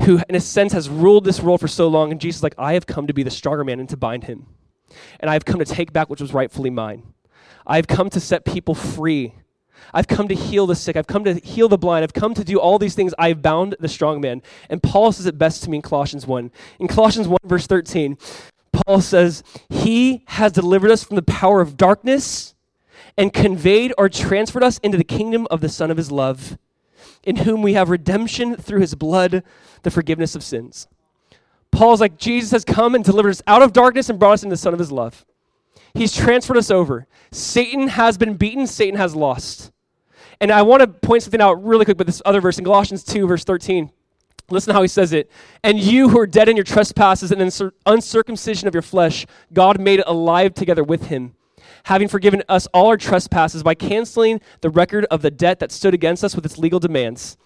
who, 0.03 0.19
in 0.27 0.35
a 0.35 0.39
sense, 0.39 0.73
has 0.73 0.89
ruled 0.89 1.25
this 1.25 1.41
world 1.41 1.59
for 1.61 1.67
so 1.67 1.87
long. 1.87 2.11
And 2.11 2.19
Jesus 2.19 2.39
is 2.39 2.43
like, 2.43 2.55
I 2.57 2.73
have 2.73 2.85
come 2.85 3.07
to 3.07 3.13
be 3.13 3.23
the 3.23 3.31
stronger 3.31 3.63
man 3.63 3.79
and 3.79 3.89
to 3.89 3.97
bind 3.97 4.25
him. 4.25 4.47
And 5.19 5.29
I 5.29 5.33
have 5.33 5.45
come 5.45 5.59
to 5.59 5.65
take 5.65 5.93
back 5.93 6.09
which 6.09 6.21
was 6.21 6.33
rightfully 6.33 6.69
mine. 6.69 7.03
I 7.65 7.75
have 7.77 7.87
come 7.87 8.09
to 8.09 8.19
set 8.19 8.45
people 8.45 8.75
free. 8.75 9.35
I've 9.93 10.07
come 10.07 10.27
to 10.27 10.35
heal 10.35 10.67
the 10.67 10.75
sick. 10.75 10.95
I've 10.95 11.07
come 11.07 11.23
to 11.23 11.35
heal 11.35 11.67
the 11.67 11.77
blind. 11.77 12.03
I've 12.03 12.13
come 12.13 12.33
to 12.33 12.43
do 12.43 12.59
all 12.59 12.79
these 12.79 12.95
things. 12.95 13.13
I've 13.17 13.41
bound 13.41 13.75
the 13.79 13.87
strong 13.87 14.21
man. 14.21 14.41
And 14.69 14.81
Paul 14.81 15.11
says 15.11 15.25
it 15.25 15.37
best 15.37 15.63
to 15.63 15.69
me 15.69 15.77
in 15.77 15.81
Colossians 15.81 16.25
1. 16.27 16.51
In 16.79 16.87
Colossians 16.87 17.27
1, 17.27 17.37
verse 17.45 17.67
13, 17.67 18.17
Paul 18.71 19.01
says, 19.01 19.43
He 19.69 20.23
has 20.27 20.51
delivered 20.51 20.91
us 20.91 21.03
from 21.03 21.15
the 21.15 21.21
power 21.21 21.61
of 21.61 21.77
darkness 21.77 22.55
and 23.17 23.33
conveyed 23.33 23.93
or 23.97 24.09
transferred 24.09 24.63
us 24.63 24.77
into 24.79 24.97
the 24.97 25.03
kingdom 25.03 25.47
of 25.51 25.61
the 25.61 25.69
Son 25.69 25.91
of 25.91 25.97
His 25.97 26.11
love, 26.11 26.57
in 27.23 27.37
whom 27.37 27.61
we 27.61 27.73
have 27.73 27.89
redemption 27.89 28.55
through 28.55 28.81
His 28.81 28.95
blood, 28.95 29.43
the 29.83 29.91
forgiveness 29.91 30.35
of 30.35 30.43
sins. 30.43 30.87
Paul's 31.71 32.01
like, 32.01 32.17
Jesus 32.17 32.51
has 32.51 32.65
come 32.65 32.95
and 32.95 33.03
delivered 33.03 33.29
us 33.29 33.41
out 33.47 33.61
of 33.61 33.73
darkness 33.73 34.09
and 34.09 34.19
brought 34.19 34.33
us 34.33 34.43
into 34.43 34.53
the 34.53 34.57
Son 34.57 34.73
of 34.73 34.79
His 34.79 34.91
love. 34.91 35.25
He's 35.93 36.15
transferred 36.15 36.57
us 36.57 36.71
over. 36.71 37.07
Satan 37.31 37.89
has 37.89 38.17
been 38.17 38.35
beaten, 38.35 38.67
Satan 38.67 38.97
has 38.97 39.15
lost. 39.15 39.71
And 40.39 40.51
I 40.51 40.63
want 40.63 40.81
to 40.81 40.87
point 40.87 41.23
something 41.23 41.41
out 41.41 41.63
really 41.63 41.85
quick 41.85 41.97
with 41.97 42.07
this 42.07 42.21
other 42.25 42.41
verse 42.41 42.57
in 42.57 42.63
Galatians 42.63 43.03
2, 43.03 43.27
verse 43.27 43.43
13. 43.43 43.91
Listen 44.49 44.73
how 44.73 44.81
he 44.81 44.87
says 44.87 45.13
it. 45.13 45.29
And 45.63 45.79
you 45.79 46.09
who 46.09 46.19
are 46.19 46.27
dead 46.27 46.49
in 46.49 46.57
your 46.57 46.63
trespasses 46.63 47.31
and 47.31 47.41
in 47.41 47.71
uncircumcision 47.85 48.67
of 48.67 48.73
your 48.73 48.81
flesh, 48.81 49.25
God 49.53 49.79
made 49.79 50.03
alive 50.05 50.53
together 50.53 50.83
with 50.83 51.07
him, 51.07 51.35
having 51.83 52.07
forgiven 52.07 52.43
us 52.49 52.67
all 52.73 52.87
our 52.87 52.97
trespasses 52.97 53.63
by 53.63 53.75
canceling 53.75 54.41
the 54.61 54.69
record 54.69 55.05
of 55.05 55.21
the 55.21 55.31
debt 55.31 55.59
that 55.59 55.71
stood 55.71 55.93
against 55.93 56.23
us 56.23 56.35
with 56.35 56.45
its 56.45 56.57
legal 56.57 56.79
demands. 56.79 57.37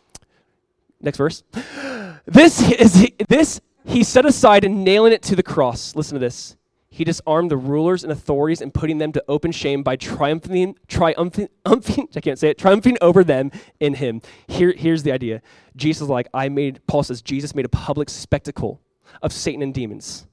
Next 1.01 1.17
verse. 1.17 1.43
This 2.27 2.59
is 2.71 3.07
this 3.29 3.61
he 3.85 4.03
set 4.03 4.25
aside 4.25 4.63
and 4.63 4.83
nailing 4.83 5.13
it 5.13 5.21
to 5.23 5.35
the 5.35 5.43
cross. 5.43 5.95
Listen 5.95 6.15
to 6.15 6.19
this. 6.19 6.57
He 6.89 7.03
disarmed 7.03 7.51
the 7.51 7.57
rulers 7.57 8.03
and 8.03 8.11
authorities 8.11 8.61
and 8.61 8.73
putting 8.73 8.97
them 8.97 9.11
to 9.11 9.23
open 9.27 9.51
shame 9.51 9.83
by 9.83 9.97
triumphing, 9.97 10.75
triumphing, 10.87 11.49
triumphing, 11.65 12.07
I 12.15 12.21
can't 12.21 12.39
say 12.39 12.49
it, 12.49 12.57
triumphing 12.57 12.97
over 13.01 13.23
them 13.23 13.51
in 13.79 13.95
him. 13.95 14.21
Here, 14.47 14.73
here's 14.75 15.03
the 15.03 15.11
idea. 15.11 15.41
Jesus 15.75 16.07
like, 16.07 16.27
I 16.33 16.47
made, 16.47 16.79
Paul 16.87 17.03
says, 17.03 17.21
Jesus 17.21 17.53
made 17.53 17.65
a 17.65 17.69
public 17.69 18.09
spectacle 18.09 18.79
of 19.21 19.33
Satan 19.33 19.61
and 19.61 19.73
demons. 19.73 20.25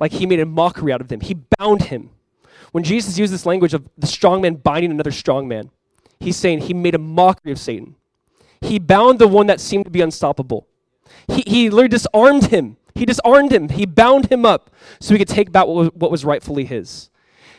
Like 0.00 0.12
he 0.12 0.26
made 0.26 0.40
a 0.40 0.46
mockery 0.46 0.92
out 0.92 1.00
of 1.00 1.08
them. 1.08 1.20
He 1.20 1.34
bound 1.56 1.84
him. 1.84 2.10
When 2.72 2.84
Jesus 2.84 3.18
used 3.18 3.32
this 3.32 3.46
language 3.46 3.74
of 3.74 3.88
the 3.96 4.06
strong 4.06 4.42
man 4.42 4.56
binding 4.56 4.90
another 4.90 5.12
strong 5.12 5.48
man, 5.48 5.70
he's 6.20 6.36
saying 6.36 6.60
he 6.62 6.74
made 6.74 6.94
a 6.94 6.98
mockery 6.98 7.52
of 7.52 7.58
Satan. 7.58 7.96
He 8.60 8.78
bound 8.78 9.18
the 9.18 9.28
one 9.28 9.46
that 9.46 9.60
seemed 9.60 9.84
to 9.84 9.90
be 9.90 10.00
unstoppable. 10.00 10.66
He, 11.28 11.42
he 11.46 11.70
literally 11.70 11.88
disarmed 11.88 12.46
him 12.46 12.76
he 12.98 13.06
disarmed 13.06 13.52
him, 13.52 13.68
he 13.68 13.86
bound 13.86 14.26
him 14.26 14.44
up 14.44 14.70
so 15.00 15.14
he 15.14 15.18
could 15.18 15.28
take 15.28 15.52
back 15.52 15.66
what 15.66 15.76
was, 15.76 15.88
what 15.94 16.10
was 16.10 16.24
rightfully 16.24 16.64
his. 16.64 17.10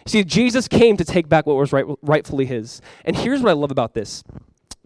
See, 0.05 0.23
Jesus 0.23 0.67
came 0.67 0.97
to 0.97 1.05
take 1.05 1.29
back 1.29 1.45
what 1.45 1.55
was 1.55 1.71
right, 1.71 1.85
rightfully 2.01 2.45
his. 2.45 2.81
And 3.05 3.15
here's 3.15 3.41
what 3.41 3.49
I 3.49 3.53
love 3.53 3.71
about 3.71 3.93
this. 3.93 4.23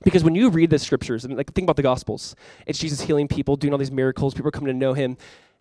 Because 0.04 0.24
when 0.24 0.36
you 0.36 0.50
read 0.50 0.70
the 0.70 0.78
scriptures 0.78 1.26
and 1.26 1.36
like 1.36 1.54
think 1.54 1.66
about 1.66 1.78
the 1.78 1.82
gospels, 1.82 2.36
it's 2.68 2.78
Jesus 2.78 3.02
healing 3.02 3.28
people, 3.28 3.56
doing 3.56 3.74
all 3.74 3.80
these 3.80 3.92
miracles, 3.92 4.34
people 4.34 4.50
are 4.50 4.52
coming 4.52 4.68
to 4.68 4.78
know 4.78 4.94
him. 4.94 5.18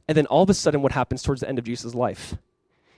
And 0.09 0.17
then 0.17 0.27
all 0.27 0.43
of 0.43 0.51
a 0.51 0.55
sudden 0.55 0.83
what 0.83 0.93
happens 0.93 1.23
towards 1.23 1.41
the 1.41 1.49
end 1.49 1.59
of 1.59 1.65
Jesus' 1.65 1.95
life? 1.95 2.37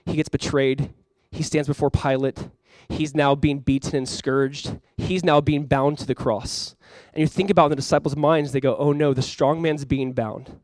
He 0.05 0.15
gets 0.15 0.29
betrayed. 0.29 0.91
He 1.35 1.43
stands 1.43 1.67
before 1.67 1.91
Pilate. 1.91 2.47
He's 2.87 3.13
now 3.13 3.35
being 3.35 3.59
beaten 3.59 3.95
and 3.95 4.07
scourged. 4.07 4.79
He's 4.95 5.23
now 5.23 5.41
being 5.41 5.65
bound 5.65 5.97
to 5.99 6.07
the 6.07 6.15
cross. 6.15 6.75
And 7.13 7.19
you 7.21 7.27
think 7.27 7.49
about 7.49 7.65
in 7.65 7.69
the 7.71 7.75
disciples' 7.75 8.15
minds, 8.15 8.51
they 8.51 8.61
go, 8.61 8.75
oh 8.77 8.93
no, 8.93 9.13
the 9.13 9.21
strong 9.21 9.61
man's 9.61 9.83
being 9.83 10.13
bound. 10.13 10.59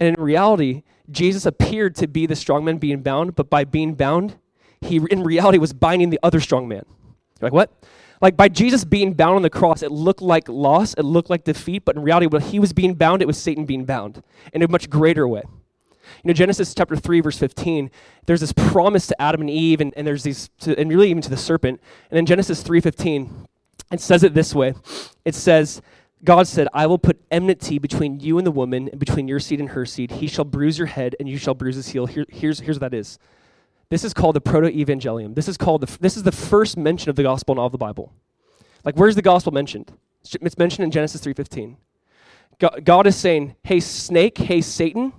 And 0.00 0.08
in 0.08 0.22
reality, 0.22 0.82
Jesus 1.10 1.46
appeared 1.46 1.94
to 1.96 2.08
be 2.08 2.26
the 2.26 2.34
strong 2.34 2.64
man 2.64 2.78
being 2.78 3.02
bound, 3.02 3.36
but 3.36 3.48
by 3.48 3.64
being 3.64 3.94
bound, 3.94 4.38
he 4.80 4.96
in 5.10 5.22
reality 5.22 5.58
was 5.58 5.72
binding 5.72 6.10
the 6.10 6.18
other 6.22 6.40
strong 6.40 6.66
man. 6.66 6.84
You're 7.40 7.46
like, 7.46 7.52
what? 7.52 7.84
Like 8.20 8.36
by 8.36 8.48
Jesus 8.48 8.84
being 8.84 9.14
bound 9.14 9.36
on 9.36 9.42
the 9.42 9.50
cross, 9.50 9.82
it 9.82 9.92
looked 9.92 10.20
like 10.20 10.48
loss, 10.48 10.94
it 10.94 11.04
looked 11.04 11.30
like 11.30 11.44
defeat, 11.44 11.84
but 11.84 11.96
in 11.96 12.02
reality, 12.02 12.26
when 12.26 12.42
he 12.42 12.58
was 12.58 12.72
being 12.72 12.94
bound, 12.94 13.22
it 13.22 13.26
was 13.26 13.38
Satan 13.38 13.66
being 13.66 13.84
bound 13.84 14.22
in 14.52 14.62
a 14.62 14.68
much 14.68 14.90
greater 14.90 15.28
way. 15.28 15.42
You 16.22 16.28
know, 16.28 16.32
Genesis 16.32 16.74
chapter 16.74 16.96
3, 16.96 17.20
verse 17.20 17.38
15, 17.38 17.90
there's 18.26 18.40
this 18.40 18.52
promise 18.52 19.06
to 19.08 19.20
Adam 19.20 19.40
and 19.40 19.50
Eve, 19.50 19.80
and, 19.80 19.92
and 19.96 20.06
there's 20.06 20.22
these, 20.22 20.50
to, 20.60 20.78
and 20.78 20.90
really 20.90 21.10
even 21.10 21.22
to 21.22 21.30
the 21.30 21.36
serpent. 21.36 21.80
And 22.10 22.18
in 22.18 22.26
Genesis 22.26 22.62
3.15, 22.62 23.46
it 23.92 24.00
says 24.00 24.22
it 24.22 24.34
this 24.34 24.54
way. 24.54 24.74
It 25.24 25.34
says, 25.34 25.82
God 26.22 26.46
said, 26.46 26.68
I 26.74 26.86
will 26.86 26.98
put 26.98 27.20
enmity 27.30 27.78
between 27.78 28.20
you 28.20 28.38
and 28.38 28.46
the 28.46 28.50
woman, 28.50 28.88
and 28.88 29.00
between 29.00 29.26
your 29.26 29.40
seed 29.40 29.60
and 29.60 29.70
her 29.70 29.86
seed. 29.86 30.10
He 30.10 30.26
shall 30.26 30.44
bruise 30.44 30.78
your 30.78 30.86
head, 30.86 31.16
and 31.18 31.28
you 31.28 31.38
shall 31.38 31.54
bruise 31.54 31.76
his 31.76 31.88
heel. 31.88 32.06
Here, 32.06 32.26
here's, 32.28 32.60
here's 32.60 32.78
what 32.78 32.90
that 32.90 32.96
is. 32.96 33.18
This 33.88 34.04
is 34.04 34.14
called 34.14 34.36
the 34.36 34.40
proto-evangelium. 34.40 35.34
This 35.34 35.48
is 35.48 35.56
called 35.56 35.80
the, 35.80 35.98
this 35.98 36.16
is 36.16 36.22
the 36.22 36.32
first 36.32 36.76
mention 36.76 37.10
of 37.10 37.16
the 37.16 37.22
gospel 37.22 37.54
in 37.54 37.58
all 37.58 37.66
of 37.66 37.72
the 37.72 37.78
Bible. 37.78 38.12
Like, 38.84 38.96
where's 38.96 39.16
the 39.16 39.22
gospel 39.22 39.52
mentioned? 39.52 39.92
It's 40.22 40.58
mentioned 40.58 40.84
in 40.84 40.90
Genesis 40.90 41.20
3.15. 41.22 41.76
God, 42.58 42.82
God 42.84 43.06
is 43.06 43.16
saying, 43.16 43.56
hey, 43.64 43.80
snake, 43.80 44.38
hey, 44.38 44.60
Satan, 44.60 45.12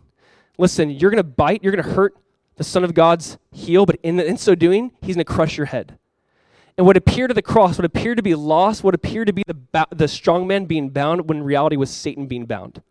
listen, 0.62 0.92
you're 0.92 1.10
going 1.10 1.18
to 1.18 1.24
bite, 1.24 1.64
you're 1.64 1.74
going 1.74 1.84
to 1.84 1.92
hurt 1.92 2.16
the 2.56 2.64
Son 2.64 2.84
of 2.84 2.94
God's 2.94 3.38
heel, 3.52 3.86
but 3.86 3.98
in, 4.04 4.20
in 4.20 4.38
so 4.38 4.54
doing, 4.54 4.92
he's 5.02 5.16
going 5.16 5.26
to 5.26 5.34
crush 5.34 5.58
your 5.58 5.66
head. 5.66 5.98
And 6.78 6.86
what 6.86 6.96
appeared 6.96 7.30
to 7.30 7.34
the 7.34 7.42
cross, 7.42 7.78
what 7.78 7.86
appeared 7.86 8.18
to 8.18 8.24
be 8.24 8.36
loss, 8.36 8.84
what 8.84 8.94
appeared 8.94 9.28
to 9.28 9.34
be 9.34 9.44
the, 9.46 9.88
the 9.90 10.08
strong 10.08 10.48
man 10.48 10.66
being 10.66 10.90
bound, 10.90 11.28
when 11.28 11.40
in 11.40 11.44
reality 11.44 11.76
was 11.76 11.90
Satan 11.90 12.28
being 12.28 12.46
bound. 12.46 12.82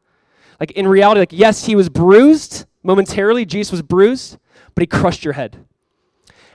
Like 0.58 0.72
in 0.72 0.86
reality, 0.86 1.20
like 1.20 1.32
yes, 1.32 1.66
he 1.66 1.74
was 1.74 1.88
bruised 1.88 2.66
momentarily, 2.82 3.46
Jesus 3.46 3.72
was 3.72 3.82
bruised, 3.82 4.38
but 4.74 4.82
he 4.82 4.86
crushed 4.86 5.24
your 5.24 5.34
head. 5.34 5.64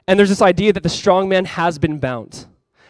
And 0.08 0.19
there's 0.19 0.30
this 0.30 0.41
idea 0.41 0.73
that 0.73 0.84
the 0.84 0.89
strong 0.89 1.28
man 1.28 1.45
has 1.45 1.80
been 1.80 1.97
bound, 1.97 2.45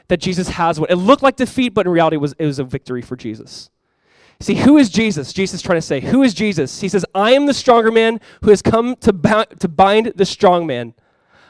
that 0.10 0.18
Jesus 0.18 0.50
has 0.50 0.80
what 0.80 0.92
it 0.92 0.98
looked 0.98 1.24
like 1.24 1.38
defeat, 1.38 1.74
but 1.74 1.86
in 1.86 1.92
reality 1.92 2.16
it 2.16 2.20
was, 2.20 2.34
it 2.38 2.46
was 2.46 2.60
a 2.60 2.64
victory 2.64 3.02
for 3.02 3.16
Jesus. 3.16 3.70
See, 4.40 4.56
who 4.56 4.78
is 4.78 4.90
Jesus? 4.90 5.32
Jesus 5.34 5.56
is 5.56 5.62
trying 5.62 5.78
to 5.78 5.82
say, 5.82 6.02
Who 6.02 6.22
is 6.22 6.34
Jesus? 6.34 6.82
He 6.82 6.90
says, 6.90 7.06
I 7.16 7.32
am 7.32 7.46
the 7.46 7.54
stronger 7.54 7.92
man 7.92 8.20
who 8.42 8.50
has 8.50 8.62
come 8.62 8.96
to, 8.98 9.14
bound, 9.14 9.48
to 9.60 9.68
bind 9.68 10.14
the 10.16 10.26
strong 10.26 10.68
man. 10.68 10.94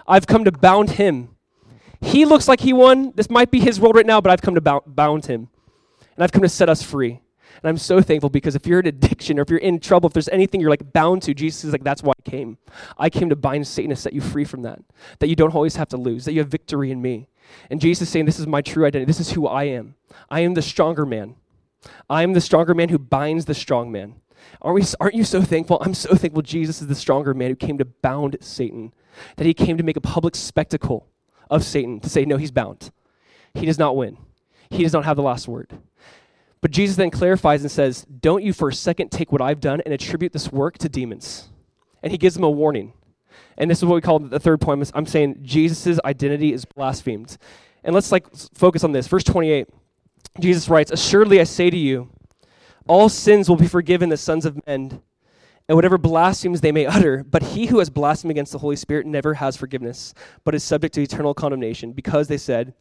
I've 0.08 0.28
come 0.28 0.44
to 0.44 0.52
bound 0.52 0.92
him 0.92 1.36
he 2.06 2.26
looks 2.26 2.48
like 2.48 2.60
he 2.60 2.72
won. 2.74 3.14
This 3.16 3.30
might 3.30 3.52
be 3.52 3.60
his 3.60 3.80
world 3.80 3.96
right 3.96 4.06
now, 4.06 4.22
but 4.22 4.32
I've 4.32 4.42
come 4.42 4.56
to 4.56 4.82
bound 4.86 5.26
him. 5.26 5.50
And 6.16 6.24
I've 6.24 6.32
come 6.32 6.44
to 6.44 6.50
set 6.50 6.70
us 6.70 6.84
free. 6.84 7.20
And 7.62 7.70
I'm 7.70 7.78
so 7.78 8.02
thankful 8.02 8.30
because 8.30 8.56
if 8.56 8.68
you're 8.68 8.80
in 8.80 8.86
addiction 8.86 9.40
or 9.40 9.42
if 9.42 9.50
you're 9.50 9.60
in 9.60 9.80
trouble, 9.80 10.08
if 10.08 10.14
there's 10.14 10.30
anything 10.30 10.62
you're 10.62 10.70
like 10.70 10.94
bound 10.94 11.24
to, 11.24 11.34
Jesus 11.34 11.64
is 11.64 11.72
like, 11.72 11.84
that's 11.84 12.04
why 12.04 12.14
I 12.18 12.30
came. 12.30 12.58
I 12.98 13.10
came 13.10 13.30
to 13.30 13.36
bind 13.36 13.66
Satan 13.68 13.90
to 13.90 13.96
set 13.96 14.14
you 14.14 14.22
free 14.22 14.46
from 14.46 14.62
that. 14.62 14.80
That 15.20 15.30
you 15.30 15.36
don't 15.36 15.56
always 15.56 15.78
have 15.78 15.90
to 15.90 15.98
lose, 15.98 16.26
that 16.26 16.34
you 16.34 16.42
have 16.42 16.50
victory 16.50 16.92
in 16.92 17.02
me. 17.02 17.28
And 17.70 17.82
Jesus 17.82 18.08
is 18.08 18.12
saying, 18.12 18.26
This 18.26 18.40
is 18.40 18.48
my 18.48 18.62
true 18.62 18.86
identity. 18.86 19.06
This 19.06 19.20
is 19.20 19.32
who 19.32 19.48
I 19.48 19.66
am. 19.66 19.96
I 20.30 20.42
am 20.42 20.54
the 20.54 20.62
stronger 20.62 21.06
man. 21.06 21.36
I 22.10 22.24
am 22.24 22.34
the 22.34 22.42
stronger 22.42 22.74
man 22.74 22.90
who 22.90 23.00
binds 23.00 23.46
the 23.46 23.54
strong 23.54 23.92
man. 23.92 24.16
Aren't, 24.62 24.76
we, 24.76 24.88
aren't 25.00 25.16
you 25.16 25.24
so 25.24 25.42
thankful? 25.42 25.80
I'm 25.82 25.94
so 25.94 26.16
thankful 26.16 26.42
Jesus 26.42 26.82
is 26.82 26.88
the 26.88 26.96
stronger 26.96 27.34
man 27.34 27.50
who 27.50 27.56
came 27.56 27.78
to 27.78 27.86
bound 27.86 28.38
Satan, 28.42 28.94
that 29.38 29.46
he 29.48 29.54
came 29.54 29.78
to 29.78 29.84
make 29.84 29.98
a 29.98 30.02
public 30.02 30.36
spectacle 30.36 31.08
of 31.50 31.64
Satan, 31.64 32.00
to 32.00 32.10
say, 32.10 32.26
no, 32.26 32.38
he's 32.38 32.52
bound. 32.52 32.92
He 33.54 33.66
does 33.66 33.80
not 33.80 33.96
win, 33.96 34.18
he 34.70 34.84
does 34.84 34.94
not 34.94 35.06
have 35.06 35.16
the 35.16 35.24
last 35.24 35.48
word. 35.48 35.80
But 36.62 36.72
Jesus 36.72 36.96
then 36.96 37.12
clarifies 37.12 37.62
and 37.62 37.70
says, 37.70 38.06
Don't 38.06 38.44
you 38.44 38.52
for 38.52 38.70
a 38.70 38.74
second 38.74 39.12
take 39.12 39.32
what 39.32 39.42
I've 39.42 39.60
done 39.60 39.82
and 39.82 39.94
attribute 39.94 40.34
this 40.34 40.52
work 40.52 40.80
to 40.80 40.90
demons. 40.90 41.50
And 42.02 42.12
he 42.12 42.18
gives 42.18 42.34
them 42.34 42.44
a 42.44 42.50
warning. 42.50 42.94
And 43.58 43.70
this 43.70 43.78
is 43.78 43.86
what 43.86 43.94
we 43.94 44.02
call 44.02 44.18
the 44.18 44.40
third 44.40 44.62
point. 44.62 44.92
I'm 44.96 45.06
saying 45.06 45.40
Jesus' 45.44 46.00
identity 46.04 46.54
is 46.54 46.66
blasphemed. 46.66 47.38
And 47.84 47.94
let's 47.94 48.12
like 48.12 48.26
focus 48.56 48.84
on 48.84 48.94
this. 48.94 49.08
Verse 49.08 49.24
28. 49.24 49.68
Jesus 50.40 50.70
writes, 50.70 50.92
Assuredly 50.92 51.40
I 51.40 51.44
say 51.44 51.70
to 51.70 51.78
you, 51.78 52.10
all 52.88 53.10
sins 53.10 53.50
will 53.50 53.56
be 53.56 53.68
forgiven 53.68 54.10
the 54.10 54.18
sons 54.18 54.46
of 54.46 54.66
men, 54.68 55.02
and 55.68 55.76
whatever 55.76 55.98
blasphemies 55.98 56.62
they 56.62 56.72
may 56.72 56.86
utter. 56.86 57.24
But 57.24 57.42
he 57.42 57.68
who 57.68 57.80
has 57.80 57.90
blasphemed 57.90 58.32
against 58.32 58.52
the 58.52 58.60
Holy 58.60 58.76
Spirit 58.76 59.06
never 59.06 59.36
has 59.36 59.58
forgiveness, 59.58 60.14
but 60.44 60.54
is 60.54 60.64
subject 60.64 60.94
to 60.96 61.02
eternal 61.02 61.34
condemnation, 61.34 61.94
because 61.94 62.28
they 62.28 62.38
said 62.38 62.74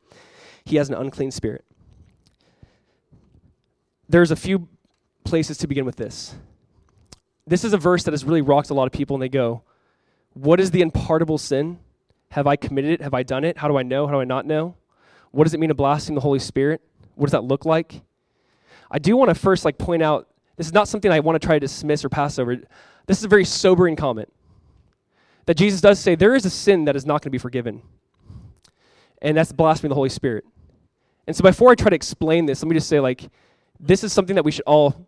he 0.64 0.77
has 0.77 0.88
an 0.88 0.95
unclean 0.95 1.31
spirit 1.31 1.64
there's 4.09 4.31
a 4.31 4.37
few 4.37 4.69
places 5.25 5.59
to 5.59 5.67
begin 5.67 5.85
with 5.85 5.97
this. 5.97 6.35
This 7.47 7.64
is 7.64 7.73
a 7.73 7.79
verse 7.79 8.05
that 8.05 8.12
has 8.12 8.25
really 8.25 8.43
rocked 8.43 8.71
a 8.71 8.75
lot 8.75 8.87
of 8.87 8.93
people, 8.93 9.17
and 9.17 9.23
they 9.23 9.29
go, 9.29 9.62
What 10.33 10.61
is 10.61 10.71
the 10.71 10.83
unpardonable 10.83 11.38
sin? 11.38 11.79
Have 12.31 12.47
I 12.47 12.57
committed 12.57 12.93
it? 12.93 13.01
Have 13.01 13.14
I 13.14 13.23
done 13.23 13.45
it? 13.45 13.59
How 13.59 13.69
do 13.69 13.77
I 13.77 13.83
know? 13.83 14.07
How 14.07 14.14
do 14.14 14.21
I 14.21 14.25
not 14.25 14.47
know? 14.47 14.77
What 15.31 15.45
does 15.45 15.55
it 15.55 15.61
mean 15.61 15.69
to 15.69 15.75
blaspheme 15.75 16.14
the 16.14 16.21
Holy 16.21 16.38
Spirit? 16.38 16.81
What 17.14 17.27
does 17.27 17.33
that 17.33 17.44
look 17.44 17.64
like? 17.64 18.03
I 18.90 18.98
do 18.98 19.16
want 19.16 19.31
to 19.31 19.35
first 19.35 19.64
like 19.64 19.79
point 19.79 20.03
out 20.03 20.29
this 20.57 20.66
is 20.66 20.72
not 20.72 20.88
something 20.88 21.11
I 21.11 21.20
want 21.20 21.40
to 21.40 21.44
try 21.44 21.57
to 21.57 21.61
dismiss 21.61 22.05
or 22.05 22.09
pass 22.09 22.38
over. 22.38 22.57
This 23.07 23.18
is 23.18 23.24
a 23.24 23.29
very 23.29 23.44
sobering 23.44 23.96
comment. 23.96 24.33
That 25.46 25.57
Jesus 25.57 25.81
does 25.81 25.98
say 25.98 26.14
there 26.14 26.35
is 26.35 26.46
a 26.46 26.50
sin 26.50 26.85
that 26.87 26.96
is 26.96 27.05
not 27.05 27.14
going 27.14 27.22
to 27.22 27.31
be 27.31 27.38
forgiven. 27.38 27.83
And 29.20 29.37
that's 29.37 29.53
blasphemy 29.53 29.88
of 29.88 29.90
the 29.90 29.96
Holy 29.96 30.09
Spirit. 30.09 30.44
And 31.27 31.35
so 31.35 31.42
before 31.42 31.70
I 31.70 31.74
try 31.74 31.90
to 31.90 31.96
explain 31.96 32.46
this, 32.46 32.62
let 32.62 32.68
me 32.68 32.74
just 32.74 32.88
say 32.88 33.00
like 33.00 33.29
this 33.81 34.05
is 34.05 34.12
something 34.12 34.37
that 34.37 34.44
we 34.44 34.53
should 34.53 34.64
all 34.66 35.07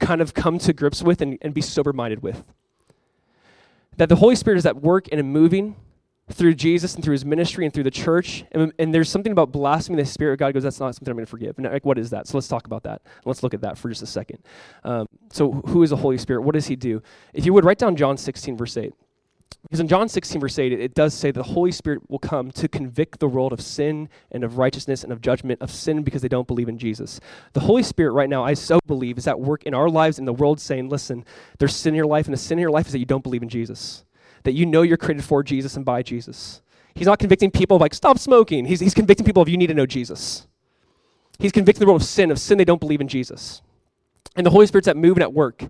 kind 0.00 0.20
of 0.20 0.34
come 0.34 0.58
to 0.58 0.72
grips 0.72 1.02
with 1.02 1.20
and, 1.20 1.38
and 1.42 1.54
be 1.54 1.60
sober 1.60 1.92
minded 1.92 2.22
with. 2.22 2.42
That 3.96 4.08
the 4.08 4.16
Holy 4.16 4.34
Spirit 4.34 4.58
is 4.58 4.66
at 4.66 4.82
work 4.82 5.08
and 5.12 5.32
moving 5.32 5.76
through 6.30 6.54
Jesus 6.54 6.94
and 6.94 7.04
through 7.04 7.12
his 7.12 7.24
ministry 7.24 7.64
and 7.64 7.74
through 7.74 7.82
the 7.82 7.90
church. 7.90 8.44
And, 8.52 8.72
and, 8.78 8.94
there's 8.94 9.10
something 9.10 9.32
about 9.32 9.52
blaspheming 9.52 9.98
the 9.98 10.06
Spirit 10.06 10.34
of 10.34 10.38
God 10.38 10.54
goes, 10.54 10.62
that's 10.62 10.80
not 10.80 10.94
something 10.94 11.10
I'm 11.10 11.16
going 11.16 11.26
to 11.26 11.30
forgive. 11.30 11.58
And 11.58 11.66
like, 11.66 11.84
what 11.84 11.98
is 11.98 12.10
that? 12.10 12.28
So 12.28 12.36
let's 12.36 12.48
talk 12.48 12.66
about 12.66 12.84
that. 12.84 13.02
Let's 13.24 13.42
look 13.42 13.54
at 13.54 13.60
that 13.62 13.76
for 13.76 13.88
just 13.88 14.02
a 14.02 14.06
second. 14.06 14.38
Um, 14.84 15.06
so, 15.30 15.52
who 15.52 15.82
is 15.82 15.90
the 15.90 15.96
Holy 15.96 16.18
Spirit? 16.18 16.42
What 16.42 16.54
does 16.54 16.66
he 16.66 16.76
do? 16.76 17.02
If 17.34 17.44
you 17.44 17.52
would, 17.52 17.64
write 17.64 17.78
down 17.78 17.96
John 17.96 18.16
16, 18.16 18.56
verse 18.56 18.76
8. 18.76 18.92
Because 19.62 19.80
in 19.80 19.88
John 19.88 20.08
16, 20.08 20.40
verse 20.40 20.58
8, 20.58 20.72
it, 20.72 20.80
it 20.80 20.94
does 20.94 21.14
say 21.14 21.30
the 21.30 21.42
Holy 21.42 21.70
Spirit 21.70 22.08
will 22.08 22.18
come 22.18 22.50
to 22.52 22.68
convict 22.68 23.20
the 23.20 23.28
world 23.28 23.52
of 23.52 23.60
sin 23.60 24.08
and 24.30 24.42
of 24.42 24.58
righteousness 24.58 25.04
and 25.04 25.12
of 25.12 25.20
judgment, 25.20 25.60
of 25.60 25.70
sin 25.70 26.02
because 26.02 26.22
they 26.22 26.28
don't 26.28 26.48
believe 26.48 26.68
in 26.68 26.78
Jesus. 26.78 27.20
The 27.52 27.60
Holy 27.60 27.82
Spirit, 27.82 28.12
right 28.12 28.28
now, 28.28 28.44
I 28.44 28.54
so 28.54 28.80
believe, 28.86 29.18
is 29.18 29.28
at 29.28 29.40
work 29.40 29.62
in 29.64 29.74
our 29.74 29.88
lives 29.88 30.18
in 30.18 30.24
the 30.24 30.32
world 30.32 30.60
saying, 30.60 30.88
listen, 30.88 31.24
there's 31.58 31.76
sin 31.76 31.94
in 31.94 31.96
your 31.96 32.06
life, 32.06 32.26
and 32.26 32.34
the 32.34 32.38
sin 32.38 32.58
in 32.58 32.62
your 32.62 32.70
life 32.70 32.86
is 32.86 32.92
that 32.92 32.98
you 32.98 33.06
don't 33.06 33.22
believe 33.22 33.42
in 33.42 33.48
Jesus, 33.48 34.04
that 34.44 34.52
you 34.52 34.66
know 34.66 34.82
you're 34.82 34.96
created 34.96 35.24
for 35.24 35.42
Jesus 35.42 35.76
and 35.76 35.84
by 35.84 36.02
Jesus. 36.02 36.62
He's 36.94 37.06
not 37.06 37.18
convicting 37.18 37.50
people 37.50 37.76
of 37.76 37.80
like, 37.80 37.94
stop 37.94 38.18
smoking. 38.18 38.66
He's, 38.66 38.80
he's 38.80 38.94
convicting 38.94 39.24
people 39.24 39.42
of 39.42 39.48
you 39.48 39.56
need 39.56 39.68
to 39.68 39.74
know 39.74 39.86
Jesus. 39.86 40.46
He's 41.38 41.52
convicting 41.52 41.80
the 41.80 41.86
world 41.86 42.02
of 42.02 42.06
sin, 42.06 42.30
of 42.30 42.38
sin 42.38 42.58
they 42.58 42.64
don't 42.64 42.80
believe 42.80 43.00
in 43.00 43.08
Jesus. 43.08 43.62
And 44.36 44.46
the 44.46 44.50
Holy 44.50 44.66
Spirit's 44.66 44.88
at 44.88 44.96
move 44.96 45.16
and 45.16 45.22
at 45.22 45.32
work. 45.32 45.64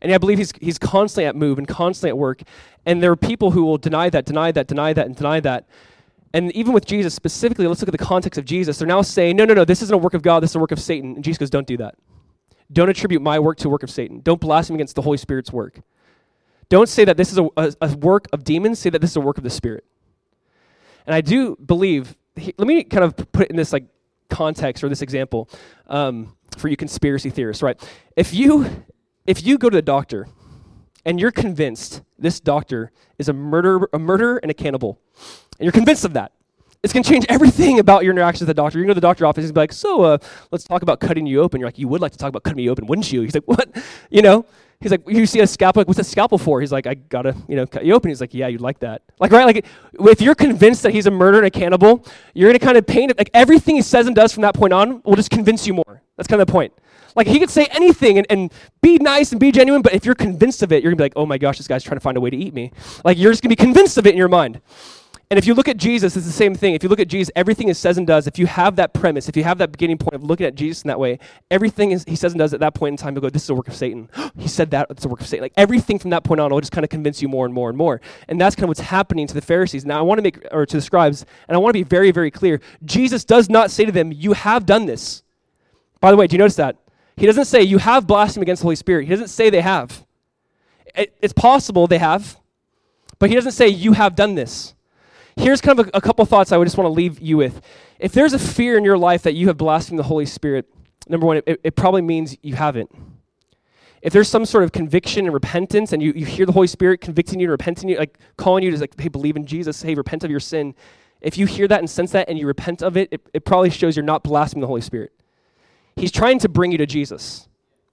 And 0.00 0.12
I 0.12 0.18
believe 0.18 0.38
he's, 0.38 0.52
he's 0.60 0.78
constantly 0.78 1.26
at 1.26 1.36
move 1.36 1.58
and 1.58 1.68
constantly 1.68 2.10
at 2.10 2.18
work. 2.18 2.42
And 2.84 3.02
there 3.02 3.12
are 3.12 3.16
people 3.16 3.52
who 3.52 3.64
will 3.64 3.78
deny 3.78 4.10
that, 4.10 4.24
deny 4.24 4.50
that, 4.50 4.66
deny 4.66 4.92
that, 4.92 5.06
and 5.06 5.14
deny 5.14 5.38
that. 5.40 5.68
And 6.34 6.50
even 6.52 6.72
with 6.72 6.86
Jesus 6.86 7.14
specifically, 7.14 7.66
let's 7.66 7.80
look 7.80 7.88
at 7.88 7.98
the 7.98 8.04
context 8.04 8.38
of 8.38 8.44
Jesus. 8.44 8.78
They're 8.78 8.88
now 8.88 9.02
saying, 9.02 9.36
no, 9.36 9.44
no, 9.44 9.54
no, 9.54 9.64
this 9.64 9.82
isn't 9.82 9.94
a 9.94 9.98
work 9.98 10.14
of 10.14 10.22
God, 10.22 10.40
this 10.40 10.50
is 10.50 10.56
a 10.56 10.58
work 10.58 10.72
of 10.72 10.80
Satan. 10.80 11.14
And 11.16 11.24
Jesus 11.24 11.38
goes, 11.38 11.50
don't 11.50 11.66
do 11.66 11.76
that. 11.76 11.94
Don't 12.72 12.88
attribute 12.88 13.22
my 13.22 13.38
work 13.38 13.58
to 13.58 13.68
work 13.68 13.82
of 13.82 13.90
Satan. 13.90 14.20
Don't 14.20 14.40
blaspheme 14.40 14.76
against 14.76 14.96
the 14.96 15.02
Holy 15.02 15.18
Spirit's 15.18 15.52
work. 15.52 15.80
Don't 16.72 16.88
say 16.88 17.04
that 17.04 17.18
this 17.18 17.30
is 17.30 17.36
a, 17.36 17.46
a, 17.58 17.74
a 17.82 17.96
work 17.98 18.28
of 18.32 18.44
demons, 18.44 18.78
say 18.78 18.88
that 18.88 19.02
this 19.02 19.10
is 19.10 19.16
a 19.16 19.20
work 19.20 19.36
of 19.36 19.44
the 19.44 19.50
Spirit. 19.50 19.84
And 21.04 21.14
I 21.14 21.20
do 21.20 21.54
believe, 21.56 22.16
he, 22.34 22.54
let 22.56 22.66
me 22.66 22.82
kind 22.82 23.04
of 23.04 23.14
put 23.30 23.42
it 23.42 23.50
in 23.50 23.56
this 23.56 23.74
like 23.74 23.84
context 24.30 24.82
or 24.82 24.88
this 24.88 25.02
example 25.02 25.50
um, 25.88 26.34
for 26.56 26.68
you 26.68 26.78
conspiracy 26.78 27.28
theorists, 27.28 27.62
right? 27.62 27.78
If 28.16 28.32
you 28.32 28.84
if 29.26 29.44
you 29.44 29.58
go 29.58 29.68
to 29.68 29.76
the 29.76 29.82
doctor 29.82 30.28
and 31.04 31.20
you're 31.20 31.30
convinced 31.30 32.00
this 32.18 32.40
doctor 32.40 32.90
is 33.18 33.28
a 33.28 33.34
murderer, 33.34 33.90
a 33.92 33.98
murderer 33.98 34.40
and 34.42 34.50
a 34.50 34.54
cannibal, 34.54 34.98
and 35.58 35.66
you're 35.66 35.72
convinced 35.72 36.06
of 36.06 36.14
that, 36.14 36.32
it's 36.82 36.94
going 36.94 37.02
to 37.02 37.10
change 37.10 37.26
everything 37.28 37.80
about 37.80 38.02
your 38.02 38.14
interaction 38.14 38.46
with 38.46 38.56
the 38.56 38.62
doctor. 38.62 38.78
You're 38.78 38.86
going 38.86 38.94
to 38.94 39.00
the 39.00 39.06
doctor 39.06 39.26
office, 39.26 39.44
he's 39.44 39.52
be 39.52 39.60
like, 39.60 39.74
so 39.74 40.04
uh, 40.04 40.18
let's 40.50 40.64
talk 40.64 40.80
about 40.80 41.00
cutting 41.00 41.26
you 41.26 41.42
open. 41.42 41.60
You're 41.60 41.68
like, 41.68 41.78
you 41.78 41.86
would 41.88 42.00
like 42.00 42.12
to 42.12 42.18
talk 42.18 42.30
about 42.30 42.44
cutting 42.44 42.56
me 42.56 42.70
open, 42.70 42.86
wouldn't 42.86 43.12
you? 43.12 43.20
He's 43.20 43.34
like, 43.34 43.44
what? 43.44 43.68
You 44.10 44.22
know? 44.22 44.46
He's 44.82 44.90
like, 44.90 45.02
you 45.08 45.26
see 45.26 45.40
a 45.40 45.46
scalpel, 45.46 45.80
like, 45.80 45.88
what's 45.88 46.00
a 46.00 46.04
scalpel 46.04 46.38
for? 46.38 46.60
He's 46.60 46.72
like, 46.72 46.86
I 46.86 46.94
gotta, 46.94 47.34
you 47.48 47.56
know, 47.56 47.66
cut 47.66 47.84
you 47.84 47.94
open. 47.94 48.10
He's 48.10 48.20
like, 48.20 48.34
yeah, 48.34 48.48
you'd 48.48 48.60
like 48.60 48.80
that. 48.80 49.02
Like, 49.20 49.32
right? 49.32 49.46
Like, 49.46 49.64
if 50.10 50.20
you're 50.20 50.34
convinced 50.34 50.82
that 50.82 50.92
he's 50.92 51.06
a 51.06 51.10
murderer 51.10 51.40
and 51.40 51.46
a 51.46 51.50
cannibal, 51.50 52.06
you're 52.34 52.48
gonna 52.48 52.58
kind 52.58 52.76
of 52.76 52.86
paint 52.86 53.10
it, 53.10 53.18
like, 53.18 53.30
everything 53.34 53.76
he 53.76 53.82
says 53.82 54.06
and 54.06 54.16
does 54.16 54.32
from 54.32 54.42
that 54.42 54.54
point 54.54 54.72
on 54.72 55.02
will 55.04 55.16
just 55.16 55.30
convince 55.30 55.66
you 55.66 55.74
more. 55.74 56.02
That's 56.16 56.28
kind 56.28 56.40
of 56.40 56.46
the 56.46 56.52
point. 56.52 56.72
Like 57.14 57.26
he 57.26 57.38
could 57.38 57.50
say 57.50 57.66
anything 57.72 58.18
and, 58.18 58.26
and 58.30 58.52
be 58.80 58.96
nice 58.98 59.32
and 59.32 59.40
be 59.40 59.52
genuine, 59.52 59.82
but 59.82 59.92
if 59.92 60.04
you're 60.06 60.14
convinced 60.14 60.62
of 60.62 60.72
it, 60.72 60.82
you're 60.82 60.92
gonna 60.92 60.96
be 60.98 61.04
like, 61.04 61.12
oh 61.16 61.26
my 61.26 61.38
gosh, 61.38 61.58
this 61.58 61.68
guy's 61.68 61.84
trying 61.84 61.96
to 61.96 62.00
find 62.00 62.16
a 62.16 62.20
way 62.20 62.30
to 62.30 62.36
eat 62.36 62.54
me. 62.54 62.72
Like 63.04 63.18
you're 63.18 63.32
just 63.32 63.42
gonna 63.42 63.50
be 63.50 63.56
convinced 63.56 63.98
of 63.98 64.06
it 64.06 64.10
in 64.10 64.16
your 64.16 64.28
mind. 64.28 64.60
And 65.32 65.38
if 65.38 65.46
you 65.46 65.54
look 65.54 65.66
at 65.66 65.78
Jesus, 65.78 66.14
it's 66.14 66.26
the 66.26 66.30
same 66.30 66.54
thing. 66.54 66.74
If 66.74 66.82
you 66.82 66.90
look 66.90 67.00
at 67.00 67.08
Jesus, 67.08 67.32
everything 67.34 67.68
he 67.68 67.72
says 67.72 67.96
and 67.96 68.06
does, 68.06 68.26
if 68.26 68.38
you 68.38 68.46
have 68.46 68.76
that 68.76 68.92
premise, 68.92 69.30
if 69.30 69.36
you 69.38 69.44
have 69.44 69.56
that 69.56 69.72
beginning 69.72 69.96
point 69.96 70.12
of 70.12 70.22
looking 70.22 70.44
at 70.44 70.54
Jesus 70.54 70.82
in 70.82 70.88
that 70.88 71.00
way, 71.00 71.18
everything 71.50 71.90
is, 71.92 72.04
he 72.06 72.16
says 72.16 72.32
and 72.32 72.38
does 72.38 72.52
at 72.52 72.60
that 72.60 72.74
point 72.74 72.92
in 72.92 72.96
time, 72.98 73.14
you 73.14 73.20
go, 73.22 73.30
this 73.30 73.44
is 73.44 73.48
a 73.48 73.54
work 73.54 73.66
of 73.66 73.74
Satan. 73.74 74.10
he 74.36 74.46
said 74.46 74.72
that, 74.72 74.88
it's 74.90 75.06
a 75.06 75.08
work 75.08 75.22
of 75.22 75.26
Satan. 75.26 75.42
Like 75.42 75.54
everything 75.56 75.98
from 75.98 76.10
that 76.10 76.22
point 76.22 76.38
on 76.38 76.52
will 76.52 76.60
just 76.60 76.70
kind 76.70 76.84
of 76.84 76.90
convince 76.90 77.22
you 77.22 77.28
more 77.28 77.46
and 77.46 77.54
more 77.54 77.70
and 77.70 77.78
more. 77.78 78.02
And 78.28 78.38
that's 78.38 78.54
kind 78.54 78.64
of 78.64 78.68
what's 78.68 78.80
happening 78.80 79.26
to 79.26 79.32
the 79.32 79.40
Pharisees. 79.40 79.86
Now 79.86 79.98
I 79.98 80.02
want 80.02 80.18
to 80.18 80.22
make, 80.22 80.36
or 80.50 80.66
to 80.66 80.76
the 80.76 80.82
scribes, 80.82 81.24
and 81.48 81.56
I 81.56 81.58
want 81.58 81.70
to 81.70 81.78
be 81.78 81.82
very, 81.82 82.10
very 82.10 82.30
clear. 82.30 82.60
Jesus 82.84 83.24
does 83.24 83.48
not 83.48 83.70
say 83.70 83.86
to 83.86 83.92
them, 83.92 84.12
you 84.12 84.34
have 84.34 84.66
done 84.66 84.84
this. 84.84 85.22
By 86.02 86.10
the 86.10 86.18
way, 86.18 86.26
do 86.26 86.34
you 86.34 86.40
notice 86.40 86.56
that? 86.56 86.76
He 87.16 87.24
doesn't 87.24 87.46
say 87.46 87.62
you 87.62 87.78
have 87.78 88.06
blasphemed 88.06 88.42
against 88.42 88.60
the 88.60 88.66
Holy 88.66 88.76
Spirit. 88.76 89.04
He 89.04 89.10
doesn't 89.10 89.28
say 89.28 89.48
they 89.48 89.62
have. 89.62 90.04
It, 90.94 91.16
it's 91.22 91.32
possible 91.32 91.86
they 91.86 91.96
have, 91.96 92.36
but 93.18 93.30
he 93.30 93.34
doesn't 93.34 93.52
say 93.52 93.68
you 93.68 93.94
have 93.94 94.14
done 94.14 94.34
this. 94.34 94.74
Here's 95.36 95.60
kind 95.60 95.78
of 95.78 95.86
a, 95.86 95.90
a 95.94 96.00
couple 96.00 96.24
thoughts 96.24 96.52
I 96.52 96.56
would 96.56 96.66
just 96.66 96.76
want 96.76 96.86
to 96.86 96.92
leave 96.92 97.20
you 97.20 97.36
with. 97.36 97.60
If 97.98 98.12
there's 98.12 98.32
a 98.32 98.38
fear 98.38 98.76
in 98.76 98.84
your 98.84 98.98
life 98.98 99.22
that 99.22 99.34
you 99.34 99.46
have 99.48 99.56
blasphemed 99.56 99.98
the 99.98 100.04
Holy 100.04 100.26
Spirit, 100.26 100.66
number 101.08 101.26
one, 101.26 101.42
it, 101.46 101.60
it 101.62 101.76
probably 101.76 102.02
means 102.02 102.36
you 102.42 102.54
haven't. 102.54 102.90
If 104.02 104.12
there's 104.12 104.28
some 104.28 104.44
sort 104.44 104.64
of 104.64 104.72
conviction 104.72 105.26
and 105.26 105.32
repentance, 105.32 105.92
and 105.92 106.02
you, 106.02 106.12
you 106.14 106.26
hear 106.26 106.44
the 106.44 106.52
Holy 106.52 106.66
Spirit 106.66 107.00
convicting 107.00 107.38
you 107.38 107.46
and 107.46 107.52
repenting 107.52 107.88
you, 107.88 107.96
like 107.96 108.18
calling 108.36 108.64
you 108.64 108.72
to 108.72 108.78
like, 108.78 109.00
hey, 109.00 109.08
believe 109.08 109.36
in 109.36 109.46
Jesus, 109.46 109.80
hey, 109.80 109.94
repent 109.94 110.24
of 110.24 110.30
your 110.30 110.40
sin. 110.40 110.74
If 111.20 111.38
you 111.38 111.46
hear 111.46 111.68
that 111.68 111.78
and 111.78 111.88
sense 111.88 112.10
that 112.10 112.28
and 112.28 112.36
you 112.36 112.48
repent 112.48 112.82
of 112.82 112.96
it, 112.96 113.08
it, 113.12 113.20
it 113.32 113.44
probably 113.44 113.70
shows 113.70 113.96
you're 113.96 114.04
not 114.04 114.24
blaspheming 114.24 114.60
the 114.62 114.66
Holy 114.66 114.80
Spirit. 114.80 115.12
He's 115.94 116.10
trying 116.10 116.40
to 116.40 116.48
bring 116.48 116.72
you 116.72 116.78
to 116.78 116.86
Jesus. 116.86 117.48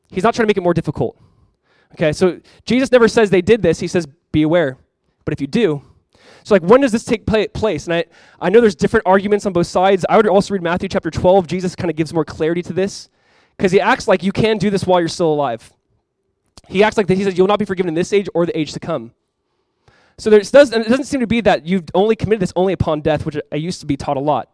He's 0.10 0.24
not 0.24 0.34
trying 0.34 0.46
to 0.46 0.48
make 0.48 0.58
it 0.58 0.64
more 0.64 0.74
difficult. 0.74 1.16
Okay, 1.94 2.12
so 2.12 2.40
Jesus 2.66 2.92
never 2.92 3.08
says 3.08 3.30
they 3.30 3.42
did 3.42 3.62
this. 3.62 3.80
He 3.80 3.88
says, 3.88 4.08
be 4.32 4.42
aware. 4.42 4.78
But 5.26 5.34
if 5.34 5.42
you 5.42 5.48
do, 5.48 5.84
so 6.44 6.56
like 6.56 6.64
when 6.64 6.82
does 6.82 6.92
this 6.92 7.04
take 7.04 7.26
place? 7.26 7.86
And 7.86 7.94
I, 7.94 8.06
I 8.40 8.50
know 8.50 8.62
there's 8.62 8.76
different 8.76 9.06
arguments 9.06 9.46
on 9.46 9.54
both 9.54 9.68
sides. 9.68 10.06
I 10.10 10.18
would 10.18 10.28
also 10.28 10.54
read 10.54 10.64
Matthew 10.64 10.90
chapter 10.90 11.12
12. 11.12 11.48
Jesus 11.48 11.76
kind 11.76 11.90
of 11.90 11.96
gives 11.96 12.14
more 12.14 12.26
clarity 12.26 12.62
to 12.64 12.74
this 12.74 13.10
because 13.58 13.72
he 13.72 13.80
acts 13.82 14.08
like 14.08 14.24
you 14.24 14.32
can 14.32 14.58
do 14.58 14.70
this 14.70 14.86
while 14.86 15.00
you're 15.00 15.10
still 15.10 15.34
alive. 15.34 15.74
He 16.68 16.84
acts 16.84 16.98
like 16.98 17.08
that. 17.08 17.18
He 17.18 17.24
says 17.24 17.38
you'll 17.38 17.48
not 17.48 17.60
be 17.60 17.66
forgiven 17.66 17.90
in 17.90 17.96
this 17.96 18.14
age 18.14 18.30
or 18.34 18.46
the 18.46 18.58
age 18.58 18.74
to 18.74 18.80
come. 18.80 19.14
So 20.18 20.30
there 20.30 20.40
does, 20.40 20.72
it 20.74 20.88
doesn't 20.88 21.06
seem 21.06 21.22
to 21.22 21.28
be 21.28 21.42
that 21.42 21.66
you've 21.66 21.86
only 21.94 22.16
committed 22.16 22.42
this 22.42 22.54
only 22.56 22.74
upon 22.74 23.02
death, 23.02 23.26
which 23.26 23.38
I 23.52 23.56
used 23.56 23.80
to 23.80 23.86
be 23.86 23.96
taught 23.96 24.18
a 24.18 24.22
lot. 24.22 24.54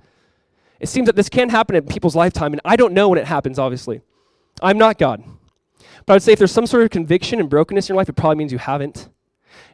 It 0.79 0.87
seems 0.87 1.07
that 1.07 1.15
this 1.15 1.29
can 1.29 1.49
happen 1.49 1.75
in 1.75 1.85
people's 1.87 2.15
lifetime, 2.15 2.53
and 2.53 2.61
I 2.63 2.75
don't 2.75 2.93
know 2.93 3.09
when 3.09 3.17
it 3.17 3.25
happens, 3.25 3.57
obviously. 3.57 4.01
I'm 4.61 4.77
not 4.77 4.97
God. 4.99 5.23
But 6.05 6.13
I 6.13 6.15
would 6.15 6.23
say 6.23 6.33
if 6.33 6.39
there's 6.39 6.51
some 6.51 6.67
sort 6.67 6.83
of 6.83 6.91
conviction 6.91 7.39
and 7.39 7.49
brokenness 7.49 7.89
in 7.89 7.93
your 7.93 7.97
life, 7.97 8.09
it 8.09 8.13
probably 8.13 8.35
means 8.35 8.51
you 8.51 8.59
haven't. 8.59 9.09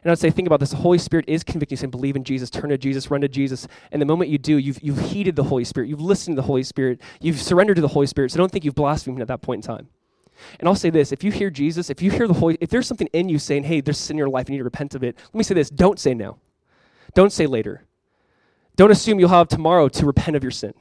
And 0.02 0.10
I 0.10 0.12
would 0.12 0.18
say, 0.18 0.30
think 0.30 0.46
about 0.46 0.58
this. 0.58 0.70
The 0.70 0.78
Holy 0.78 0.98
Spirit 0.98 1.26
is 1.28 1.44
convicting 1.44 1.76
you, 1.76 1.80
saying, 1.80 1.90
believe 1.90 2.16
in 2.16 2.24
Jesus, 2.24 2.50
turn 2.50 2.70
to 2.70 2.78
Jesus, 2.78 3.10
run 3.10 3.20
to 3.20 3.28
Jesus. 3.28 3.68
And 3.92 4.02
the 4.02 4.06
moment 4.06 4.30
you 4.30 4.38
do, 4.38 4.58
you've, 4.58 4.82
you've 4.82 4.98
heeded 4.98 5.36
the 5.36 5.44
Holy 5.44 5.64
Spirit, 5.64 5.88
you've 5.88 6.00
listened 6.00 6.36
to 6.36 6.42
the 6.42 6.46
Holy 6.46 6.64
Spirit, 6.64 7.00
you've 7.20 7.40
surrendered 7.40 7.76
to 7.76 7.82
the 7.82 7.88
Holy 7.88 8.08
Spirit. 8.08 8.32
So 8.32 8.38
don't 8.38 8.50
think 8.50 8.64
you've 8.64 8.74
blasphemed 8.74 9.20
at 9.20 9.28
that 9.28 9.42
point 9.42 9.64
in 9.64 9.76
time. 9.76 9.88
And 10.58 10.68
I'll 10.68 10.74
say 10.74 10.90
this 10.90 11.12
if 11.12 11.22
you 11.22 11.30
hear 11.30 11.50
Jesus, 11.50 11.88
if 11.88 12.02
you 12.02 12.10
hear 12.10 12.26
the 12.26 12.34
Holy, 12.34 12.58
if 12.60 12.68
there's 12.68 12.86
something 12.86 13.08
in 13.12 13.28
you 13.28 13.38
saying, 13.38 13.62
hey, 13.64 13.80
there's 13.80 13.98
sin 13.98 14.14
in 14.14 14.18
your 14.18 14.28
life, 14.28 14.48
you 14.48 14.54
need 14.54 14.58
to 14.58 14.64
repent 14.64 14.96
of 14.96 15.04
it, 15.04 15.16
let 15.16 15.34
me 15.34 15.44
say 15.44 15.54
this 15.54 15.70
don't 15.70 16.00
say 16.00 16.14
now. 16.14 16.38
Don't 17.14 17.32
say 17.32 17.46
later. 17.46 17.84
Don't 18.74 18.90
assume 18.90 19.20
you'll 19.20 19.28
have 19.28 19.48
tomorrow 19.48 19.88
to 19.88 20.06
repent 20.06 20.34
of 20.36 20.42
your 20.42 20.50
sin. 20.50 20.72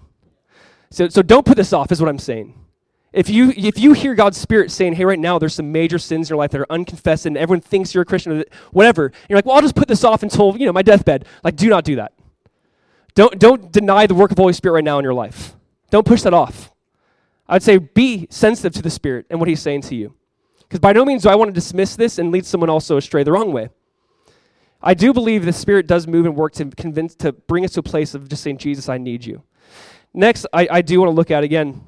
So, 0.90 1.10
so 1.10 1.22
don't 1.22 1.46
put 1.46 1.58
this 1.58 1.74
off, 1.74 1.92
is 1.92 2.02
what 2.02 2.10
I'm 2.10 2.20
saying. 2.20 2.56
If 3.14 3.30
you, 3.30 3.52
if 3.58 3.78
you 3.78 3.92
hear 3.92 4.16
God's 4.16 4.38
Spirit 4.38 4.72
saying, 4.72 4.94
hey, 4.94 5.04
right 5.04 5.20
now 5.20 5.38
there's 5.38 5.54
some 5.54 5.72
major 5.72 6.00
sins 6.00 6.30
in 6.30 6.34
your 6.34 6.38
life 6.38 6.52
that 6.52 6.62
are 6.62 6.72
unconfessed 6.72 7.26
and 7.26 7.38
everyone 7.38 7.60
thinks 7.60 7.94
you're 7.94 8.04
a 8.04 8.06
Christian, 8.06 8.40
or 8.40 8.46
whatever, 8.72 9.12
you're 9.28 9.38
like, 9.38 9.46
well, 9.46 9.56
I'll 9.56 9.62
just 9.62 9.76
put 9.76 9.90
this 9.90 10.06
off 10.06 10.24
until, 10.24 10.56
you 10.58 10.66
know, 10.66 10.72
my 10.72 10.82
deathbed. 10.82 11.26
Like, 11.44 11.58
do 11.58 11.70
not 11.70 11.84
do 11.84 11.98
that. 11.98 12.14
Don't, 13.14 13.38
don't 13.38 13.72
deny 13.72 14.08
the 14.08 14.16
work 14.16 14.32
of 14.32 14.38
the 14.38 14.42
Holy 14.42 14.54
Spirit 14.54 14.76
right 14.76 14.84
now 14.84 14.98
in 14.98 15.04
your 15.04 15.14
life. 15.14 15.56
Don't 15.90 16.08
push 16.08 16.22
that 16.22 16.34
off. 16.34 16.72
I'd 17.50 17.64
say 17.64 17.78
be 17.78 18.28
sensitive 18.30 18.74
to 18.76 18.82
the 18.82 18.90
Spirit 18.90 19.26
and 19.30 19.40
what 19.40 19.50
He's 19.50 19.62
saying 19.62 19.82
to 19.84 19.96
you. 19.96 20.16
Because 20.62 20.80
by 20.80 20.94
no 20.94 21.04
means 21.04 21.24
do 21.24 21.30
I 21.30 21.36
want 21.36 21.50
to 21.50 21.54
dismiss 21.54 21.98
this 21.98 22.18
and 22.18 22.32
lead 22.32 22.46
someone 22.46 22.70
also 22.70 22.96
astray 22.96 23.24
the 23.24 23.34
wrong 23.34 23.52
way. 23.52 23.70
I 24.82 24.94
do 24.94 25.12
believe 25.12 25.44
the 25.44 25.52
Spirit 25.52 25.86
does 25.86 26.08
move 26.08 26.26
and 26.26 26.34
work 26.34 26.54
to 26.54 26.66
convince, 26.66 27.14
to 27.16 27.34
bring 27.34 27.66
us 27.66 27.72
to 27.72 27.82
a 27.82 27.84
place 27.84 28.16
of 28.16 28.30
just 28.30 28.42
saying, 28.42 28.58
Jesus, 28.58 28.88
I 28.88 28.98
need 28.98 29.26
you. 29.26 29.44
Next, 30.14 30.46
I, 30.54 30.68
I 30.72 30.82
do 30.82 31.02
want 31.02 31.10
to 31.10 31.14
look 31.14 31.30
at 31.30 31.44
again, 31.44 31.84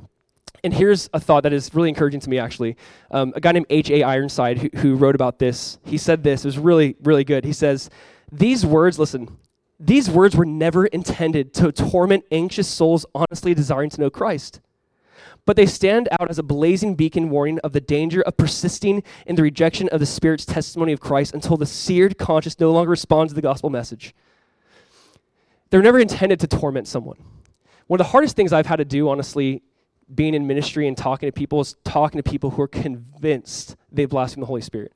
and 0.64 0.74
here's 0.74 1.10
a 1.14 1.20
thought 1.20 1.44
that 1.44 1.54
is 1.54 1.74
really 1.74 1.90
encouraging 1.90 2.20
to 2.22 2.30
me, 2.30 2.40
actually. 2.40 2.78
Um, 3.12 3.34
a 3.36 3.42
guy 3.42 3.52
named 3.52 3.66
H.A. 3.70 4.04
Ironside 4.04 4.58
who, 4.58 4.70
who 4.78 4.96
wrote 4.96 5.16
about 5.16 5.40
this, 5.40 5.78
he 5.86 5.98
said 5.98 6.24
this, 6.24 6.46
it 6.46 6.48
was 6.48 6.58
really, 6.58 6.96
really 7.04 7.24
good. 7.24 7.46
He 7.46 7.54
says, 7.54 7.90
These 8.32 8.66
words, 8.66 8.98
listen, 8.98 9.38
these 9.80 10.10
words 10.10 10.36
were 10.36 10.46
never 10.46 10.86
intended 10.86 11.54
to 11.56 11.72
torment 11.72 12.26
anxious 12.32 12.68
souls 12.68 13.06
honestly 13.14 13.54
desiring 13.54 13.90
to 13.92 14.02
know 14.02 14.10
Christ 14.10 14.62
but 15.46 15.56
they 15.56 15.66
stand 15.66 16.08
out 16.20 16.30
as 16.30 16.40
a 16.40 16.44
blazing 16.44 16.96
beacon 16.96 17.30
warning 17.30 17.60
of 17.60 17.74
the 17.74 17.82
danger 17.82 18.22
of 18.22 18.38
persisting 18.38 19.04
in 19.26 19.36
the 19.36 19.42
rejection 19.42 19.90
of 19.90 20.00
the 20.00 20.06
Spirit's 20.06 20.46
testimony 20.46 20.94
of 20.94 21.00
Christ 21.00 21.34
until 21.34 21.58
the 21.58 21.66
seared 21.66 22.18
conscience 22.18 22.60
no 22.60 22.72
longer 22.72 22.92
responds 22.92 23.32
to 23.32 23.36
the 23.36 23.42
gospel 23.42 23.70
message. 23.70 24.14
They're 25.70 25.82
never 25.82 26.00
intended 26.00 26.40
to 26.42 26.48
torment 26.48 26.88
someone. 26.88 27.18
One 27.88 28.00
of 28.00 28.06
the 28.06 28.12
hardest 28.12 28.36
things 28.36 28.54
I've 28.54 28.68
had 28.68 28.78
to 28.78 28.86
do, 28.86 29.10
honestly, 29.10 29.62
being 30.16 30.34
in 30.34 30.48
ministry 30.48 30.88
and 30.88 30.98
talking 30.98 31.28
to 31.28 31.34
people, 31.34 31.62
is 31.62 31.76
talking 31.84 32.22
to 32.22 32.30
people 32.30 32.52
who 32.52 32.62
are 32.62 32.68
convinced 32.68 33.76
they've 33.92 34.10
blasphemed 34.10 34.44
the 34.44 34.48
Holy 34.48 34.62
Spirit. 34.62 34.94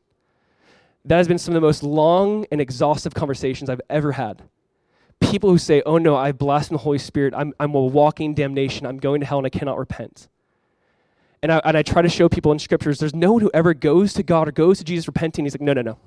That 1.06 1.18
has 1.18 1.28
been 1.28 1.38
some 1.38 1.56
of 1.56 1.62
the 1.62 1.66
most 1.66 1.84
long 1.84 2.46
and 2.52 2.60
exhaustive 2.60 3.14
conversations 3.14 3.70
I've 3.70 3.82
ever 3.90 4.14
had 4.14 4.44
people 5.20 5.50
who 5.50 5.58
say, 5.58 5.82
oh 5.86 5.98
no, 5.98 6.16
I've 6.16 6.38
blasphemed 6.38 6.80
the 6.80 6.84
Holy 6.84 6.98
Spirit. 6.98 7.34
I'm, 7.36 7.54
I'm 7.60 7.74
a 7.76 7.82
walking 7.82 8.34
damnation. 8.34 8.86
I'm 8.86 8.98
going 8.98 9.22
to 9.22 9.26
hell 9.26 9.38
and 9.40 9.48
I 9.48 9.50
cannot 9.50 9.78
repent. 9.78 10.28
And 11.42 11.52
I, 11.52 11.62
and 11.66 11.78
I 11.78 11.84
try 11.84 12.02
to 12.02 12.10
show 12.10 12.28
people 12.30 12.52
in 12.52 12.60
scriptures 12.60 13.00
there's 13.00 13.16
no 13.16 13.34
one 13.34 13.42
who 13.42 13.52
ever 13.54 13.74
goes 13.74 14.14
to 14.14 14.24
God 14.24 14.48
or 14.48 14.52
goes 14.52 14.80
to 14.80 14.84
Jesus 14.84 15.08
repenting. 15.08 15.46
He's 15.46 15.54
like, 15.54 15.62
no, 15.62 15.74
no, 15.74 15.82
no. 15.82 15.98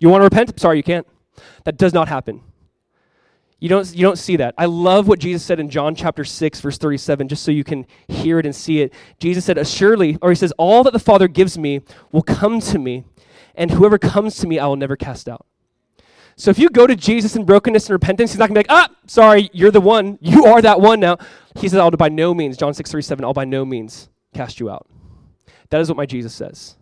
You 0.00 0.08
want 0.08 0.20
to 0.20 0.24
repent? 0.24 0.58
Sorry, 0.60 0.76
you 0.76 0.82
can't. 0.82 1.06
That 1.64 1.76
does 1.76 1.92
not 1.92 2.08
happen. 2.08 2.42
You 3.60 3.68
don't, 3.68 3.92
you 3.94 4.02
don't 4.02 4.18
see 4.18 4.36
that. 4.36 4.54
I 4.56 4.66
love 4.66 5.08
what 5.08 5.18
Jesus 5.18 5.44
said 5.44 5.58
in 5.58 5.68
John 5.68 5.96
chapter 5.96 6.24
6, 6.24 6.60
verse 6.60 6.78
37, 6.78 7.26
just 7.28 7.42
so 7.42 7.50
you 7.50 7.64
can 7.64 7.86
hear 8.06 8.38
it 8.38 8.46
and 8.46 8.54
see 8.54 8.82
it. 8.82 8.92
Jesus 9.18 9.44
said, 9.44 9.58
Assuredly, 9.58 10.16
or 10.22 10.30
he 10.30 10.36
says, 10.36 10.52
All 10.58 10.84
that 10.84 10.92
the 10.92 11.00
Father 11.00 11.26
gives 11.26 11.58
me 11.58 11.80
will 12.12 12.22
come 12.22 12.60
to 12.60 12.78
me, 12.78 13.04
and 13.56 13.72
whoever 13.72 13.98
comes 13.98 14.36
to 14.38 14.46
me 14.46 14.60
I 14.60 14.66
will 14.66 14.76
never 14.76 14.96
cast 14.96 15.28
out. 15.28 15.44
So 16.36 16.52
if 16.52 16.58
you 16.58 16.68
go 16.68 16.86
to 16.86 16.94
Jesus 16.94 17.34
in 17.34 17.44
brokenness 17.44 17.86
and 17.86 17.94
repentance, 17.94 18.30
he's 18.30 18.38
not 18.38 18.46
to 18.46 18.52
be 18.52 18.60
like, 18.60 18.66
ah, 18.68 18.88
sorry, 19.06 19.50
you're 19.52 19.72
the 19.72 19.80
one. 19.80 20.18
You 20.20 20.44
are 20.44 20.62
that 20.62 20.80
one 20.80 21.00
now. 21.00 21.18
He 21.56 21.68
says, 21.68 21.80
I'll 21.80 21.90
by 21.90 22.10
no 22.10 22.32
means, 22.32 22.56
John 22.56 22.72
6, 22.72 22.92
37, 22.92 23.24
I'll 23.24 23.32
by 23.32 23.44
no 23.44 23.64
means 23.64 24.08
cast 24.34 24.60
you 24.60 24.70
out. 24.70 24.86
That 25.70 25.80
is 25.80 25.88
what 25.88 25.96
my 25.96 26.06
Jesus 26.06 26.32
says. 26.32 26.76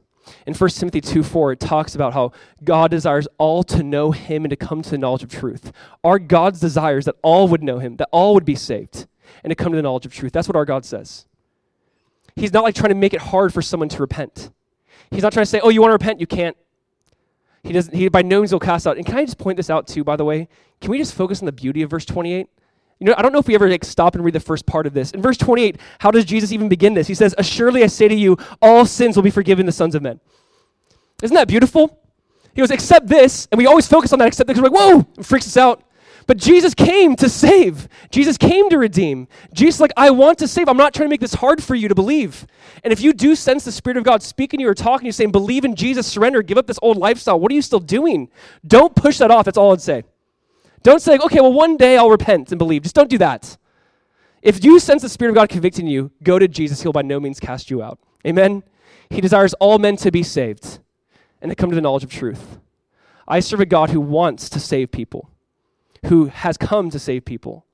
In 0.47 0.55
1 0.55 0.71
Timothy 0.71 1.01
2 1.01 1.23
4, 1.23 1.53
it 1.53 1.61
talks 1.61 1.95
about 1.95 2.13
how 2.13 2.33
God 2.65 2.91
desires 2.91 3.29
all 3.39 3.63
to 3.65 3.83
know 3.83 4.11
him 4.11 4.45
and 4.45 4.51
to 4.51 4.57
come 4.57 4.83
to 4.83 4.91
the 4.91 4.99
knowledge 4.99 5.23
of 5.23 5.31
truth. 5.31 5.73
Our 6.03 6.19
God's 6.19 6.61
desires 6.61 7.05
that 7.05 7.17
all 7.23 7.49
would 7.49 7.63
know 7.63 7.79
him, 7.79 7.97
that 7.97 8.09
all 8.13 8.35
would 8.35 8.45
be 8.45 8.55
saved, 8.55 9.07
and 9.45 9.51
to 9.51 9.55
come 9.55 9.73
to 9.73 9.77
the 9.77 9.83
knowledge 9.83 10.07
of 10.07 10.13
truth. 10.13 10.33
That's 10.33 10.49
what 10.49 10.57
our 10.57 10.65
God 10.65 10.85
says. 10.85 11.27
He's 12.35 12.53
not 12.53 12.65
like 12.65 12.75
trying 12.75 12.91
to 12.91 12.97
make 12.97 13.15
it 13.15 13.21
hard 13.21 13.55
for 13.55 13.63
someone 13.63 13.89
to 13.89 13.99
repent. 13.99 14.51
He's 15.11 15.23
not 15.23 15.33
trying 15.33 15.45
to 15.45 15.51
say, 15.51 15.61
oh, 15.61 15.71
you 15.71 15.81
want 15.81 15.91
to 15.91 15.95
repent? 15.95 16.21
You 16.21 16.27
can't. 16.27 16.57
He 17.63 17.73
doesn't 17.73 17.95
he 17.95 18.09
by 18.09 18.23
no 18.23 18.41
means 18.41 18.53
will 18.53 18.61
cast 18.61 18.87
out. 18.87 18.97
And 18.97 19.05
can 19.05 19.17
I 19.17 19.25
just 19.25 19.39
point 19.39 19.57
this 19.57 19.71
out 19.71 19.89
too, 19.89 20.05
by 20.05 20.17
the 20.17 20.25
way? 20.25 20.49
Can 20.81 20.91
we 20.91 20.99
just 20.99 21.15
focus 21.15 21.41
on 21.41 21.47
the 21.47 21.53
beauty 21.53 21.83
of 21.83 21.91
verse 21.91 22.05
28? 22.05 22.47
You 22.99 23.07
know, 23.07 23.15
I 23.17 23.23
don't 23.23 23.33
know 23.33 23.39
if 23.39 23.47
we 23.47 23.55
ever 23.55 23.69
like 23.69 23.85
stop 23.85 24.15
and 24.15 24.25
read 24.25 24.35
the 24.35 24.41
first 24.41 24.65
part 24.65 24.87
of 24.87 24.95
this. 24.95 25.11
In 25.11 25.21
verse 25.21 25.37
28, 25.37 25.79
how 25.99 26.11
does 26.11 26.25
Jesus 26.25 26.53
even 26.53 26.69
begin 26.69 26.95
this? 26.95 27.07
He 27.07 27.15
says, 27.15 27.35
Assuredly 27.37 27.85
I 27.85 27.89
say 27.89 28.09
to 28.09 28.15
you, 28.15 28.39
all 28.63 28.87
sins 28.87 29.17
will 29.17 29.23
be 29.23 29.31
forgiven 29.31 29.67
the 29.67 29.73
sons 29.73 29.95
of 29.95 30.03
men. 30.03 30.19
Isn't 31.23 31.35
that 31.35 31.49
beautiful? 31.49 31.99
He 32.55 32.63
goes, 32.63 32.71
except 32.71 33.07
this, 33.07 33.49
and 33.53 33.59
we 33.59 33.67
always 33.67 33.87
focus 33.87 34.15
on 34.15 34.19
that 34.21 34.29
except 34.29 34.49
this. 34.49 34.57
We're 34.57 34.69
like, 34.69 34.73
whoa, 34.73 35.07
it 35.19 35.27
freaks 35.27 35.47
us 35.47 35.59
out. 35.59 35.83
But 36.27 36.39
Jesus 36.39 36.75
came 36.75 37.15
to 37.17 37.29
save. 37.29 37.87
Jesus 38.11 38.37
came 38.39 38.69
to 38.71 38.79
redeem. 38.79 39.29
Jesus, 39.53 39.79
like, 39.79 39.93
I 39.97 40.11
want 40.11 40.39
to 40.39 40.49
save. 40.49 40.69
I'm 40.69 40.77
not 40.77 40.93
trying 40.93 41.09
to 41.09 41.11
make 41.11 41.21
this 41.21 41.35
hard 41.35 41.63
for 41.63 41.75
you 41.75 41.89
to 41.89 41.95
believe. 41.95 42.47
And 42.83 42.93
if 42.93 43.01
you 43.01 43.13
do 43.13 43.37
sense 43.37 43.65
the 43.65 43.71
Spirit 43.73 43.99
of 43.99 44.05
God 44.05 44.23
speaking 44.23 44.59
to 44.59 44.63
you 44.63 44.71
or 44.71 44.75
talking 44.75 45.05
to 45.05 45.07
you, 45.07 45.13
saying, 45.13 45.33
believe 45.33 45.65
in 45.65 45.77
Jesus, 45.77 46.07
surrender, 46.07 46.43
give 46.43 46.59
up 46.59 46.67
this 46.67 46.81
old 46.83 46.97
lifestyle, 46.97 47.39
what 47.39 47.53
are 47.53 47.55
you 47.55 47.63
still 47.63 47.79
doing? 47.79 48.29
Don't 48.67 48.97
push 48.97 49.19
that 49.19 49.31
off. 49.31 49.45
That's 49.45 49.59
all 49.59 49.73
I'd 49.73 49.81
say. 49.83 50.03
Don't 50.83 51.01
say, 51.01 51.19
okay, 51.19 51.41
well, 51.41 51.53
one 51.53 51.77
day 51.77 51.97
I'll 51.97 52.11
repent 52.11 52.53
and 52.53 52.59
believe. 52.59 52.83
Just 52.83 52.95
don't 52.95 53.11
do 53.11 53.19
that. 53.19 53.57
If 54.43 54.65
you 54.65 54.79
sense 54.79 55.03
the 55.03 55.09
Spirit 55.09 55.31
of 55.31 55.35
God 55.37 55.49
convicting 55.49 55.87
you, 55.87 56.13
go 56.23 56.39
to 56.39 56.47
Jesus. 56.47 56.83
He'll 56.83 56.93
by 56.93 57.03
no 57.03 57.19
means 57.19 57.41
cast 57.41 57.71
you 57.71 57.83
out. 57.83 57.99
Amen? 58.27 58.63
He 59.11 59.21
desires 59.21 59.55
all 59.55 59.79
men 59.79 59.97
to 59.99 60.11
be 60.11 60.23
saved 60.23 60.79
and 61.41 61.51
to 61.51 61.57
come 61.57 61.71
to 61.71 61.77
the 61.77 61.83
knowledge 61.83 62.05
of 62.05 62.11
truth. 62.11 62.59
I 63.27 63.41
serve 63.41 63.61
a 63.61 63.67
God 63.67 63.91
who 63.91 64.01
wants 64.01 64.49
to 64.51 64.61
save 64.61 64.93
people 64.93 65.31
who 66.07 66.27
has 66.27 66.57
come 66.57 66.91
to 66.91 66.99
save 66.99 67.25
people. 67.25 67.65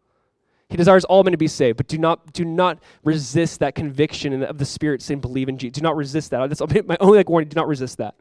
He 0.68 0.76
desires 0.76 1.05
all 1.05 1.22
men 1.22 1.32
to 1.32 1.38
be 1.38 1.48
saved, 1.48 1.76
but 1.76 1.86
do 1.86 1.98
not 1.98 2.32
do 2.32 2.44
not 2.44 2.82
resist 3.05 3.61
that 3.61 3.74
conviction 3.74 4.42
of 4.42 4.59
the 4.59 4.64
Spirit 4.64 5.03
saying, 5.03 5.20
"Believe 5.20 5.48
in 5.48 5.59
Jesus." 5.59 5.74
Do 5.74 5.82
not 5.82 5.96
resist 5.96 6.30
that. 6.30 6.48
That's 6.48 6.61
my 6.86 6.96
only 7.00 7.18
like 7.18 7.28
warning. 7.28 7.48
Do 7.48 7.57
not 7.57 7.68
resist 7.68 7.98
that. 7.98 8.14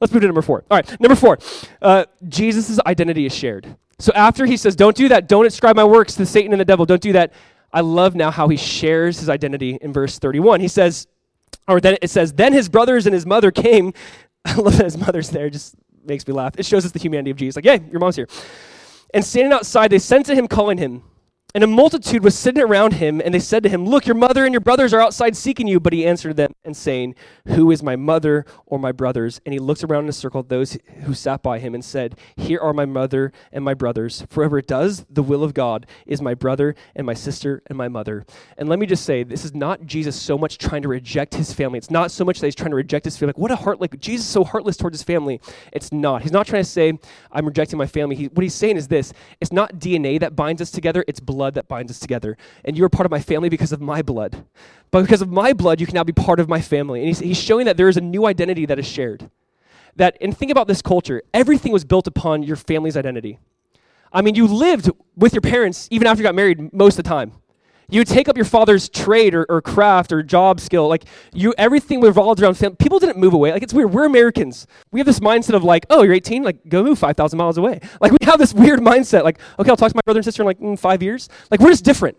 Let's 0.00 0.12
move 0.12 0.20
to 0.20 0.28
number 0.28 0.42
four. 0.42 0.64
All 0.70 0.76
right, 0.76 1.00
number 1.00 1.16
four. 1.16 1.38
Uh, 1.80 2.04
Jesus' 2.28 2.78
identity 2.86 3.26
is 3.26 3.34
shared. 3.34 3.76
So 3.98 4.12
after 4.14 4.46
he 4.46 4.56
says, 4.56 4.76
"Don't 4.76 4.96
do 4.96 5.08
that. 5.08 5.28
Don't 5.28 5.46
ascribe 5.46 5.76
my 5.76 5.84
works 5.84 6.14
to 6.16 6.26
Satan 6.26 6.52
and 6.52 6.60
the 6.60 6.64
devil. 6.64 6.86
Don't 6.86 7.02
do 7.02 7.12
that." 7.12 7.32
I 7.72 7.80
love 7.80 8.14
now 8.14 8.30
how 8.30 8.48
he 8.48 8.56
shares 8.56 9.20
his 9.20 9.28
identity 9.28 9.78
in 9.80 9.92
verse 9.92 10.18
31. 10.18 10.60
He 10.60 10.68
says, 10.68 11.06
or 11.66 11.80
then 11.80 11.98
it 12.00 12.08
says, 12.08 12.32
"Then 12.32 12.52
his 12.52 12.68
brothers 12.68 13.06
and 13.06 13.14
his 13.14 13.26
mother 13.26 13.50
came." 13.50 13.92
I 14.44 14.54
love 14.54 14.76
that 14.76 14.84
his 14.84 14.96
mother's 14.96 15.30
there. 15.30 15.50
Just 15.50 15.74
makes 16.04 16.26
me 16.26 16.32
laugh. 16.32 16.54
It 16.56 16.64
shows 16.64 16.86
us 16.86 16.92
the 16.92 16.98
humanity 16.98 17.30
of 17.30 17.36
Jesus. 17.36 17.56
Like, 17.56 17.64
"Hey, 17.64 17.86
your 17.90 18.00
mom's 18.00 18.16
here." 18.16 18.28
And 19.12 19.24
standing 19.24 19.52
outside, 19.52 19.90
they 19.90 19.98
sent 19.98 20.26
to 20.26 20.34
him, 20.34 20.48
calling 20.48 20.78
him. 20.78 21.02
And 21.54 21.64
a 21.64 21.66
multitude 21.66 22.22
was 22.22 22.38
sitting 22.38 22.62
around 22.62 22.92
him, 22.92 23.22
and 23.24 23.32
they 23.32 23.38
said 23.38 23.62
to 23.62 23.70
him, 23.70 23.86
Look, 23.86 24.06
your 24.06 24.14
mother 24.14 24.44
and 24.44 24.52
your 24.52 24.60
brothers 24.60 24.92
are 24.92 25.00
outside 25.00 25.34
seeking 25.34 25.66
you. 25.66 25.80
But 25.80 25.94
he 25.94 26.04
answered 26.04 26.36
them 26.36 26.52
and 26.62 26.76
saying, 26.76 27.14
Who 27.46 27.70
is 27.70 27.82
my 27.82 27.96
mother 27.96 28.44
or 28.66 28.78
my 28.78 28.92
brothers? 28.92 29.40
And 29.46 29.54
he 29.54 29.58
looked 29.58 29.82
around 29.82 30.04
in 30.04 30.10
a 30.10 30.12
circle 30.12 30.40
at 30.40 30.50
those 30.50 30.76
who 31.04 31.14
sat 31.14 31.42
by 31.42 31.58
him 31.58 31.74
and 31.74 31.82
said, 31.82 32.18
Here 32.36 32.60
are 32.60 32.74
my 32.74 32.84
mother 32.84 33.32
and 33.50 33.64
my 33.64 33.72
brothers. 33.72 34.26
For 34.28 34.42
whoever 34.42 34.60
does 34.60 35.06
the 35.08 35.22
will 35.22 35.42
of 35.42 35.54
God 35.54 35.86
is 36.04 36.20
my 36.20 36.34
brother 36.34 36.74
and 36.94 37.06
my 37.06 37.14
sister 37.14 37.62
and 37.66 37.78
my 37.78 37.88
mother. 37.88 38.26
And 38.58 38.68
let 38.68 38.78
me 38.78 38.84
just 38.84 39.06
say, 39.06 39.22
this 39.22 39.46
is 39.46 39.54
not 39.54 39.86
Jesus 39.86 40.20
so 40.20 40.36
much 40.36 40.58
trying 40.58 40.82
to 40.82 40.88
reject 40.88 41.34
his 41.34 41.54
family. 41.54 41.78
It's 41.78 41.90
not 41.90 42.10
so 42.10 42.26
much 42.26 42.40
that 42.40 42.46
he's 42.46 42.56
trying 42.56 42.72
to 42.72 42.76
reject 42.76 43.06
his 43.06 43.16
family. 43.16 43.30
Like, 43.30 43.38
what 43.38 43.50
a 43.50 43.56
heart, 43.56 43.80
like, 43.80 43.98
Jesus 43.98 44.26
is 44.26 44.30
so 44.30 44.44
heartless 44.44 44.76
towards 44.76 44.98
his 44.98 45.02
family. 45.02 45.40
It's 45.72 45.92
not. 45.92 46.20
He's 46.20 46.32
not 46.32 46.46
trying 46.46 46.62
to 46.62 46.68
say, 46.68 46.92
I'm 47.32 47.46
rejecting 47.46 47.78
my 47.78 47.86
family. 47.86 48.16
He, 48.16 48.26
what 48.26 48.42
he's 48.42 48.54
saying 48.54 48.76
is 48.76 48.88
this 48.88 49.14
it's 49.40 49.50
not 49.50 49.76
DNA 49.76 50.20
that 50.20 50.36
binds 50.36 50.60
us 50.60 50.70
together, 50.70 51.04
it's 51.08 51.20
blood 51.20 51.37
that 51.54 51.68
binds 51.68 51.90
us 51.90 51.98
together 51.98 52.08
together. 52.08 52.36
And 52.64 52.76
you 52.76 52.84
are 52.84 52.88
part 52.88 53.06
of 53.06 53.10
my 53.10 53.20
family 53.20 53.48
because 53.48 53.72
of 53.72 53.80
my 53.80 54.02
blood. 54.02 54.44
But 54.90 55.02
because 55.02 55.22
of 55.22 55.30
my 55.30 55.52
blood, 55.52 55.80
you 55.80 55.86
can 55.86 55.94
now 55.94 56.04
be 56.04 56.12
part 56.12 56.40
of 56.40 56.48
my 56.48 56.60
family. 56.60 57.00
And 57.00 57.08
he's, 57.08 57.18
he's 57.18 57.38
showing 57.40 57.66
that 57.66 57.76
there 57.76 57.88
is 57.88 57.96
a 57.96 58.00
new 58.00 58.26
identity 58.26 58.66
that 58.66 58.78
is 58.78 58.86
shared. 58.86 59.30
That, 59.96 60.16
and 60.20 60.36
think 60.36 60.50
about 60.50 60.66
this 60.68 60.82
culture 60.82 61.22
everything 61.34 61.72
was 61.72 61.84
built 61.84 62.06
upon 62.06 62.42
your 62.42 62.56
family's 62.56 62.96
identity. 62.96 63.38
I 64.12 64.22
mean, 64.22 64.34
you 64.34 64.46
lived 64.46 64.90
with 65.16 65.34
your 65.34 65.42
parents 65.42 65.86
even 65.90 66.06
after 66.06 66.22
you 66.22 66.24
got 66.24 66.34
married 66.34 66.72
most 66.72 66.98
of 66.98 67.04
the 67.04 67.08
time. 67.08 67.32
You 67.90 68.00
would 68.00 68.08
take 68.08 68.28
up 68.28 68.36
your 68.36 68.44
father's 68.44 68.88
trade 68.90 69.34
or, 69.34 69.46
or 69.48 69.62
craft 69.62 70.12
or 70.12 70.22
job 70.22 70.60
skill. 70.60 70.88
Like 70.88 71.04
you, 71.32 71.54
everything 71.56 72.02
revolved 72.02 72.42
around 72.42 72.54
family. 72.54 72.76
People 72.76 72.98
didn't 72.98 73.16
move 73.16 73.32
away. 73.32 73.50
Like 73.50 73.62
it's 73.62 73.72
weird. 73.72 73.94
We're 73.94 74.04
Americans. 74.04 74.66
We 74.90 75.00
have 75.00 75.06
this 75.06 75.20
mindset 75.20 75.54
of 75.54 75.64
like, 75.64 75.86
oh, 75.88 76.02
you're 76.02 76.12
18, 76.12 76.42
like 76.42 76.68
go 76.68 76.82
move 76.82 76.98
5,000 76.98 77.36
miles 77.36 77.56
away. 77.56 77.80
Like 78.00 78.12
we 78.12 78.18
have 78.26 78.38
this 78.38 78.54
weird 78.54 78.80
mindset. 78.80 79.24
Like, 79.24 79.40
okay, 79.58 79.70
I'll 79.70 79.76
talk 79.76 79.90
to 79.90 79.96
my 79.96 80.02
brother 80.04 80.18
and 80.18 80.24
sister 80.24 80.42
in 80.42 80.46
like 80.46 80.60
mm, 80.60 80.78
five 80.78 81.02
years. 81.02 81.28
Like 81.50 81.58
we're 81.60 81.70
just 81.70 81.84
different. 81.84 82.16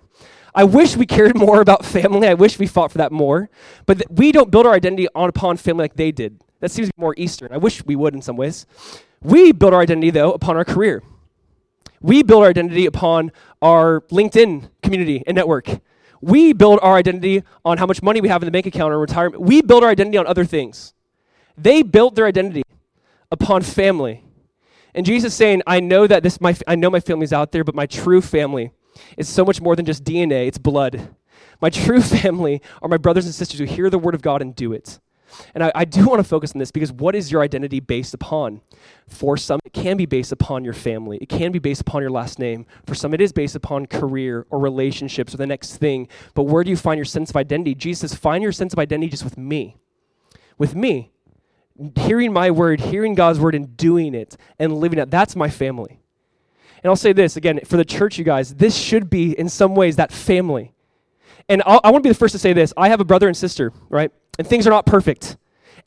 I 0.53 0.63
wish 0.63 0.97
we 0.97 1.05
cared 1.05 1.37
more 1.37 1.61
about 1.61 1.85
family. 1.85 2.27
I 2.27 2.33
wish 2.33 2.59
we 2.59 2.67
fought 2.67 2.91
for 2.91 2.97
that 2.97 3.11
more. 3.11 3.49
But 3.85 3.99
th- 3.99 4.07
we 4.09 4.31
don't 4.31 4.51
build 4.51 4.65
our 4.65 4.73
identity 4.73 5.07
on 5.15 5.29
upon 5.29 5.57
family 5.57 5.83
like 5.83 5.95
they 5.95 6.11
did. 6.11 6.41
That 6.59 6.71
seems 6.71 6.89
more 6.97 7.13
Eastern. 7.17 7.53
I 7.53 7.57
wish 7.57 7.85
we 7.85 7.95
would 7.95 8.13
in 8.13 8.21
some 8.21 8.35
ways. 8.35 8.65
We 9.21 9.51
build 9.51 9.73
our 9.73 9.81
identity 9.81 10.09
though 10.09 10.31
upon 10.31 10.57
our 10.57 10.65
career. 10.65 11.01
We 12.01 12.23
build 12.23 12.43
our 12.43 12.49
identity 12.49 12.85
upon 12.85 13.31
our 13.61 14.01
LinkedIn 14.11 14.69
community 14.81 15.23
and 15.27 15.35
network. 15.35 15.79
We 16.21 16.53
build 16.53 16.79
our 16.81 16.95
identity 16.95 17.43
on 17.63 17.77
how 17.77 17.85
much 17.85 18.01
money 18.01 18.21
we 18.21 18.29
have 18.29 18.41
in 18.41 18.47
the 18.47 18.51
bank 18.51 18.65
account 18.65 18.93
or 18.93 18.99
retirement. 18.99 19.41
We 19.41 19.61
build 19.61 19.83
our 19.83 19.89
identity 19.89 20.17
on 20.17 20.27
other 20.27 20.45
things. 20.45 20.93
They 21.57 21.81
built 21.81 22.15
their 22.15 22.25
identity 22.25 22.63
upon 23.31 23.61
family. 23.63 24.23
And 24.93 25.05
Jesus 25.05 25.33
saying, 25.33 25.61
I 25.67 25.79
know 25.79 26.07
that 26.07 26.23
this 26.23 26.41
my 26.41 26.55
I 26.67 26.75
know 26.75 26.89
my 26.89 26.99
family's 26.99 27.33
out 27.33 27.51
there, 27.51 27.63
but 27.63 27.75
my 27.75 27.85
true 27.85 28.21
family 28.21 28.71
is 29.17 29.29
so 29.29 29.45
much 29.45 29.61
more 29.61 29.75
than 29.75 29.85
just 29.85 30.03
DNA, 30.03 30.47
it's 30.47 30.57
blood. 30.57 31.15
My 31.61 31.69
true 31.69 32.01
family 32.21 32.61
are 32.81 32.89
my 32.89 32.97
brothers 32.97 33.25
and 33.25 33.35
sisters 33.35 33.59
who 33.59 33.65
hear 33.65 33.89
the 33.89 33.99
word 33.99 34.15
of 34.15 34.21
God 34.21 34.41
and 34.41 34.55
do 34.55 34.73
it. 34.73 34.99
And 35.53 35.63
I, 35.63 35.71
I 35.75 35.85
do 35.85 36.05
want 36.09 36.19
to 36.19 36.23
focus 36.23 36.53
on 36.53 36.59
this 36.59 36.71
because 36.71 36.91
what 36.91 37.15
is 37.15 37.31
your 37.31 37.41
identity 37.41 37.79
based 37.79 38.13
upon? 38.13 38.61
For 39.07 39.37
some, 39.37 39.59
it 39.65 39.73
can 39.73 39.97
be 39.97 40.05
based 40.05 40.31
upon 40.31 40.63
your 40.63 40.73
family. 40.73 41.17
It 41.21 41.29
can 41.29 41.51
be 41.51 41.59
based 41.59 41.81
upon 41.81 42.01
your 42.01 42.11
last 42.11 42.39
name. 42.39 42.65
For 42.85 42.95
some, 42.95 43.13
it 43.13 43.21
is 43.21 43.31
based 43.31 43.55
upon 43.55 43.85
career 43.85 44.45
or 44.49 44.59
relationships 44.59 45.33
or 45.33 45.37
the 45.37 45.47
next 45.47 45.77
thing. 45.77 46.07
But 46.33 46.43
where 46.43 46.63
do 46.63 46.69
you 46.69 46.77
find 46.77 46.97
your 46.97 47.05
sense 47.05 47.29
of 47.29 47.35
identity? 47.35 47.75
Jesus 47.75 48.11
says, 48.11 48.19
find 48.19 48.43
your 48.43 48.51
sense 48.51 48.73
of 48.73 48.79
identity 48.79 49.09
just 49.09 49.23
with 49.23 49.37
me. 49.37 49.77
With 50.57 50.75
me. 50.75 51.11
Hearing 51.95 52.33
my 52.33 52.51
word, 52.51 52.81
hearing 52.81 53.15
God's 53.15 53.39
word, 53.39 53.55
and 53.55 53.77
doing 53.77 54.13
it 54.13 54.35
and 54.57 54.77
living 54.77 54.99
it. 54.99 55.09
That's 55.09 55.35
my 55.35 55.49
family. 55.49 56.01
And 56.83 56.89
I'll 56.89 56.95
say 56.95 57.13
this 57.13 57.35
again 57.35 57.59
for 57.65 57.77
the 57.77 57.85
church, 57.85 58.17
you 58.17 58.23
guys, 58.23 58.55
this 58.55 58.75
should 58.77 59.09
be 59.09 59.37
in 59.37 59.49
some 59.49 59.75
ways 59.75 59.95
that 59.97 60.11
family. 60.11 60.73
And 61.49 61.63
I'll, 61.65 61.81
i 61.83 61.89
want 61.89 62.03
to 62.03 62.07
be 62.07 62.13
the 62.13 62.17
first 62.17 62.31
to 62.33 62.39
say 62.39 62.53
this 62.53 62.73
I 62.77 62.89
have 62.89 63.01
a 63.01 63.05
brother 63.05 63.27
and 63.27 63.35
sister, 63.35 63.73
right? 63.89 64.11
And 64.37 64.47
things 64.47 64.65
are 64.67 64.69
not 64.69 64.85
perfect. 64.85 65.35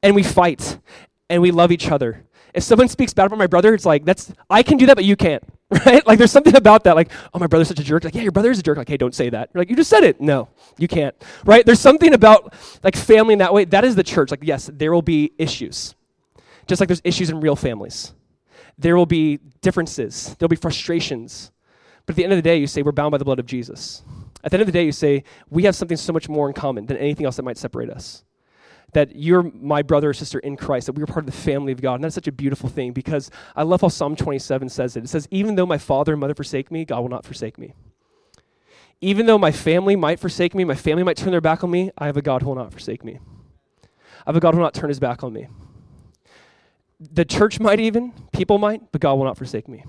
And 0.02 0.14
we 0.14 0.22
fight 0.22 0.78
and 1.30 1.40
we 1.40 1.52
love 1.52 1.72
each 1.72 1.90
other. 1.90 2.26
If 2.52 2.64
someone 2.64 2.88
speaks 2.88 3.14
bad 3.14 3.26
about 3.26 3.38
my 3.38 3.46
brother, 3.46 3.72
it's 3.72 3.86
like, 3.86 4.04
that's, 4.04 4.30
I 4.50 4.62
can 4.62 4.76
do 4.76 4.84
that, 4.86 4.94
but 4.94 5.06
you 5.06 5.16
can't, 5.16 5.42
right? 5.86 6.06
Like, 6.06 6.18
there's 6.18 6.32
something 6.32 6.54
about 6.54 6.84
that. 6.84 6.96
Like, 6.96 7.10
oh, 7.32 7.38
my 7.38 7.46
brother's 7.46 7.68
such 7.68 7.78
a 7.78 7.84
jerk. 7.84 8.04
Like, 8.04 8.14
yeah, 8.14 8.20
your 8.20 8.32
brother 8.32 8.50
is 8.50 8.58
a 8.58 8.62
jerk. 8.62 8.76
Like, 8.76 8.88
hey, 8.88 8.98
don't 8.98 9.14
say 9.14 9.30
that. 9.30 9.48
You're 9.54 9.62
like, 9.62 9.70
you 9.70 9.76
just 9.76 9.88
said 9.88 10.04
it. 10.04 10.20
No, 10.20 10.50
you 10.76 10.86
can't, 10.86 11.14
right? 11.46 11.64
There's 11.64 11.80
something 11.80 12.12
about, 12.12 12.52
like, 12.82 12.94
family 12.94 13.32
in 13.32 13.38
that 13.38 13.54
way. 13.54 13.64
That 13.64 13.84
is 13.84 13.96
the 13.96 14.02
church. 14.02 14.30
Like, 14.30 14.40
yes, 14.42 14.68
there 14.70 14.92
will 14.92 15.00
be 15.00 15.32
issues, 15.38 15.94
just 16.66 16.80
like 16.80 16.88
there's 16.88 17.00
issues 17.04 17.30
in 17.30 17.40
real 17.40 17.56
families. 17.56 18.12
There 18.76 18.96
will 18.96 19.06
be 19.06 19.38
differences, 19.62 20.36
there'll 20.38 20.50
be 20.50 20.56
frustrations. 20.56 21.52
But 22.04 22.14
at 22.14 22.16
the 22.16 22.24
end 22.24 22.32
of 22.32 22.36
the 22.36 22.42
day, 22.42 22.56
you 22.56 22.66
say, 22.66 22.82
we're 22.82 22.92
bound 22.92 23.12
by 23.12 23.18
the 23.18 23.24
blood 23.24 23.38
of 23.38 23.46
Jesus. 23.46 24.02
At 24.44 24.50
the 24.50 24.56
end 24.56 24.62
of 24.62 24.66
the 24.66 24.72
day, 24.72 24.84
you 24.84 24.92
say, 24.92 25.24
we 25.50 25.64
have 25.64 25.76
something 25.76 25.96
so 25.96 26.12
much 26.12 26.28
more 26.28 26.48
in 26.48 26.54
common 26.54 26.86
than 26.86 26.96
anything 26.96 27.26
else 27.26 27.36
that 27.36 27.44
might 27.44 27.58
separate 27.58 27.90
us. 27.90 28.24
That 28.92 29.16
you're 29.16 29.42
my 29.42 29.82
brother 29.82 30.10
or 30.10 30.14
sister 30.14 30.38
in 30.40 30.56
Christ, 30.56 30.86
that 30.86 30.92
we 30.92 31.02
are 31.02 31.06
part 31.06 31.20
of 31.20 31.26
the 31.26 31.32
family 31.32 31.72
of 31.72 31.80
God. 31.80 31.94
And 31.94 32.04
that's 32.04 32.14
such 32.14 32.28
a 32.28 32.32
beautiful 32.32 32.68
thing 32.68 32.92
because 32.92 33.30
I 33.56 33.62
love 33.62 33.80
how 33.80 33.88
Psalm 33.88 34.16
27 34.16 34.68
says 34.68 34.96
it. 34.96 35.04
It 35.04 35.08
says, 35.08 35.28
Even 35.30 35.54
though 35.54 35.64
my 35.64 35.78
father 35.78 36.12
and 36.12 36.20
mother 36.20 36.34
forsake 36.34 36.70
me, 36.70 36.84
God 36.84 37.00
will 37.00 37.08
not 37.08 37.24
forsake 37.24 37.56
me. 37.56 37.72
Even 39.00 39.26
though 39.26 39.38
my 39.38 39.50
family 39.50 39.96
might 39.96 40.20
forsake 40.20 40.54
me, 40.54 40.62
my 40.64 40.76
family 40.76 41.02
might 41.02 41.16
turn 41.16 41.32
their 41.32 41.40
back 41.40 41.64
on 41.64 41.70
me, 41.70 41.90
I 41.98 42.06
have 42.06 42.16
a 42.16 42.22
God 42.22 42.42
who 42.42 42.48
will 42.48 42.56
not 42.56 42.72
forsake 42.72 43.04
me. 43.04 43.18
I 43.82 43.88
have 44.26 44.36
a 44.36 44.40
God 44.40 44.54
who 44.54 44.58
will 44.58 44.66
not 44.66 44.74
turn 44.74 44.90
his 44.90 45.00
back 45.00 45.24
on 45.24 45.32
me. 45.32 45.48
The 47.00 47.24
church 47.24 47.58
might 47.58 47.80
even, 47.80 48.12
people 48.32 48.58
might, 48.58 48.92
but 48.92 49.00
God 49.00 49.14
will 49.14 49.24
not 49.24 49.36
forsake 49.36 49.66
me. 49.66 49.84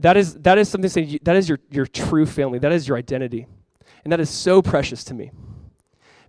That 0.00 0.16
is, 0.16 0.34
that 0.34 0.58
is 0.58 0.68
something 0.68 0.90
saying 0.90 1.20
that 1.22 1.36
is 1.36 1.48
your, 1.48 1.58
your 1.70 1.86
true 1.86 2.26
family. 2.26 2.58
That 2.58 2.72
is 2.72 2.88
your 2.88 2.96
identity. 2.96 3.46
And 4.04 4.12
that 4.12 4.20
is 4.20 4.30
so 4.30 4.62
precious 4.62 5.04
to 5.04 5.14
me 5.14 5.30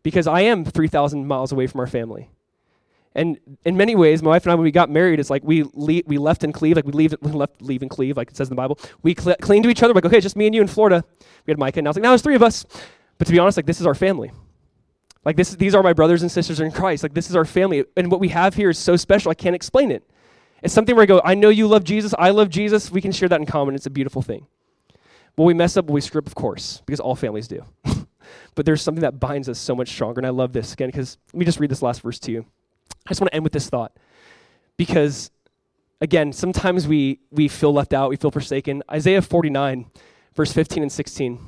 because 0.04 0.28
I 0.28 0.42
am 0.42 0.64
3,000 0.66 1.26
miles 1.26 1.52
away 1.52 1.66
from 1.68 1.80
our 1.80 1.88
family. 1.88 2.30
And 3.16 3.40
in 3.64 3.78
many 3.78 3.96
ways, 3.96 4.24
my 4.24 4.32
wife 4.32 4.44
and 4.44 4.52
I, 4.52 4.56
when 4.56 4.64
we 4.64 4.72
got 4.72 4.90
married, 4.90 5.20
it's 5.20 5.30
like 5.30 5.44
we 5.44 5.64
le- 5.74 6.02
we 6.08 6.18
left 6.18 6.44
in 6.44 6.52
cleave, 6.52 6.76
like 6.76 6.86
we, 6.86 6.92
leave, 6.92 7.14
we 7.22 7.32
left 7.32 7.62
leave 7.62 7.84
in 7.84 7.90
cleave, 7.90 8.18
like 8.18 8.32
it 8.32 8.38
says 8.38 8.48
in 8.48 8.52
the 8.52 8.56
Bible. 8.56 8.80
We 9.04 9.16
cl- 9.16 9.36
cling 9.40 9.62
to 9.64 9.70
each 9.70 9.84
other, 9.84 9.94
like, 9.94 10.06
okay, 10.06 10.20
just 10.20 10.36
me 10.36 10.48
and 10.48 10.56
you 10.56 10.62
in 10.62 10.68
Florida. 10.68 11.04
We 11.46 11.52
had 11.52 11.60
Micah, 11.60 11.80
and 11.80 11.88
I 11.88 11.90
was 11.90 11.98
like, 11.98 12.04
now 12.04 12.14
it's 12.14 12.24
three 12.24 12.36
of 12.36 12.42
us. 12.42 12.66
But 13.20 13.28
to 13.28 13.32
be 13.32 13.38
honest, 13.38 13.56
like 13.56 13.68
this 13.68 13.80
is 13.80 13.86
our 13.86 13.94
family. 13.94 14.32
Like 15.26 15.38
this, 15.38 15.52
these 15.52 15.76
are 15.76 15.84
my 15.84 15.94
brothers 15.94 16.24
and 16.24 16.32
sisters 16.32 16.60
in 16.60 16.72
Christ. 16.72 17.04
Like 17.04 17.14
this 17.14 17.30
is 17.30 17.36
our 17.36 17.46
family, 17.46 17.86
and 17.96 18.10
what 18.10 18.20
we 18.20 18.30
have 18.30 18.56
here 18.56 18.72
is 18.72 18.80
so 18.80 18.96
special. 18.96 19.30
I 19.30 19.36
can't 19.36 19.56
explain 19.56 19.92
it. 19.92 20.04
It's 20.64 20.74
something 20.74 20.96
where 20.96 21.04
I 21.04 21.06
go, 21.06 21.22
I 21.24 21.36
know 21.36 21.50
you 21.50 21.68
love 21.68 21.84
Jesus, 21.84 22.16
I 22.18 22.30
love 22.30 22.50
Jesus. 22.50 22.90
We 22.90 23.02
can 23.02 23.12
share 23.12 23.28
that 23.28 23.40
in 23.40 23.46
common. 23.46 23.76
It's 23.76 23.86
a 23.86 23.90
beautiful 23.90 24.22
thing. 24.22 24.48
Will 25.36 25.46
we 25.46 25.54
mess 25.54 25.76
up? 25.76 25.90
We 25.90 26.00
screw 26.00 26.20
up? 26.20 26.28
Of 26.28 26.36
course, 26.36 26.82
because 26.86 27.02
all 27.02 27.16
families 27.16 27.50
do. 27.50 27.66
but 28.56 28.66
there's 28.66 28.82
something 28.82 29.02
that 29.02 29.20
binds 29.20 29.50
us 29.50 29.60
so 29.60 29.76
much 29.76 29.90
stronger. 29.90 30.20
And 30.20 30.26
I 30.26 30.30
love 30.30 30.54
this 30.54 30.72
again 30.72 30.88
because 30.88 31.18
let 31.34 31.40
me 31.40 31.46
just 31.46 31.60
read 31.60 31.70
this 31.70 31.82
last 31.82 32.02
verse 32.02 32.18
to 32.20 32.32
you. 32.32 32.46
I 33.06 33.10
just 33.10 33.20
want 33.20 33.32
to 33.32 33.36
end 33.36 33.44
with 33.44 33.52
this 33.52 33.70
thought 33.70 33.92
because, 34.78 35.32
again, 36.00 36.32
sometimes 36.32 36.88
we, 36.88 37.20
we 37.30 37.50
feel 37.50 37.74
left 37.74 37.94
out, 37.94 38.10
we 38.10 38.16
feel 38.16 38.32
forsaken. 38.32 38.84
Isaiah 38.90 39.22
49, 39.22 39.88
verse 40.34 40.54
15 40.54 40.84
and 40.84 40.92
16. 40.92 41.40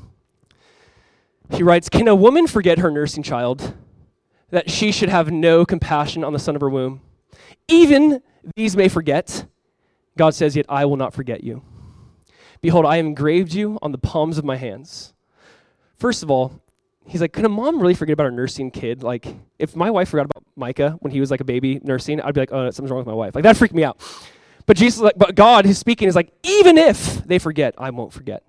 He 1.51 1.63
writes, 1.63 1.87
Can 1.87 2.09
a 2.09 2.15
woman 2.15 2.47
forget 2.47 2.79
her 2.79 2.91
nursing 2.91 3.23
child, 3.23 3.75
that 4.49 4.69
she 4.69 4.91
should 4.91 5.09
have 5.09 5.31
no 5.31 5.65
compassion 5.65 6.23
on 6.23 6.33
the 6.33 6.39
son 6.39 6.55
of 6.55 6.61
her 6.61 6.69
womb? 6.69 6.99
Even 7.69 8.21
these 8.55 8.75
may 8.75 8.89
forget. 8.89 9.45
God 10.17 10.33
says, 10.33 10.55
Yet 10.55 10.65
I 10.69 10.85
will 10.85 10.97
not 10.97 11.13
forget 11.13 11.43
you. 11.43 11.63
Behold, 12.61 12.85
I 12.85 12.97
have 12.97 13.05
engraved 13.05 13.53
you 13.53 13.77
on 13.81 13.91
the 13.91 13.97
palms 13.97 14.37
of 14.37 14.45
my 14.45 14.55
hands. 14.55 15.13
First 15.97 16.23
of 16.23 16.31
all, 16.31 16.61
he's 17.05 17.21
like, 17.21 17.33
Could 17.33 17.45
a 17.45 17.49
mom 17.49 17.79
really 17.79 17.93
forget 17.93 18.13
about 18.13 18.25
her 18.25 18.31
nursing 18.31 18.71
kid? 18.71 19.03
Like, 19.03 19.27
if 19.59 19.75
my 19.75 19.89
wife 19.89 20.09
forgot 20.09 20.25
about 20.25 20.43
Micah 20.55 20.97
when 21.01 21.11
he 21.11 21.19
was 21.19 21.31
like 21.31 21.41
a 21.41 21.45
baby 21.45 21.79
nursing, 21.83 22.21
I'd 22.21 22.33
be 22.33 22.41
like, 22.41 22.51
Oh, 22.51 22.69
something's 22.71 22.91
wrong 22.91 22.99
with 22.99 23.07
my 23.07 23.13
wife. 23.13 23.35
Like, 23.35 23.43
that 23.43 23.57
freaked 23.57 23.75
me 23.75 23.83
out. 23.83 24.01
But 24.65 24.77
Jesus, 24.77 24.99
like, 24.99 25.17
but 25.17 25.35
God, 25.35 25.65
who's 25.65 25.77
speaking, 25.77 26.07
is 26.07 26.15
like, 26.15 26.31
Even 26.43 26.77
if 26.77 27.23
they 27.25 27.39
forget, 27.39 27.75
I 27.77 27.89
won't 27.89 28.13
forget. 28.13 28.43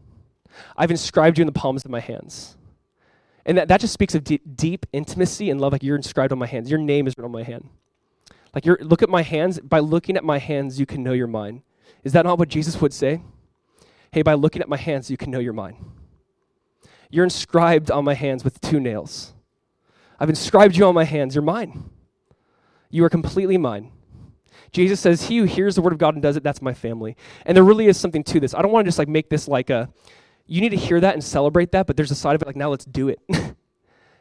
I've 0.77 0.91
inscribed 0.91 1.39
you 1.39 1.43
in 1.43 1.47
the 1.47 1.53
palms 1.53 1.85
of 1.85 1.91
my 1.91 2.01
hands. 2.01 2.57
And 3.45 3.59
that, 3.59 3.69
that 3.69 3.81
just 3.81 3.93
speaks 3.93 4.15
of 4.15 4.25
deep, 4.25 4.43
deep 4.57 4.87
intimacy 4.93 5.51
and 5.51 5.61
love. 5.61 5.73
Like, 5.73 5.83
you're 5.83 5.97
inscribed 5.97 6.33
on 6.33 6.39
my 6.39 6.47
hands. 6.47 6.71
Your 6.71 6.81
name 6.81 7.07
is 7.07 7.15
written 7.17 7.27
on 7.27 7.33
my 7.33 7.45
hand. 7.45 7.69
Like, 8.57 8.65
you're, 8.65 8.79
look 8.81 9.03
at 9.03 9.11
my 9.11 9.21
hands. 9.21 9.61
By 9.61 9.81
looking 9.81 10.17
at 10.17 10.25
my 10.25 10.39
hands, 10.39 10.81
you 10.81 10.87
can 10.87 11.03
know 11.03 11.13
your 11.13 11.27
mind. 11.27 11.61
Is 12.05 12.15
that 12.15 12.25
not 12.25 12.39
what 12.39 12.49
Jesus 12.49 12.81
would 12.81 12.95
say? 12.95 13.21
Hey, 14.13 14.23
by 14.23 14.33
looking 14.33 14.63
at 14.63 14.69
my 14.69 14.79
hands, 14.79 15.11
you 15.11 15.19
can 15.19 15.31
know 15.31 15.41
your 15.41 15.53
mind. 15.53 15.77
You're 17.11 17.25
inscribed 17.25 17.91
on 17.91 18.03
my 18.03 18.15
hands 18.15 18.45
with 18.45 18.59
two 18.63 18.81
nails. 18.81 19.35
I've 20.19 20.31
inscribed 20.31 20.75
you 20.75 20.87
on 20.87 20.95
my 20.95 21.05
hands. 21.05 21.35
You're 21.35 21.43
mine. 21.43 21.91
You 22.89 23.05
are 23.05 23.11
completely 23.11 23.59
mine. 23.59 23.93
Jesus 24.73 25.01
says, 25.01 25.29
He 25.29 25.37
who 25.37 25.45
hears 25.45 25.75
the 25.75 25.83
word 25.83 25.93
of 25.93 25.99
God 25.99 26.15
and 26.15 26.23
does 26.23 26.39
it, 26.39 26.43
that's 26.43 26.63
my 26.63 26.73
family. 26.73 27.15
And 27.45 27.55
there 27.55 27.63
really 27.63 27.89
is 27.89 27.99
something 27.99 28.25
to 28.25 28.41
this. 28.41 28.55
I 28.55 28.63
don't 28.63 28.73
want 28.73 28.87
to 28.87 28.89
just 28.89 28.99
like 28.99 29.07
make 29.07 29.29
this 29.29 29.49
like 29.49 29.69
a, 29.69 29.91
you 30.47 30.63
need 30.63 30.71
to 30.71 30.77
hear 30.77 30.99
that 30.99 31.13
and 31.13 31.23
celebrate 31.23 31.73
that, 31.73 31.87
but 31.87 31.99
there's 31.99 32.11
a 32.11 32.15
side 32.15 32.35
of 32.35 32.41
it 32.41 32.47
like, 32.47 32.57
now 32.57 32.71
let's 32.71 32.87
do 32.87 33.11
it. 33.11 33.21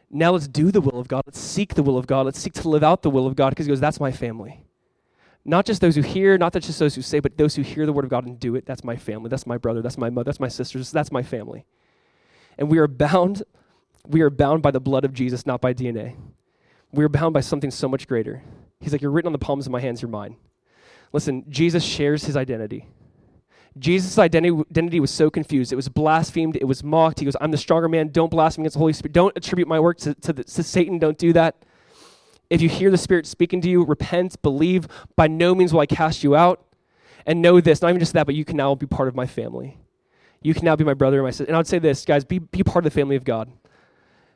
Now 0.10 0.32
let's 0.32 0.48
do 0.48 0.72
the 0.72 0.82
will 0.82 1.00
of 1.00 1.08
God. 1.08 1.24
Let's 1.26 1.40
seek 1.40 1.74
the 1.74 1.84
will 1.84 1.98
of 1.98 2.08
God. 2.08 2.26
Let's 2.26 2.40
seek 2.40 2.54
to 2.54 2.70
live 2.70 2.84
out 2.84 3.02
the 3.02 3.10
will 3.10 3.28
of 3.28 3.36
God 3.36 3.50
because 3.50 3.66
he 3.66 3.72
goes, 3.72 3.80
That's 3.80 4.00
my 4.00 4.12
family. 4.12 4.64
Not 5.48 5.66
just 5.66 5.80
those 5.80 5.96
who 5.96 6.02
hear, 6.02 6.38
not 6.38 6.54
just 6.54 6.80
those 6.80 6.96
who 6.96 7.04
say, 7.04 7.20
but 7.20 7.38
those 7.38 7.56
who 7.56 7.62
hear 7.62 7.86
the 7.86 7.94
word 7.94 8.04
of 8.04 8.10
God 8.10 8.26
and 8.26 8.40
do 8.40 8.56
it. 8.56 8.66
That's 8.66 8.84
my 8.84 8.96
family. 8.96 9.30
That's 9.30 9.46
my 9.46 9.58
brother. 9.58 9.82
That's 9.82 9.98
my 9.98 10.10
mother. 10.10 10.26
That's 10.26 10.40
my 10.40 10.48
sisters. 10.48 10.92
That's 10.92 11.12
my 11.12 11.22
family. 11.22 11.66
And 12.58 12.70
we 12.70 12.80
are 12.80 12.88
bound, 12.88 13.44
we 14.08 14.22
are 14.22 14.32
bound 14.32 14.64
by 14.64 14.72
the 14.72 14.80
blood 14.80 15.06
of 15.06 15.14
Jesus, 15.14 15.46
not 15.46 15.62
by 15.62 15.74
DNA. 15.74 16.16
We 16.92 17.04
are 17.04 17.10
bound 17.10 17.34
by 17.34 17.42
something 17.42 17.70
so 17.70 17.88
much 17.88 18.08
greater. 18.08 18.42
He's 18.80 18.92
like, 18.92 19.02
You're 19.02 19.12
written 19.12 19.28
on 19.28 19.34
the 19.34 19.40
palms 19.40 19.66
of 19.68 19.72
my 19.72 19.82
hands, 19.82 20.02
you're 20.02 20.10
mine. 20.10 20.36
Listen, 21.14 21.46
Jesus 21.50 21.84
shares 21.84 22.26
his 22.26 22.36
identity. 22.36 22.88
Jesus' 23.78 24.18
identity, 24.18 25.00
was 25.00 25.12
so 25.12 25.30
confused. 25.30 25.74
It 25.74 25.76
was 25.76 25.90
blasphemed. 25.90 26.56
It 26.56 26.64
was 26.64 26.84
mocked. 26.84 27.20
He 27.20 27.26
goes, 27.26 27.36
I'm 27.42 27.52
the 27.52 27.58
stronger 27.58 27.90
man. 27.90 28.10
Don't 28.10 28.30
blaspheme 28.30 28.64
against 28.64 28.76
the 28.76 28.80
Holy 28.80 28.94
Spirit. 28.94 29.14
Don't 29.14 29.36
attribute 29.36 29.68
my 29.68 29.80
work 29.80 29.98
to, 30.00 30.14
to, 30.16 30.34
the, 30.34 30.44
to 30.46 30.64
Satan. 30.64 30.98
Don't 30.98 31.18
do 31.18 31.34
that. 31.34 31.66
If 32.50 32.62
you 32.62 32.70
hear 32.70 32.90
the 32.90 32.98
Spirit 32.98 33.26
speaking 33.26 33.60
to 33.62 33.70
you, 33.70 33.84
repent, 33.84 34.42
believe. 34.42 34.88
By 35.16 35.28
no 35.28 35.54
means 35.56 35.74
will 35.74 35.82
I 35.82 35.88
cast 35.88 36.24
you 36.24 36.36
out. 36.36 36.66
And 37.26 37.42
know 37.42 37.60
this, 37.60 37.82
not 37.82 37.90
even 37.90 38.00
just 38.00 38.14
that, 38.14 38.28
but 38.28 38.36
you 38.36 38.46
can 38.46 38.56
now 38.56 38.76
be 38.76 38.86
part 38.86 39.08
of 39.08 39.16
my 39.16 39.26
family. 39.26 39.78
You 40.42 40.54
can 40.54 40.64
now 40.64 40.76
be 40.76 40.84
my 40.84 40.94
brother 40.94 41.18
and 41.18 41.26
my 41.26 41.32
sister. 41.32 41.46
And 41.46 41.56
I 41.56 41.60
would 41.60 41.68
say 41.68 41.80
this, 41.80 42.06
guys, 42.06 42.24
be, 42.24 42.40
be 42.40 42.64
part 42.64 42.86
of 42.86 42.92
the 42.92 42.98
family 42.98 43.16
of 43.16 43.24
God. 43.24 43.52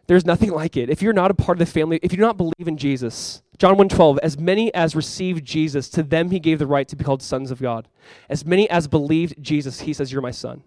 There's 0.10 0.26
nothing 0.26 0.50
like 0.50 0.76
it. 0.76 0.90
If 0.90 1.04
you're 1.04 1.14
not 1.14 1.30
a 1.30 1.36
part 1.36 1.56
of 1.56 1.60
the 1.60 1.72
family, 1.72 2.00
if 2.02 2.12
you 2.12 2.18
do 2.18 2.24
not 2.24 2.36
believe 2.36 2.68
in 2.68 2.78
Jesus, 2.78 3.44
John 3.60 3.76
1:12, 3.76 4.18
as 4.24 4.40
many 4.40 4.74
as 4.74 4.96
received 4.96 5.46
Jesus, 5.46 5.88
to 5.90 6.02
them 6.02 6.32
he 6.32 6.40
gave 6.40 6.58
the 6.58 6.66
right 6.66 6.88
to 6.88 6.96
be 6.96 7.04
called 7.04 7.22
sons 7.22 7.52
of 7.52 7.62
God. 7.62 7.88
As 8.28 8.44
many 8.44 8.68
as 8.72 8.88
believed 8.88 9.36
Jesus, 9.40 9.82
he 9.82 9.94
says, 9.94 10.12
You're 10.12 10.24
my 10.24 10.32
son. 10.32 10.64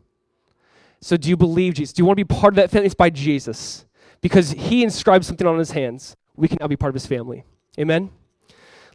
So 1.01 1.17
do 1.17 1.29
you 1.29 1.37
believe 1.37 1.75
Jesus? 1.75 1.93
Do 1.93 2.03
you 2.03 2.07
want 2.07 2.19
to 2.19 2.25
be 2.25 2.33
part 2.33 2.53
of 2.53 2.57
that 2.59 2.71
family? 2.71 2.87
It's 2.87 2.95
by 2.95 3.11
Jesus. 3.11 3.85
Because 4.21 4.53
he 4.53 4.85
inscribed 4.85 5.25
something 5.25 5.49
on 5.49 5.59
his 5.59 5.73
hands. 5.73 6.15
We 6.37 6.47
can 6.47 6.59
now 6.61 6.69
be 6.69 6.77
part 6.77 6.91
of 6.91 6.95
his 6.95 7.07
family. 7.07 7.43
Amen? 7.81 8.13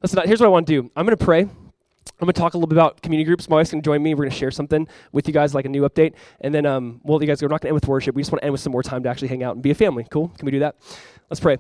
Listen, 0.01 0.21
here's 0.23 0.39
what 0.39 0.45
I 0.47 0.49
want 0.49 0.65
to 0.67 0.81
do. 0.81 0.89
I'm 0.95 1.05
going 1.05 1.17
to 1.17 1.25
pray. 1.25 1.49
I'm 2.20 2.26
going 2.26 2.34
to 2.34 2.39
talk 2.39 2.55
a 2.55 2.57
little 2.57 2.68
bit 2.68 2.78
about 2.78 3.01
community 3.03 3.26
groups. 3.26 3.47
My 3.47 3.57
wife's 3.57 3.70
going 3.70 3.82
to 3.82 3.86
join 3.86 4.01
me. 4.01 4.15
We're 4.15 4.24
going 4.24 4.32
to 4.32 4.38
share 4.38 4.49
something 4.49 4.88
with 5.11 5.28
you 5.28 5.34
guys, 5.34 5.53
like 5.53 5.65
a 5.65 5.70
new 5.70 5.84
update. 5.88 6.13
And 6.41 6.53
then, 6.53 6.65
um, 6.65 6.99
well, 7.03 7.22
you 7.22 7.28
guys, 7.28 7.43
we're 7.43 7.47
not 7.47 7.61
going 7.61 7.68
to 7.68 7.68
end 7.68 7.76
with 7.76 7.88
worship. 7.88 8.15
We 8.15 8.24
just 8.24 8.32
want 8.32 8.41
to 8.41 8.45
end 8.45 8.53
with 8.53 8.61
some 8.61 8.72
more 8.72 8.82
time 8.82 9.03
to 9.03 9.09
actually 9.09 9.28
hang 9.28 9.43
out 9.43 9.53
and 9.53 9.61
be 9.61 9.70
a 9.70 9.76
family. 9.76 10.07
Cool? 10.09 10.30
Can 10.30 10.47
we 10.47 10.51
do 10.51 10.59
that? 10.59 10.78
Let's 11.30 11.39
pray. 11.39 11.57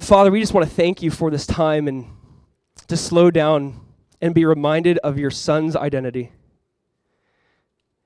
Father, 0.00 0.32
we 0.32 0.40
just 0.40 0.52
want 0.52 0.68
to 0.68 0.74
thank 0.74 1.02
you 1.02 1.10
for 1.12 1.30
this 1.30 1.46
time 1.46 1.86
and 1.86 2.06
to 2.88 2.96
slow 2.96 3.30
down 3.30 3.80
and 4.20 4.34
be 4.34 4.44
reminded 4.44 4.98
of 4.98 5.18
your 5.18 5.30
son's 5.30 5.76
identity. 5.76 6.32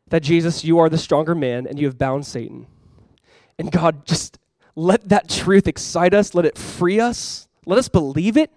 That 0.09 0.23
Jesus, 0.23 0.65
you 0.65 0.79
are 0.81 0.91
the 0.91 0.99
stronger 0.99 1.35
man 1.35 1.67
and 1.67 1.79
you 1.79 1.87
have 1.87 1.97
bound 1.97 2.27
Satan. 2.27 2.67
And 3.59 3.73
God, 3.73 4.05
just 4.05 4.39
let 4.77 5.09
that 5.09 5.31
truth 5.31 5.67
excite 5.67 6.13
us, 6.13 6.35
let 6.35 6.45
it 6.45 6.59
free 6.59 7.01
us, 7.01 7.49
let 7.65 7.79
us 7.79 7.89
believe 7.89 8.37
it 8.37 8.51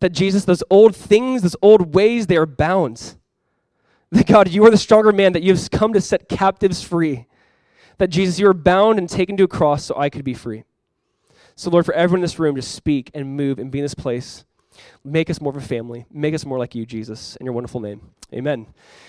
that 0.00 0.10
Jesus, 0.10 0.44
those 0.44 0.62
old 0.70 0.94
things, 0.94 1.42
those 1.42 1.56
old 1.62 1.94
ways, 1.94 2.26
they 2.26 2.36
are 2.36 2.46
bound. 2.46 3.16
That 4.10 4.26
God, 4.26 4.48
you 4.48 4.64
are 4.64 4.70
the 4.70 4.78
stronger 4.78 5.12
man, 5.12 5.32
that 5.32 5.42
you 5.42 5.54
have 5.54 5.70
come 5.70 5.92
to 5.92 6.00
set 6.00 6.28
captives 6.28 6.82
free. 6.82 7.26
that 7.98 8.08
Jesus, 8.08 8.38
you 8.38 8.48
are 8.48 8.54
bound 8.54 8.98
and 8.98 9.08
taken 9.08 9.36
to 9.36 9.44
a 9.44 9.48
cross 9.48 9.84
so 9.84 9.96
I 9.98 10.08
could 10.08 10.24
be 10.24 10.34
free. 10.34 10.64
So, 11.56 11.68
Lord, 11.70 11.84
for 11.84 11.94
everyone 11.94 12.20
in 12.20 12.22
this 12.22 12.38
room, 12.38 12.54
just 12.54 12.74
speak 12.74 13.10
and 13.12 13.36
move 13.36 13.58
and 13.58 13.70
be 13.70 13.80
in 13.80 13.84
this 13.84 13.94
place. 13.94 14.44
Make 15.04 15.28
us 15.28 15.40
more 15.40 15.50
of 15.50 15.56
a 15.62 15.66
family. 15.66 16.06
Make 16.10 16.34
us 16.34 16.46
more 16.46 16.58
like 16.58 16.74
you, 16.76 16.86
Jesus, 16.86 17.34
in 17.36 17.44
your 17.44 17.52
wonderful 17.52 17.80
name. 17.80 18.00
Amen. 18.32 18.66